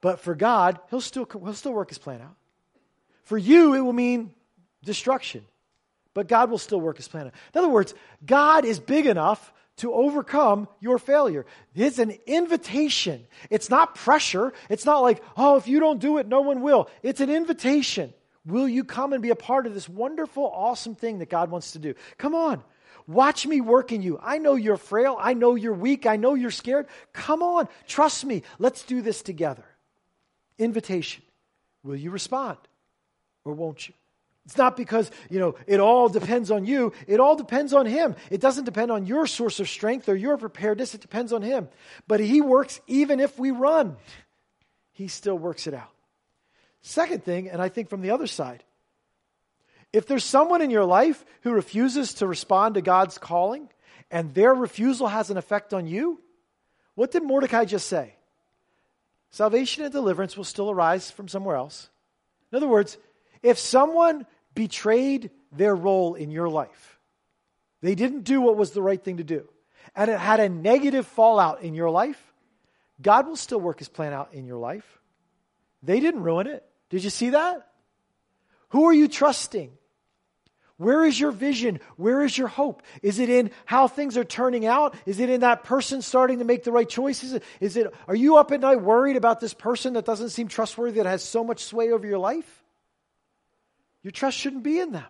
But 0.00 0.20
for 0.20 0.34
God, 0.34 0.78
he'll 0.90 1.00
still, 1.00 1.26
he'll 1.30 1.54
still 1.54 1.72
work 1.72 1.88
his 1.88 1.98
plan 1.98 2.20
out. 2.20 2.36
For 3.24 3.38
you, 3.38 3.74
it 3.74 3.80
will 3.80 3.92
mean 3.92 4.32
destruction 4.84 5.44
but 6.18 6.26
God 6.26 6.50
will 6.50 6.58
still 6.58 6.80
work 6.80 6.96
his 6.96 7.06
plan. 7.06 7.28
Out. 7.28 7.32
In 7.54 7.60
other 7.60 7.68
words, 7.68 7.94
God 8.26 8.64
is 8.64 8.80
big 8.80 9.06
enough 9.06 9.52
to 9.78 9.92
overcome 9.92 10.68
your 10.80 10.98
failure. 10.98 11.46
It's 11.74 11.98
an 11.98 12.16
invitation. 12.26 13.26
It's 13.50 13.70
not 13.70 13.94
pressure. 13.94 14.52
It's 14.68 14.84
not 14.84 15.00
like, 15.00 15.22
oh, 15.36 15.56
if 15.56 15.66
you 15.66 15.80
don't 15.80 16.00
do 16.00 16.18
it, 16.18 16.28
no 16.28 16.40
one 16.40 16.62
will. 16.62 16.88
It's 17.02 17.20
an 17.20 17.30
invitation. 17.30 18.12
Will 18.44 18.68
you 18.68 18.84
come 18.84 19.12
and 19.12 19.22
be 19.22 19.30
a 19.30 19.36
part 19.36 19.66
of 19.66 19.74
this 19.74 19.88
wonderful, 19.88 20.44
awesome 20.44 20.94
thing 20.94 21.18
that 21.18 21.30
God 21.30 21.50
wants 21.50 21.72
to 21.72 21.78
do? 21.78 21.94
Come 22.16 22.34
on. 22.34 22.62
Watch 23.06 23.46
me 23.46 23.60
work 23.60 23.90
in 23.92 24.02
you. 24.02 24.18
I 24.22 24.38
know 24.38 24.54
you're 24.54 24.76
frail. 24.76 25.16
I 25.18 25.34
know 25.34 25.54
you're 25.54 25.72
weak. 25.72 26.06
I 26.06 26.16
know 26.16 26.34
you're 26.34 26.50
scared. 26.50 26.86
Come 27.12 27.42
on. 27.42 27.68
Trust 27.86 28.24
me. 28.24 28.42
Let's 28.58 28.82
do 28.82 29.00
this 29.00 29.22
together. 29.22 29.64
Invitation. 30.58 31.22
Will 31.82 31.96
you 31.96 32.10
respond 32.10 32.58
or 33.44 33.54
won't 33.54 33.88
you? 33.88 33.94
It's 34.48 34.56
not 34.56 34.78
because, 34.78 35.10
you 35.28 35.38
know, 35.38 35.56
it 35.66 35.78
all 35.78 36.08
depends 36.08 36.50
on 36.50 36.64
you. 36.64 36.94
It 37.06 37.20
all 37.20 37.36
depends 37.36 37.74
on 37.74 37.84
Him. 37.84 38.16
It 38.30 38.40
doesn't 38.40 38.64
depend 38.64 38.90
on 38.90 39.04
your 39.04 39.26
source 39.26 39.60
of 39.60 39.68
strength 39.68 40.08
or 40.08 40.16
your 40.16 40.38
preparedness. 40.38 40.94
It 40.94 41.02
depends 41.02 41.34
on 41.34 41.42
Him. 41.42 41.68
But 42.06 42.20
He 42.20 42.40
works 42.40 42.80
even 42.86 43.20
if 43.20 43.38
we 43.38 43.50
run, 43.50 43.98
He 44.92 45.06
still 45.08 45.36
works 45.36 45.66
it 45.66 45.74
out. 45.74 45.90
Second 46.80 47.24
thing, 47.24 47.50
and 47.50 47.60
I 47.60 47.68
think 47.68 47.90
from 47.90 48.00
the 48.00 48.12
other 48.12 48.26
side, 48.26 48.64
if 49.92 50.06
there's 50.06 50.24
someone 50.24 50.62
in 50.62 50.70
your 50.70 50.86
life 50.86 51.22
who 51.42 51.52
refuses 51.52 52.14
to 52.14 52.26
respond 52.26 52.76
to 52.76 52.80
God's 52.80 53.18
calling 53.18 53.68
and 54.10 54.32
their 54.32 54.54
refusal 54.54 55.08
has 55.08 55.28
an 55.28 55.36
effect 55.36 55.74
on 55.74 55.86
you, 55.86 56.22
what 56.94 57.10
did 57.10 57.22
Mordecai 57.22 57.66
just 57.66 57.86
say? 57.86 58.14
Salvation 59.30 59.84
and 59.84 59.92
deliverance 59.92 60.38
will 60.38 60.44
still 60.44 60.70
arise 60.70 61.10
from 61.10 61.28
somewhere 61.28 61.56
else. 61.56 61.90
In 62.50 62.56
other 62.56 62.66
words, 62.66 62.96
if 63.42 63.58
someone 63.58 64.26
betrayed 64.58 65.30
their 65.52 65.72
role 65.72 66.16
in 66.16 66.32
your 66.32 66.48
life. 66.48 66.98
They 67.80 67.94
didn't 67.94 68.22
do 68.22 68.40
what 68.40 68.56
was 68.56 68.72
the 68.72 68.82
right 68.82 69.00
thing 69.00 69.18
to 69.18 69.22
do. 69.24 69.48
And 69.94 70.10
it 70.10 70.18
had 70.18 70.40
a 70.40 70.48
negative 70.48 71.06
fallout 71.06 71.62
in 71.62 71.76
your 71.76 71.90
life. 71.90 72.20
God 73.00 73.28
will 73.28 73.36
still 73.36 73.60
work 73.60 73.78
his 73.78 73.88
plan 73.88 74.12
out 74.12 74.34
in 74.34 74.46
your 74.46 74.58
life. 74.58 74.98
They 75.84 76.00
didn't 76.00 76.24
ruin 76.24 76.48
it. 76.48 76.64
Did 76.90 77.04
you 77.04 77.10
see 77.10 77.30
that? 77.30 77.68
Who 78.70 78.86
are 78.86 78.92
you 78.92 79.06
trusting? 79.06 79.70
Where 80.76 81.04
is 81.04 81.20
your 81.20 81.30
vision? 81.30 81.78
Where 81.94 82.24
is 82.24 82.36
your 82.36 82.48
hope? 82.48 82.82
Is 83.00 83.20
it 83.20 83.30
in 83.30 83.52
how 83.64 83.86
things 83.86 84.16
are 84.16 84.24
turning 84.24 84.66
out? 84.66 84.96
Is 85.06 85.20
it 85.20 85.30
in 85.30 85.42
that 85.42 85.62
person 85.62 86.02
starting 86.02 86.40
to 86.40 86.44
make 86.44 86.64
the 86.64 86.72
right 86.72 86.88
choices? 86.88 87.40
Is 87.60 87.76
it 87.76 87.94
are 88.08 88.16
you 88.16 88.38
up 88.38 88.50
at 88.50 88.58
night 88.58 88.82
worried 88.82 89.16
about 89.16 89.38
this 89.38 89.54
person 89.54 89.92
that 89.92 90.04
doesn't 90.04 90.30
seem 90.30 90.48
trustworthy 90.48 90.96
that 90.96 91.06
has 91.06 91.22
so 91.22 91.44
much 91.44 91.62
sway 91.62 91.92
over 91.92 92.04
your 92.04 92.18
life? 92.18 92.57
Your 94.02 94.10
trust 94.12 94.36
shouldn't 94.38 94.62
be 94.62 94.78
in 94.78 94.92
them. 94.92 95.06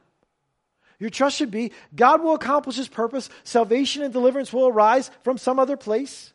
Your 0.99 1.11
trust 1.11 1.37
should 1.37 1.51
be 1.51 1.73
God 1.95 2.23
will 2.23 2.35
accomplish 2.35 2.77
his 2.77 2.89
purpose. 2.89 3.31
Salvation 3.45 4.03
and 4.03 4.13
deliverance 4.13 4.53
will 4.53 4.67
arise 4.67 5.11
from 5.23 5.39
some 5.39 5.59
other 5.59 5.77
place. 5.77 6.33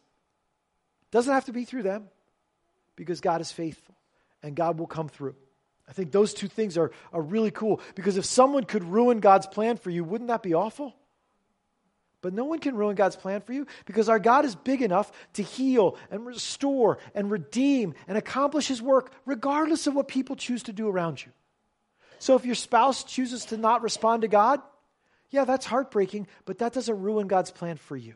Doesn't 1.12 1.34
have 1.34 1.46
to 1.46 1.54
be 1.54 1.66
through 1.66 1.84
them 1.84 2.10
because 2.96 3.22
God 3.22 3.42
is 3.42 3.52
faithful 3.52 3.96
and 4.42 4.56
God 4.56 4.80
will 4.80 4.88
come 4.88 5.10
through. 5.10 5.36
I 5.88 5.92
think 5.92 6.12
those 6.12 6.34
two 6.34 6.48
things 6.48 6.78
are, 6.78 6.92
are 7.12 7.22
really 7.22 7.52
cool 7.52 7.82
because 7.96 8.18
if 8.18 8.26
someone 8.26 8.64
could 8.64 8.84
ruin 8.84 9.20
God's 9.20 9.48
plan 9.48 9.78
for 9.78 9.90
you, 9.90 10.04
wouldn't 10.04 10.30
that 10.30 10.42
be 10.42 10.54
awful? 10.54 10.96
But 12.22 12.34
no 12.34 12.46
one 12.46 12.60
can 12.60 12.76
ruin 12.78 12.96
God's 12.96 13.18
plan 13.18 13.42
for 13.42 13.52
you 13.52 13.68
because 13.86 14.08
our 14.08 14.18
God 14.18 14.46
is 14.46 14.56
big 14.56 14.82
enough 14.82 15.12
to 15.34 15.44
heal 15.44 15.98
and 16.10 16.26
restore 16.26 17.00
and 17.14 17.30
redeem 17.30 17.96
and 18.08 18.18
accomplish 18.18 18.70
his 18.70 18.82
work 18.82 19.12
regardless 19.26 19.88
of 19.88 19.94
what 19.94 20.08
people 20.08 20.38
choose 20.38 20.64
to 20.64 20.74
do 20.74 20.88
around 20.88 21.24
you. 21.24 21.34
So 22.24 22.36
if 22.36 22.46
your 22.46 22.56
spouse 22.56 23.04
chooses 23.04 23.44
to 23.48 23.58
not 23.58 23.82
respond 23.82 24.22
to 24.22 24.30
God, 24.30 24.62
yeah, 25.30 25.44
that's 25.44 25.66
heartbreaking, 25.66 26.28
but 26.46 26.60
that 26.60 26.72
doesn't 26.72 27.02
ruin 27.02 27.28
God's 27.28 27.52
plan 27.52 27.76
for 27.76 27.98
you. 27.98 28.14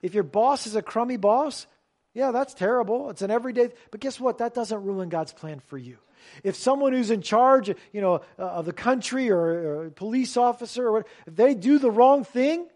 If 0.00 0.14
your 0.14 0.22
boss 0.22 0.68
is 0.68 0.76
a 0.76 0.82
crummy 0.82 1.16
boss, 1.16 1.66
yeah, 2.14 2.30
that's 2.30 2.54
terrible. 2.54 3.10
It's 3.10 3.20
an 3.20 3.32
everyday, 3.32 3.70
but 3.90 3.98
guess 3.98 4.20
what? 4.20 4.38
That 4.38 4.54
doesn't 4.54 4.84
ruin 4.84 5.08
God's 5.08 5.32
plan 5.32 5.58
for 5.66 5.76
you. 5.76 5.98
If 6.44 6.54
someone 6.54 6.92
who's 6.92 7.10
in 7.10 7.20
charge, 7.22 7.66
you 7.92 8.00
know, 8.00 8.20
uh, 8.38 8.42
of 8.42 8.66
the 8.66 8.72
country 8.72 9.32
or, 9.32 9.40
or 9.40 9.86
a 9.86 9.90
police 9.90 10.36
officer 10.36 10.86
or 10.86 10.92
whatever, 10.92 11.08
if 11.26 11.34
they 11.34 11.54
do 11.54 11.80
the 11.80 11.90
wrong 11.90 12.22
thing, 12.22 12.68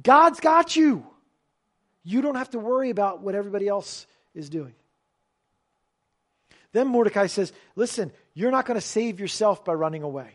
God's 0.00 0.38
got 0.38 0.76
you. 0.76 1.04
You 2.04 2.22
don't 2.22 2.36
have 2.36 2.50
to 2.50 2.60
worry 2.60 2.90
about 2.90 3.20
what 3.20 3.34
everybody 3.34 3.66
else 3.66 4.06
is 4.32 4.48
doing. 4.48 4.74
Then 6.72 6.86
Mordecai 6.86 7.26
says, 7.26 7.52
Listen, 7.74 8.12
you're 8.34 8.50
not 8.50 8.66
going 8.66 8.80
to 8.80 8.86
save 8.86 9.20
yourself 9.20 9.64
by 9.64 9.74
running 9.74 10.02
away. 10.02 10.30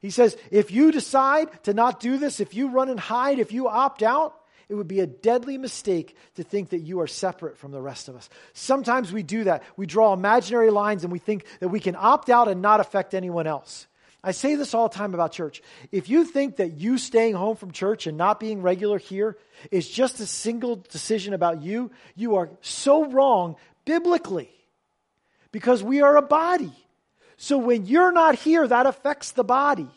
He 0.00 0.10
says, 0.10 0.36
if 0.50 0.70
you 0.70 0.92
decide 0.92 1.64
to 1.64 1.74
not 1.74 2.00
do 2.00 2.18
this, 2.18 2.40
if 2.40 2.54
you 2.54 2.68
run 2.68 2.88
and 2.88 3.00
hide, 3.00 3.38
if 3.38 3.52
you 3.52 3.68
opt 3.68 4.02
out, 4.02 4.34
it 4.68 4.74
would 4.74 4.88
be 4.88 5.00
a 5.00 5.06
deadly 5.06 5.56
mistake 5.56 6.16
to 6.34 6.42
think 6.42 6.70
that 6.70 6.80
you 6.80 7.00
are 7.00 7.06
separate 7.06 7.56
from 7.56 7.72
the 7.72 7.80
rest 7.80 8.08
of 8.08 8.16
us. 8.16 8.28
Sometimes 8.52 9.12
we 9.12 9.22
do 9.22 9.44
that. 9.44 9.62
We 9.76 9.86
draw 9.86 10.12
imaginary 10.12 10.70
lines 10.70 11.04
and 11.04 11.12
we 11.12 11.18
think 11.18 11.46
that 11.60 11.68
we 11.68 11.80
can 11.80 11.96
opt 11.96 12.28
out 12.28 12.48
and 12.48 12.60
not 12.60 12.80
affect 12.80 13.14
anyone 13.14 13.46
else. 13.46 13.86
I 14.22 14.32
say 14.32 14.56
this 14.56 14.74
all 14.74 14.88
the 14.88 14.94
time 14.94 15.14
about 15.14 15.32
church. 15.32 15.62
If 15.90 16.10
you 16.10 16.24
think 16.24 16.56
that 16.56 16.76
you 16.76 16.98
staying 16.98 17.34
home 17.34 17.56
from 17.56 17.70
church 17.70 18.06
and 18.06 18.18
not 18.18 18.40
being 18.40 18.62
regular 18.62 18.98
here 18.98 19.38
is 19.70 19.88
just 19.88 20.20
a 20.20 20.26
single 20.26 20.76
decision 20.76 21.34
about 21.34 21.62
you, 21.62 21.90
you 22.14 22.36
are 22.36 22.50
so 22.60 23.06
wrong 23.06 23.56
biblically 23.84 24.50
because 25.50 25.82
we 25.82 26.02
are 26.02 26.16
a 26.16 26.22
body. 26.22 26.72
So 27.38 27.56
when 27.56 27.86
you're 27.86 28.12
not 28.12 28.34
here, 28.34 28.66
that 28.66 28.86
affects 28.86 29.30
the 29.30 29.44
body. 29.44 29.88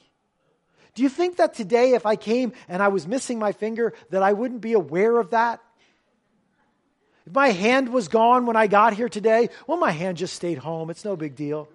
Do 0.94 1.04
you 1.04 1.10
think 1.10 1.38
that 1.38 1.56
today, 1.56 1.94
if 1.94 2.06
I 2.06 2.16
came 2.16 2.54
and 2.70 2.84
I 2.84 2.90
was 2.90 3.08
missing 3.08 3.40
my 3.40 3.52
finger, 3.52 3.94
that 4.12 4.22
I 4.22 4.34
wouldn't 4.34 4.62
be 4.62 4.74
aware 4.74 5.20
of 5.20 5.32
that? 5.32 5.60
If 7.26 7.34
my 7.34 7.50
hand 7.50 7.90
was 7.90 8.08
gone 8.08 8.46
when 8.46 8.56
I 8.56 8.68
got 8.68 8.94
here 8.94 9.10
today, 9.10 9.50
well, 9.66 9.78
my 9.78 9.92
hand 9.92 10.18
just 10.18 10.36
stayed 10.36 10.60
home. 10.60 10.90
It's 10.92 11.04
no 11.04 11.16
big 11.16 11.36
deal. 11.36 11.68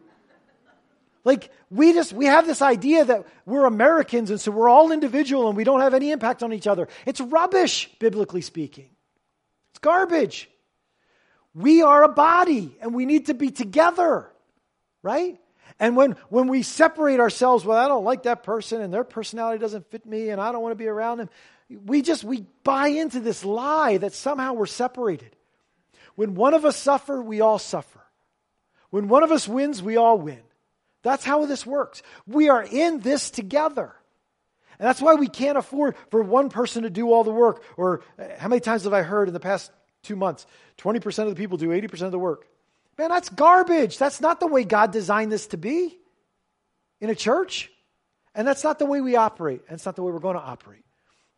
Like, 1.24 1.50
we 1.68 1.92
just, 1.92 2.12
we 2.12 2.26
have 2.26 2.46
this 2.46 2.62
idea 2.62 3.04
that 3.04 3.26
we're 3.44 3.66
Americans 3.66 4.30
and 4.30 4.40
so 4.40 4.52
we're 4.52 4.68
all 4.68 4.92
individual 4.92 5.48
and 5.48 5.56
we 5.56 5.64
don't 5.64 5.80
have 5.80 5.94
any 5.94 6.12
impact 6.12 6.44
on 6.44 6.52
each 6.52 6.68
other. 6.68 6.86
It's 7.04 7.20
rubbish, 7.20 7.90
biblically 7.98 8.42
speaking. 8.42 8.90
It's 9.70 9.80
garbage. 9.80 10.48
We 11.54 11.82
are 11.82 12.04
a 12.04 12.08
body 12.08 12.76
and 12.80 12.94
we 12.94 13.06
need 13.06 13.26
to 13.26 13.34
be 13.34 13.50
together, 13.50 14.30
right? 15.02 15.40
And 15.78 15.96
when, 15.96 16.12
when 16.30 16.48
we 16.48 16.62
separate 16.62 17.20
ourselves, 17.20 17.64
well, 17.64 17.78
I 17.78 17.88
don't 17.88 18.04
like 18.04 18.22
that 18.22 18.42
person 18.42 18.80
and 18.80 18.92
their 18.92 19.04
personality 19.04 19.58
doesn't 19.58 19.90
fit 19.90 20.06
me 20.06 20.30
and 20.30 20.40
I 20.40 20.52
don't 20.52 20.62
want 20.62 20.72
to 20.72 20.76
be 20.76 20.88
around 20.88 21.18
them, 21.18 21.30
we 21.68 22.02
just, 22.02 22.24
we 22.24 22.46
buy 22.64 22.88
into 22.88 23.20
this 23.20 23.44
lie 23.44 23.98
that 23.98 24.12
somehow 24.12 24.54
we're 24.54 24.66
separated. 24.66 25.36
When 26.14 26.34
one 26.34 26.54
of 26.54 26.64
us 26.64 26.76
suffer, 26.76 27.20
we 27.20 27.40
all 27.40 27.58
suffer. 27.58 28.00
When 28.90 29.08
one 29.08 29.22
of 29.22 29.32
us 29.32 29.46
wins, 29.46 29.82
we 29.82 29.96
all 29.96 30.18
win. 30.18 30.40
That's 31.02 31.24
how 31.24 31.44
this 31.46 31.66
works. 31.66 32.02
We 32.26 32.48
are 32.48 32.62
in 32.62 33.00
this 33.00 33.30
together. 33.30 33.94
And 34.78 34.86
that's 34.86 35.00
why 35.00 35.14
we 35.14 35.28
can't 35.28 35.58
afford 35.58 35.96
for 36.10 36.22
one 36.22 36.48
person 36.48 36.84
to 36.84 36.90
do 36.90 37.12
all 37.12 37.24
the 37.24 37.32
work. 37.32 37.62
Or 37.76 38.02
uh, 38.18 38.24
how 38.38 38.48
many 38.48 38.60
times 38.60 38.84
have 38.84 38.92
I 38.92 39.02
heard 39.02 39.28
in 39.28 39.34
the 39.34 39.40
past 39.40 39.70
two 40.02 40.16
months? 40.16 40.46
20% 40.78 41.18
of 41.24 41.30
the 41.30 41.36
people 41.36 41.58
do 41.58 41.68
80% 41.68 42.02
of 42.02 42.12
the 42.12 42.18
work. 42.18 42.46
Man, 42.98 43.10
that's 43.10 43.28
garbage. 43.28 43.98
That's 43.98 44.20
not 44.20 44.40
the 44.40 44.46
way 44.46 44.64
God 44.64 44.90
designed 44.90 45.30
this 45.30 45.48
to 45.48 45.56
be. 45.56 45.98
in 47.00 47.10
a 47.10 47.14
church. 47.14 47.70
And 48.34 48.46
that's 48.46 48.64
not 48.64 48.78
the 48.78 48.86
way 48.86 49.00
we 49.00 49.16
operate, 49.16 49.62
and 49.68 49.76
it's 49.76 49.86
not 49.86 49.96
the 49.96 50.02
way 50.02 50.12
we're 50.12 50.18
going 50.18 50.36
to 50.36 50.42
operate. 50.42 50.82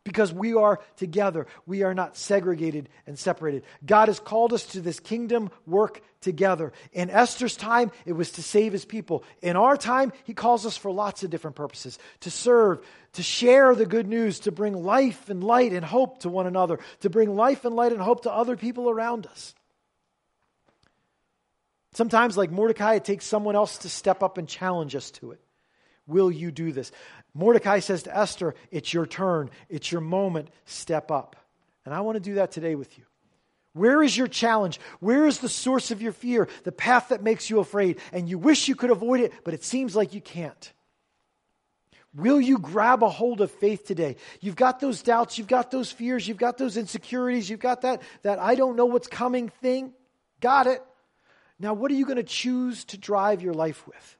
Because 0.03 0.33
we 0.33 0.53
are 0.53 0.79
together. 0.95 1.45
We 1.65 1.83
are 1.83 1.93
not 1.93 2.17
segregated 2.17 2.89
and 3.05 3.19
separated. 3.19 3.63
God 3.85 4.07
has 4.07 4.19
called 4.19 4.53
us 4.53 4.65
to 4.67 4.81
this 4.81 4.99
kingdom 4.99 5.49
work 5.67 6.01
together. 6.21 6.73
In 6.93 7.09
Esther's 7.09 7.55
time, 7.55 7.91
it 8.05 8.13
was 8.13 8.31
to 8.31 8.43
save 8.43 8.71
his 8.71 8.85
people. 8.85 9.23
In 9.41 9.55
our 9.55 9.77
time, 9.77 10.11
he 10.23 10.33
calls 10.33 10.65
us 10.65 10.77
for 10.77 10.91
lots 10.91 11.23
of 11.23 11.29
different 11.29 11.55
purposes 11.55 11.99
to 12.21 12.31
serve, 12.31 12.83
to 13.13 13.23
share 13.23 13.75
the 13.75 13.85
good 13.85 14.07
news, 14.07 14.39
to 14.41 14.51
bring 14.51 14.73
life 14.73 15.29
and 15.29 15.43
light 15.43 15.73
and 15.73 15.85
hope 15.85 16.19
to 16.21 16.29
one 16.29 16.47
another, 16.47 16.79
to 17.01 17.09
bring 17.09 17.35
life 17.35 17.63
and 17.65 17.75
light 17.75 17.91
and 17.91 18.01
hope 18.01 18.23
to 18.23 18.31
other 18.31 18.57
people 18.57 18.89
around 18.89 19.27
us. 19.27 19.53
Sometimes, 21.93 22.37
like 22.37 22.51
Mordecai, 22.51 22.95
it 22.95 23.05
takes 23.05 23.25
someone 23.25 23.55
else 23.55 23.79
to 23.79 23.89
step 23.89 24.21
up 24.21 24.37
and 24.37 24.47
challenge 24.47 24.95
us 24.95 25.11
to 25.11 25.31
it. 25.31 25.41
Will 26.07 26.31
you 26.31 26.51
do 26.51 26.71
this? 26.71 26.91
Mordecai 27.33 27.79
says 27.79 28.03
to 28.03 28.15
Esther, 28.15 28.55
It's 28.71 28.93
your 28.93 29.05
turn, 29.05 29.49
it's 29.69 29.91
your 29.91 30.01
moment, 30.01 30.49
step 30.65 31.11
up. 31.11 31.35
And 31.85 31.93
I 31.93 32.01
want 32.01 32.15
to 32.15 32.19
do 32.19 32.35
that 32.35 32.51
today 32.51 32.75
with 32.75 32.97
you. 32.97 33.05
Where 33.73 34.03
is 34.03 34.17
your 34.17 34.27
challenge? 34.27 34.79
Where 34.99 35.25
is 35.25 35.39
the 35.39 35.49
source 35.49 35.91
of 35.91 36.01
your 36.01 36.11
fear? 36.11 36.47
The 36.63 36.71
path 36.71 37.09
that 37.09 37.23
makes 37.23 37.49
you 37.49 37.59
afraid, 37.59 37.99
and 38.11 38.27
you 38.27 38.37
wish 38.37 38.67
you 38.67 38.75
could 38.75 38.89
avoid 38.89 39.21
it, 39.21 39.33
but 39.43 39.53
it 39.53 39.63
seems 39.63 39.95
like 39.95 40.13
you 40.13 40.21
can't. 40.21 40.73
Will 42.15 42.41
you 42.41 42.57
grab 42.57 43.03
a 43.03 43.09
hold 43.09 43.39
of 43.39 43.51
faith 43.51 43.85
today? 43.85 44.15
You've 44.41 44.55
got 44.55 44.79
those 44.79 45.03
doubts, 45.03 45.37
you've 45.37 45.47
got 45.47 45.69
those 45.69 45.91
fears, 45.91 46.27
you've 46.27 46.37
got 46.37 46.57
those 46.57 46.75
insecurities, 46.75 47.49
you've 47.49 47.59
got 47.59 47.81
that, 47.81 48.01
that 48.23 48.39
I 48.39 48.55
don't 48.55 48.75
know 48.75 48.87
what's 48.87 49.07
coming 49.07 49.49
thing. 49.49 49.93
Got 50.39 50.65
it. 50.65 50.83
Now, 51.59 51.73
what 51.73 51.91
are 51.91 51.95
you 51.95 52.05
going 52.05 52.17
to 52.17 52.23
choose 52.23 52.85
to 52.85 52.97
drive 52.97 53.41
your 53.41 53.53
life 53.53 53.85
with? 53.85 54.17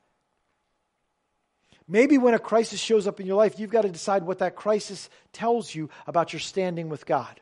Maybe 1.88 2.18
when 2.18 2.34
a 2.34 2.40
crisis 2.40 2.80
shows 2.80 3.08
up 3.08 3.20
in 3.20 3.26
your 3.26 3.38
life, 3.38 3.60
you've 3.60 3.72
got 3.72 3.82
to 3.82 3.90
decide 3.90 4.24
what 4.24 4.40
that 4.40 4.56
crisis 4.56 5.10
tells 5.34 5.74
you 5.74 5.90
about 6.06 6.34
your 6.34 6.40
standing 6.40 6.90
with 6.90 7.06
God. 7.06 7.40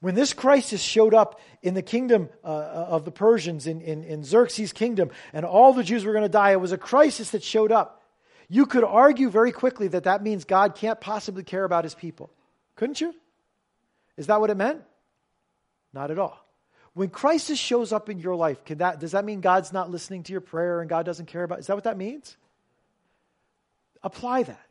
When 0.00 0.14
this 0.14 0.32
crisis 0.32 0.80
showed 0.80 1.14
up 1.14 1.40
in 1.62 1.74
the 1.74 1.82
kingdom 1.82 2.28
uh, 2.42 2.48
uh 2.48 2.86
of 2.90 3.04
the 3.04 3.12
Persians, 3.12 3.66
in, 3.66 3.80
in, 3.82 4.02
in 4.04 4.24
Xerxes' 4.24 4.72
kingdom, 4.72 5.10
and 5.32 5.44
all 5.44 5.72
the 5.74 5.84
Jews 5.84 6.04
were 6.04 6.12
going 6.12 6.24
to 6.24 6.28
die, 6.28 6.52
it 6.52 6.60
was 6.60 6.72
a 6.72 6.78
crisis 6.78 7.30
that 7.30 7.42
showed 7.42 7.70
up. 7.70 8.02
You 8.48 8.66
could 8.66 8.84
argue 8.84 9.30
very 9.30 9.52
quickly 9.52 9.88
that 9.88 10.04
that 10.04 10.22
means 10.22 10.44
God 10.44 10.74
can't 10.74 11.00
possibly 11.00 11.44
care 11.44 11.64
about 11.64 11.84
his 11.84 11.94
people. 11.94 12.32
Couldn't 12.74 13.00
you? 13.00 13.14
Is 14.16 14.26
that 14.26 14.40
what 14.40 14.50
it 14.50 14.56
meant? 14.56 14.82
Not 15.92 16.10
at 16.10 16.18
all. 16.18 16.42
When 16.94 17.08
crisis 17.08 17.58
shows 17.58 17.92
up 17.92 18.10
in 18.10 18.18
your 18.18 18.36
life, 18.36 18.64
can 18.64 18.78
that, 18.78 19.00
does 19.00 19.12
that 19.12 19.24
mean 19.24 19.40
God's 19.40 19.72
not 19.72 19.90
listening 19.90 20.24
to 20.24 20.32
your 20.32 20.42
prayer 20.42 20.80
and 20.80 20.90
God 20.90 21.06
doesn't 21.06 21.26
care 21.26 21.42
about? 21.42 21.58
Is 21.58 21.66
that 21.68 21.74
what 21.74 21.84
that 21.84 21.96
means? 21.96 22.36
apply 24.02 24.42
that. 24.44 24.66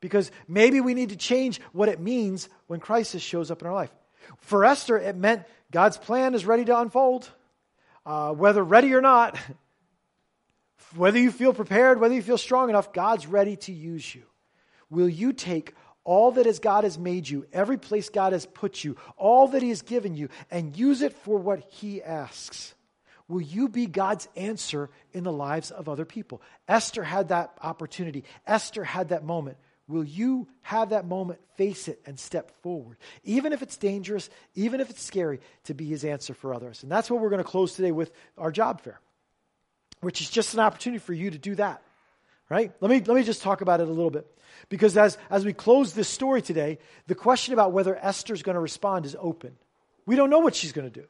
Because 0.00 0.30
maybe 0.46 0.80
we 0.80 0.94
need 0.94 1.10
to 1.10 1.16
change 1.16 1.60
what 1.72 1.88
it 1.88 2.00
means 2.00 2.48
when 2.66 2.80
crisis 2.80 3.22
shows 3.22 3.50
up 3.50 3.62
in 3.62 3.68
our 3.68 3.74
life. 3.74 3.90
For 4.38 4.64
Esther, 4.64 4.98
it 4.98 5.16
meant 5.16 5.44
God's 5.70 5.96
plan 5.96 6.34
is 6.34 6.44
ready 6.44 6.64
to 6.64 6.78
unfold. 6.78 7.28
Uh, 8.04 8.32
whether 8.32 8.62
ready 8.62 8.94
or 8.94 9.00
not, 9.00 9.38
whether 10.96 11.18
you 11.18 11.30
feel 11.30 11.52
prepared, 11.52 12.00
whether 12.00 12.14
you 12.14 12.22
feel 12.22 12.38
strong 12.38 12.68
enough, 12.68 12.92
God's 12.92 13.26
ready 13.26 13.56
to 13.56 13.72
use 13.72 14.14
you. 14.14 14.22
Will 14.90 15.08
you 15.08 15.32
take 15.32 15.74
all 16.06 16.30
that 16.30 16.46
as 16.46 16.60
God 16.60 16.84
has 16.84 16.96
made 16.96 17.28
you, 17.28 17.46
every 17.52 17.76
place 17.76 18.08
God 18.08 18.32
has 18.32 18.46
put 18.46 18.84
you, 18.84 18.96
all 19.16 19.48
that 19.48 19.62
He 19.62 19.70
has 19.70 19.82
given 19.82 20.16
you, 20.16 20.28
and 20.50 20.76
use 20.76 21.02
it 21.02 21.12
for 21.12 21.36
what 21.36 21.60
He 21.68 22.02
asks? 22.02 22.74
Will 23.28 23.40
you 23.40 23.68
be 23.68 23.86
God's 23.86 24.28
answer 24.36 24.88
in 25.12 25.24
the 25.24 25.32
lives 25.32 25.72
of 25.72 25.88
other 25.88 26.04
people? 26.04 26.40
Esther 26.68 27.02
had 27.02 27.28
that 27.28 27.52
opportunity. 27.60 28.22
Esther 28.46 28.84
had 28.84 29.08
that 29.08 29.24
moment. 29.24 29.56
Will 29.88 30.04
you 30.04 30.46
have 30.62 30.90
that 30.90 31.06
moment, 31.06 31.40
face 31.56 31.88
it, 31.88 32.00
and 32.06 32.18
step 32.18 32.52
forward? 32.62 32.98
Even 33.24 33.52
if 33.52 33.62
it's 33.62 33.76
dangerous, 33.76 34.30
even 34.54 34.80
if 34.80 34.90
it's 34.90 35.02
scary, 35.02 35.40
to 35.64 35.74
be 35.74 35.86
his 35.86 36.04
answer 36.04 36.34
for 36.34 36.54
others. 36.54 36.84
And 36.84 36.90
that's 36.90 37.10
what 37.10 37.20
we're 37.20 37.30
going 37.30 37.42
to 37.42 37.48
close 37.48 37.74
today 37.74 37.92
with 37.92 38.12
our 38.38 38.52
job 38.52 38.80
fair, 38.80 39.00
which 40.02 40.20
is 40.20 40.30
just 40.30 40.54
an 40.54 40.60
opportunity 40.60 41.00
for 41.00 41.12
you 41.12 41.30
to 41.32 41.38
do 41.38 41.56
that. 41.56 41.82
Right? 42.48 42.72
Let 42.80 42.90
me, 42.90 43.00
let 43.00 43.16
me 43.16 43.24
just 43.24 43.42
talk 43.42 43.60
about 43.60 43.80
it 43.80 43.88
a 43.88 43.92
little 43.92 44.10
bit. 44.10 44.26
Because 44.68 44.96
as, 44.96 45.18
as 45.30 45.44
we 45.44 45.52
close 45.52 45.92
this 45.92 46.08
story 46.08 46.42
today, 46.42 46.78
the 47.06 47.14
question 47.14 47.54
about 47.54 47.72
whether 47.72 47.96
Esther's 47.96 48.42
going 48.42 48.54
to 48.54 48.60
respond 48.60 49.04
is 49.04 49.16
open. 49.18 49.56
We 50.06 50.16
don't 50.16 50.30
know 50.30 50.38
what 50.38 50.54
she's 50.54 50.72
going 50.72 50.90
to 50.90 51.00
do. 51.00 51.06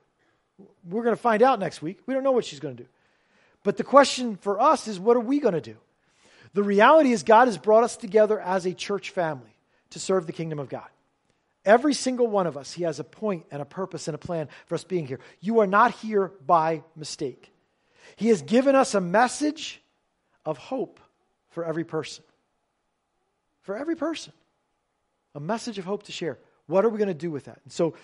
We're 0.89 1.03
going 1.03 1.17
to 1.17 1.21
find 1.21 1.43
out 1.43 1.59
next 1.59 1.83
week. 1.83 1.99
We 2.07 2.15
don't 2.15 2.23
know 2.23 2.33
what 2.33 2.45
she's 2.45 2.61
going 2.61 2.77
to 2.77 2.83
do. 2.83 2.89
But 3.63 3.77
the 3.77 3.85
question 3.85 4.37
for 4.37 4.61
us 4.61 4.89
is 4.89 4.99
what 4.99 5.17
are 5.17 5.21
we 5.21 5.41
going 5.41 5.55
to 5.55 5.61
do? 5.61 5.77
The 6.55 6.63
reality 6.63 7.13
is, 7.13 7.23
God 7.23 7.49
has 7.49 7.59
brought 7.59 7.85
us 7.85 7.97
together 7.97 8.41
as 8.41 8.65
a 8.65 8.73
church 8.73 9.11
family 9.11 9.55
to 9.91 9.99
serve 9.99 10.27
the 10.27 10.33
kingdom 10.33 10.59
of 10.59 10.71
God. 10.71 10.89
Every 11.67 11.93
single 11.93 12.29
one 12.29 12.47
of 12.47 12.57
us, 12.57 12.73
He 12.73 12.85
has 12.85 12.99
a 12.99 13.05
point 13.05 13.45
and 13.51 13.61
a 13.61 13.67
purpose 13.67 14.09
and 14.09 14.15
a 14.15 14.19
plan 14.19 14.49
for 14.67 14.77
us 14.77 14.85
being 14.85 15.07
here. 15.07 15.21
You 15.41 15.61
are 15.61 15.67
not 15.67 15.91
here 15.91 16.33
by 16.47 16.83
mistake. 16.95 17.53
He 18.15 18.29
has 18.29 18.41
given 18.41 18.75
us 18.75 18.95
a 18.95 19.01
message 19.01 19.83
of 20.47 20.57
hope 20.57 21.01
for 21.57 21.65
every 21.65 21.85
person. 21.85 22.23
For 23.63 23.79
every 23.79 23.97
person. 23.97 24.35
A 25.35 25.41
message 25.41 25.79
of 25.79 25.87
hope 25.87 26.03
to 26.03 26.13
share. 26.13 26.39
What 26.67 26.85
are 26.85 26.91
we 26.91 26.99
going 26.99 27.09
to 27.09 27.15
do 27.15 27.31
with 27.31 27.47
that? 27.47 27.61
And 27.65 27.73
so 27.73 27.95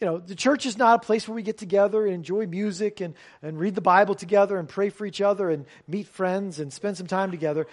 you 0.00 0.06
know, 0.06 0.18
the 0.18 0.36
church 0.36 0.66
is 0.66 0.78
not 0.78 1.02
a 1.02 1.04
place 1.04 1.26
where 1.26 1.34
we 1.34 1.42
get 1.42 1.58
together 1.58 2.06
and 2.06 2.14
enjoy 2.14 2.46
music 2.46 3.00
and, 3.00 3.14
and 3.42 3.58
read 3.58 3.74
the 3.74 3.80
Bible 3.80 4.14
together 4.14 4.56
and 4.56 4.68
pray 4.68 4.88
for 4.88 5.04
each 5.04 5.20
other 5.20 5.50
and 5.50 5.66
meet 5.88 6.06
friends 6.06 6.60
and 6.60 6.72
spend 6.72 6.96
some 6.96 7.08
time 7.08 7.32
together. 7.32 7.66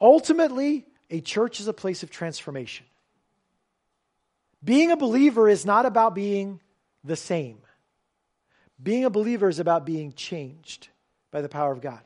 Ultimately, 0.00 0.86
a 1.10 1.20
church 1.20 1.60
is 1.60 1.68
a 1.68 1.74
place 1.74 2.02
of 2.02 2.10
transformation. 2.10 2.86
Being 4.64 4.92
a 4.92 4.96
believer 4.96 5.46
is 5.46 5.66
not 5.66 5.84
about 5.84 6.14
being 6.14 6.60
the 7.04 7.16
same. 7.16 7.58
Being 8.82 9.04
a 9.04 9.10
believer 9.10 9.50
is 9.50 9.58
about 9.58 9.84
being 9.84 10.14
changed 10.14 10.88
by 11.30 11.42
the 11.42 11.50
power 11.50 11.70
of 11.70 11.82
God. 11.82 12.00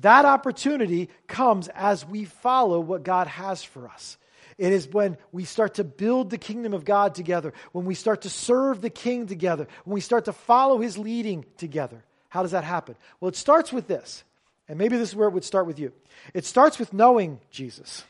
That 0.00 0.24
opportunity 0.24 1.10
comes 1.26 1.68
as 1.68 2.06
we 2.06 2.24
follow 2.24 2.80
what 2.80 3.02
God 3.02 3.26
has 3.26 3.62
for 3.62 3.88
us. 3.88 4.16
It 4.58 4.72
is 4.72 4.88
when 4.88 5.16
we 5.32 5.44
start 5.44 5.74
to 5.74 5.84
build 5.84 6.30
the 6.30 6.38
kingdom 6.38 6.74
of 6.74 6.84
God 6.84 7.14
together, 7.14 7.52
when 7.72 7.84
we 7.84 7.94
start 7.94 8.22
to 8.22 8.30
serve 8.30 8.80
the 8.80 8.90
king 8.90 9.26
together, 9.26 9.66
when 9.84 9.94
we 9.94 10.00
start 10.00 10.26
to 10.26 10.32
follow 10.32 10.78
his 10.78 10.96
leading 10.98 11.44
together. 11.56 12.04
How 12.28 12.42
does 12.42 12.52
that 12.52 12.64
happen? 12.64 12.96
Well, 13.20 13.28
it 13.28 13.36
starts 13.36 13.72
with 13.72 13.86
this. 13.86 14.24
And 14.68 14.78
maybe 14.78 14.96
this 14.96 15.10
is 15.10 15.16
where 15.16 15.28
it 15.28 15.34
would 15.34 15.44
start 15.44 15.66
with 15.66 15.78
you. 15.78 15.92
It 16.32 16.44
starts 16.44 16.78
with 16.78 16.92
knowing 16.92 17.40
Jesus, 17.50 18.04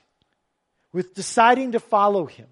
with 0.92 1.14
deciding 1.14 1.72
to 1.72 1.80
follow 1.80 2.26
him. 2.26 2.46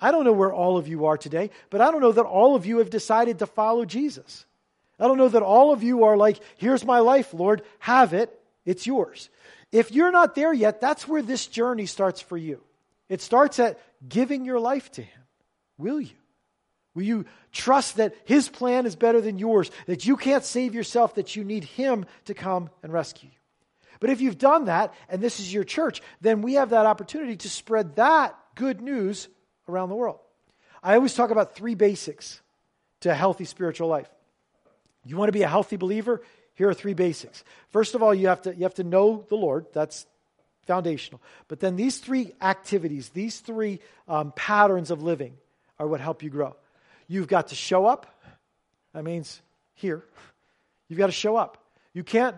I 0.00 0.10
don't 0.10 0.24
know 0.24 0.32
where 0.32 0.52
all 0.52 0.76
of 0.76 0.88
you 0.88 1.06
are 1.06 1.16
today, 1.16 1.50
but 1.70 1.80
I 1.80 1.90
don't 1.90 2.00
know 2.00 2.12
that 2.12 2.24
all 2.24 2.56
of 2.56 2.66
you 2.66 2.78
have 2.78 2.90
decided 2.90 3.38
to 3.38 3.46
follow 3.46 3.84
Jesus. 3.84 4.44
I 4.98 5.06
don't 5.06 5.18
know 5.18 5.28
that 5.28 5.42
all 5.42 5.72
of 5.72 5.82
you 5.82 6.04
are 6.04 6.16
like, 6.16 6.40
here's 6.56 6.84
my 6.84 6.98
life, 7.00 7.32
Lord, 7.34 7.62
have 7.78 8.12
it, 8.12 8.36
it's 8.64 8.86
yours. 8.86 9.30
If 9.72 9.92
you're 9.92 10.12
not 10.12 10.34
there 10.34 10.52
yet, 10.52 10.80
that's 10.80 11.08
where 11.08 11.22
this 11.22 11.46
journey 11.46 11.86
starts 11.86 12.20
for 12.20 12.36
you. 12.36 12.60
It 13.08 13.20
starts 13.20 13.58
at 13.58 13.78
giving 14.08 14.44
your 14.44 14.60
life 14.60 14.90
to 14.92 15.02
Him. 15.02 15.22
Will 15.78 16.00
you? 16.00 16.14
Will 16.94 17.02
you 17.02 17.24
trust 17.52 17.96
that 17.96 18.14
His 18.24 18.48
plan 18.48 18.86
is 18.86 18.96
better 18.96 19.20
than 19.20 19.38
yours, 19.38 19.70
that 19.86 20.06
you 20.06 20.16
can't 20.16 20.44
save 20.44 20.74
yourself, 20.74 21.16
that 21.16 21.34
you 21.36 21.44
need 21.44 21.64
Him 21.64 22.06
to 22.26 22.34
come 22.34 22.70
and 22.82 22.92
rescue 22.92 23.28
you? 23.30 23.38
But 24.00 24.10
if 24.10 24.20
you've 24.20 24.38
done 24.38 24.66
that, 24.66 24.94
and 25.08 25.20
this 25.20 25.40
is 25.40 25.52
your 25.52 25.64
church, 25.64 26.02
then 26.20 26.42
we 26.42 26.54
have 26.54 26.70
that 26.70 26.86
opportunity 26.86 27.36
to 27.36 27.48
spread 27.48 27.96
that 27.96 28.36
good 28.54 28.80
news 28.80 29.28
around 29.68 29.88
the 29.88 29.94
world. 29.94 30.20
I 30.82 30.94
always 30.94 31.14
talk 31.14 31.30
about 31.30 31.54
three 31.54 31.74
basics 31.74 32.40
to 33.00 33.10
a 33.10 33.14
healthy 33.14 33.44
spiritual 33.44 33.88
life. 33.88 34.08
You 35.04 35.16
want 35.16 35.28
to 35.28 35.32
be 35.32 35.42
a 35.42 35.48
healthy 35.48 35.76
believer? 35.76 36.22
Here 36.54 36.68
are 36.68 36.74
three 36.74 36.94
basics. 36.94 37.44
First 37.70 37.94
of 37.94 38.02
all, 38.02 38.14
you 38.14 38.28
have 38.28 38.42
to, 38.42 38.54
you 38.54 38.62
have 38.62 38.74
to 38.74 38.84
know 38.84 39.24
the 39.28 39.36
Lord. 39.36 39.66
That's 39.72 40.06
foundational. 40.66 41.20
But 41.48 41.60
then 41.60 41.76
these 41.76 41.98
three 41.98 42.32
activities, 42.40 43.10
these 43.10 43.40
three 43.40 43.80
um, 44.08 44.32
patterns 44.34 44.90
of 44.90 45.02
living 45.02 45.34
are 45.78 45.86
what 45.86 46.00
help 46.00 46.22
you 46.22 46.30
grow. 46.30 46.56
You've 47.08 47.28
got 47.28 47.48
to 47.48 47.54
show 47.54 47.86
up. 47.86 48.06
That 48.92 49.04
means 49.04 49.42
here. 49.74 50.04
You've 50.88 50.98
got 50.98 51.06
to 51.06 51.12
show 51.12 51.36
up. 51.36 51.58
You 51.92 52.04
can't 52.04 52.36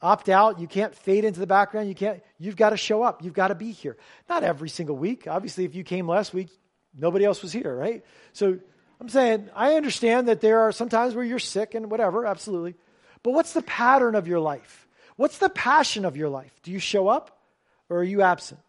opt 0.00 0.28
out. 0.28 0.60
You 0.60 0.68
can't 0.68 0.94
fade 0.94 1.24
into 1.24 1.40
the 1.40 1.46
background. 1.46 1.88
You 1.88 1.94
can't, 1.94 2.22
you've 2.38 2.56
got 2.56 2.70
to 2.70 2.76
show 2.76 3.02
up. 3.02 3.24
You've 3.24 3.34
got 3.34 3.48
to 3.48 3.54
be 3.54 3.72
here. 3.72 3.96
Not 4.28 4.44
every 4.44 4.68
single 4.68 4.96
week. 4.96 5.26
Obviously, 5.26 5.64
if 5.64 5.74
you 5.74 5.82
came 5.82 6.06
last 6.06 6.32
week, 6.32 6.48
nobody 6.96 7.24
else 7.24 7.42
was 7.42 7.52
here, 7.52 7.76
right? 7.76 8.04
So 8.32 8.58
I'm 9.00 9.08
saying, 9.08 9.50
I 9.54 9.74
understand 9.74 10.28
that 10.28 10.40
there 10.40 10.60
are 10.60 10.72
some 10.72 10.88
times 10.88 11.14
where 11.14 11.24
you're 11.24 11.38
sick 11.38 11.74
and 11.74 11.90
whatever, 11.90 12.26
absolutely. 12.26 12.76
But 13.22 13.32
what's 13.32 13.52
the 13.52 13.62
pattern 13.62 14.14
of 14.14 14.28
your 14.28 14.40
life? 14.40 14.86
What's 15.16 15.38
the 15.38 15.48
passion 15.48 16.04
of 16.04 16.16
your 16.16 16.28
life? 16.28 16.52
Do 16.62 16.70
you 16.70 16.78
show 16.78 17.08
up 17.08 17.38
or 17.88 17.98
are 17.98 18.04
you 18.04 18.22
absent? 18.22 18.60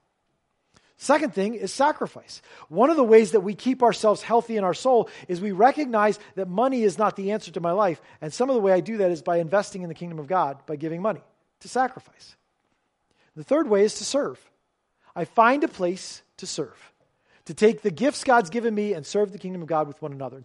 Second 0.98 1.34
thing 1.34 1.56
is 1.56 1.72
sacrifice. 1.72 2.42
One 2.68 2.90
of 2.90 2.98
the 2.98 3.04
ways 3.06 3.32
that 3.32 3.40
we 3.40 3.56
keep 3.56 3.84
ourselves 3.84 4.22
healthy 4.22 4.58
in 4.58 4.66
our 4.66 4.74
soul 4.74 5.10
is 5.30 5.40
we 5.40 5.54
recognize 5.54 6.20
that 6.36 6.50
money 6.50 6.84
is 6.84 6.98
not 6.98 7.16
the 7.16 7.32
answer 7.32 7.52
to 7.52 7.62
my 7.62 7.72
life. 7.72 8.02
And 8.20 8.34
some 8.34 8.50
of 8.50 8.56
the 8.56 8.62
way 8.62 8.74
I 8.74 8.82
do 8.82 8.98
that 8.98 9.10
is 9.10 9.22
by 9.22 9.38
investing 9.38 9.84
in 9.84 9.88
the 9.88 9.96
kingdom 9.96 10.20
of 10.20 10.28
God, 10.28 10.66
by 10.66 10.76
giving 10.76 11.02
money. 11.02 11.22
to 11.62 11.68
sacrifice. 11.68 12.36
The 13.36 13.44
third 13.44 13.70
way 13.70 13.84
is 13.84 13.96
to 13.96 14.06
serve. 14.06 14.40
I 15.16 15.26
find 15.26 15.64
a 15.64 15.68
place 15.68 16.22
to 16.38 16.48
serve, 16.48 16.78
to 17.46 17.54
take 17.54 17.82
the 17.82 17.92
gifts 17.92 18.24
God's 18.24 18.50
given 18.50 18.74
me 18.74 18.94
and 18.94 19.06
serve 19.06 19.32
the 19.32 19.38
kingdom 19.38 19.62
of 19.62 19.68
God 19.68 19.88
with 19.88 20.02
one 20.02 20.12
another. 20.12 20.42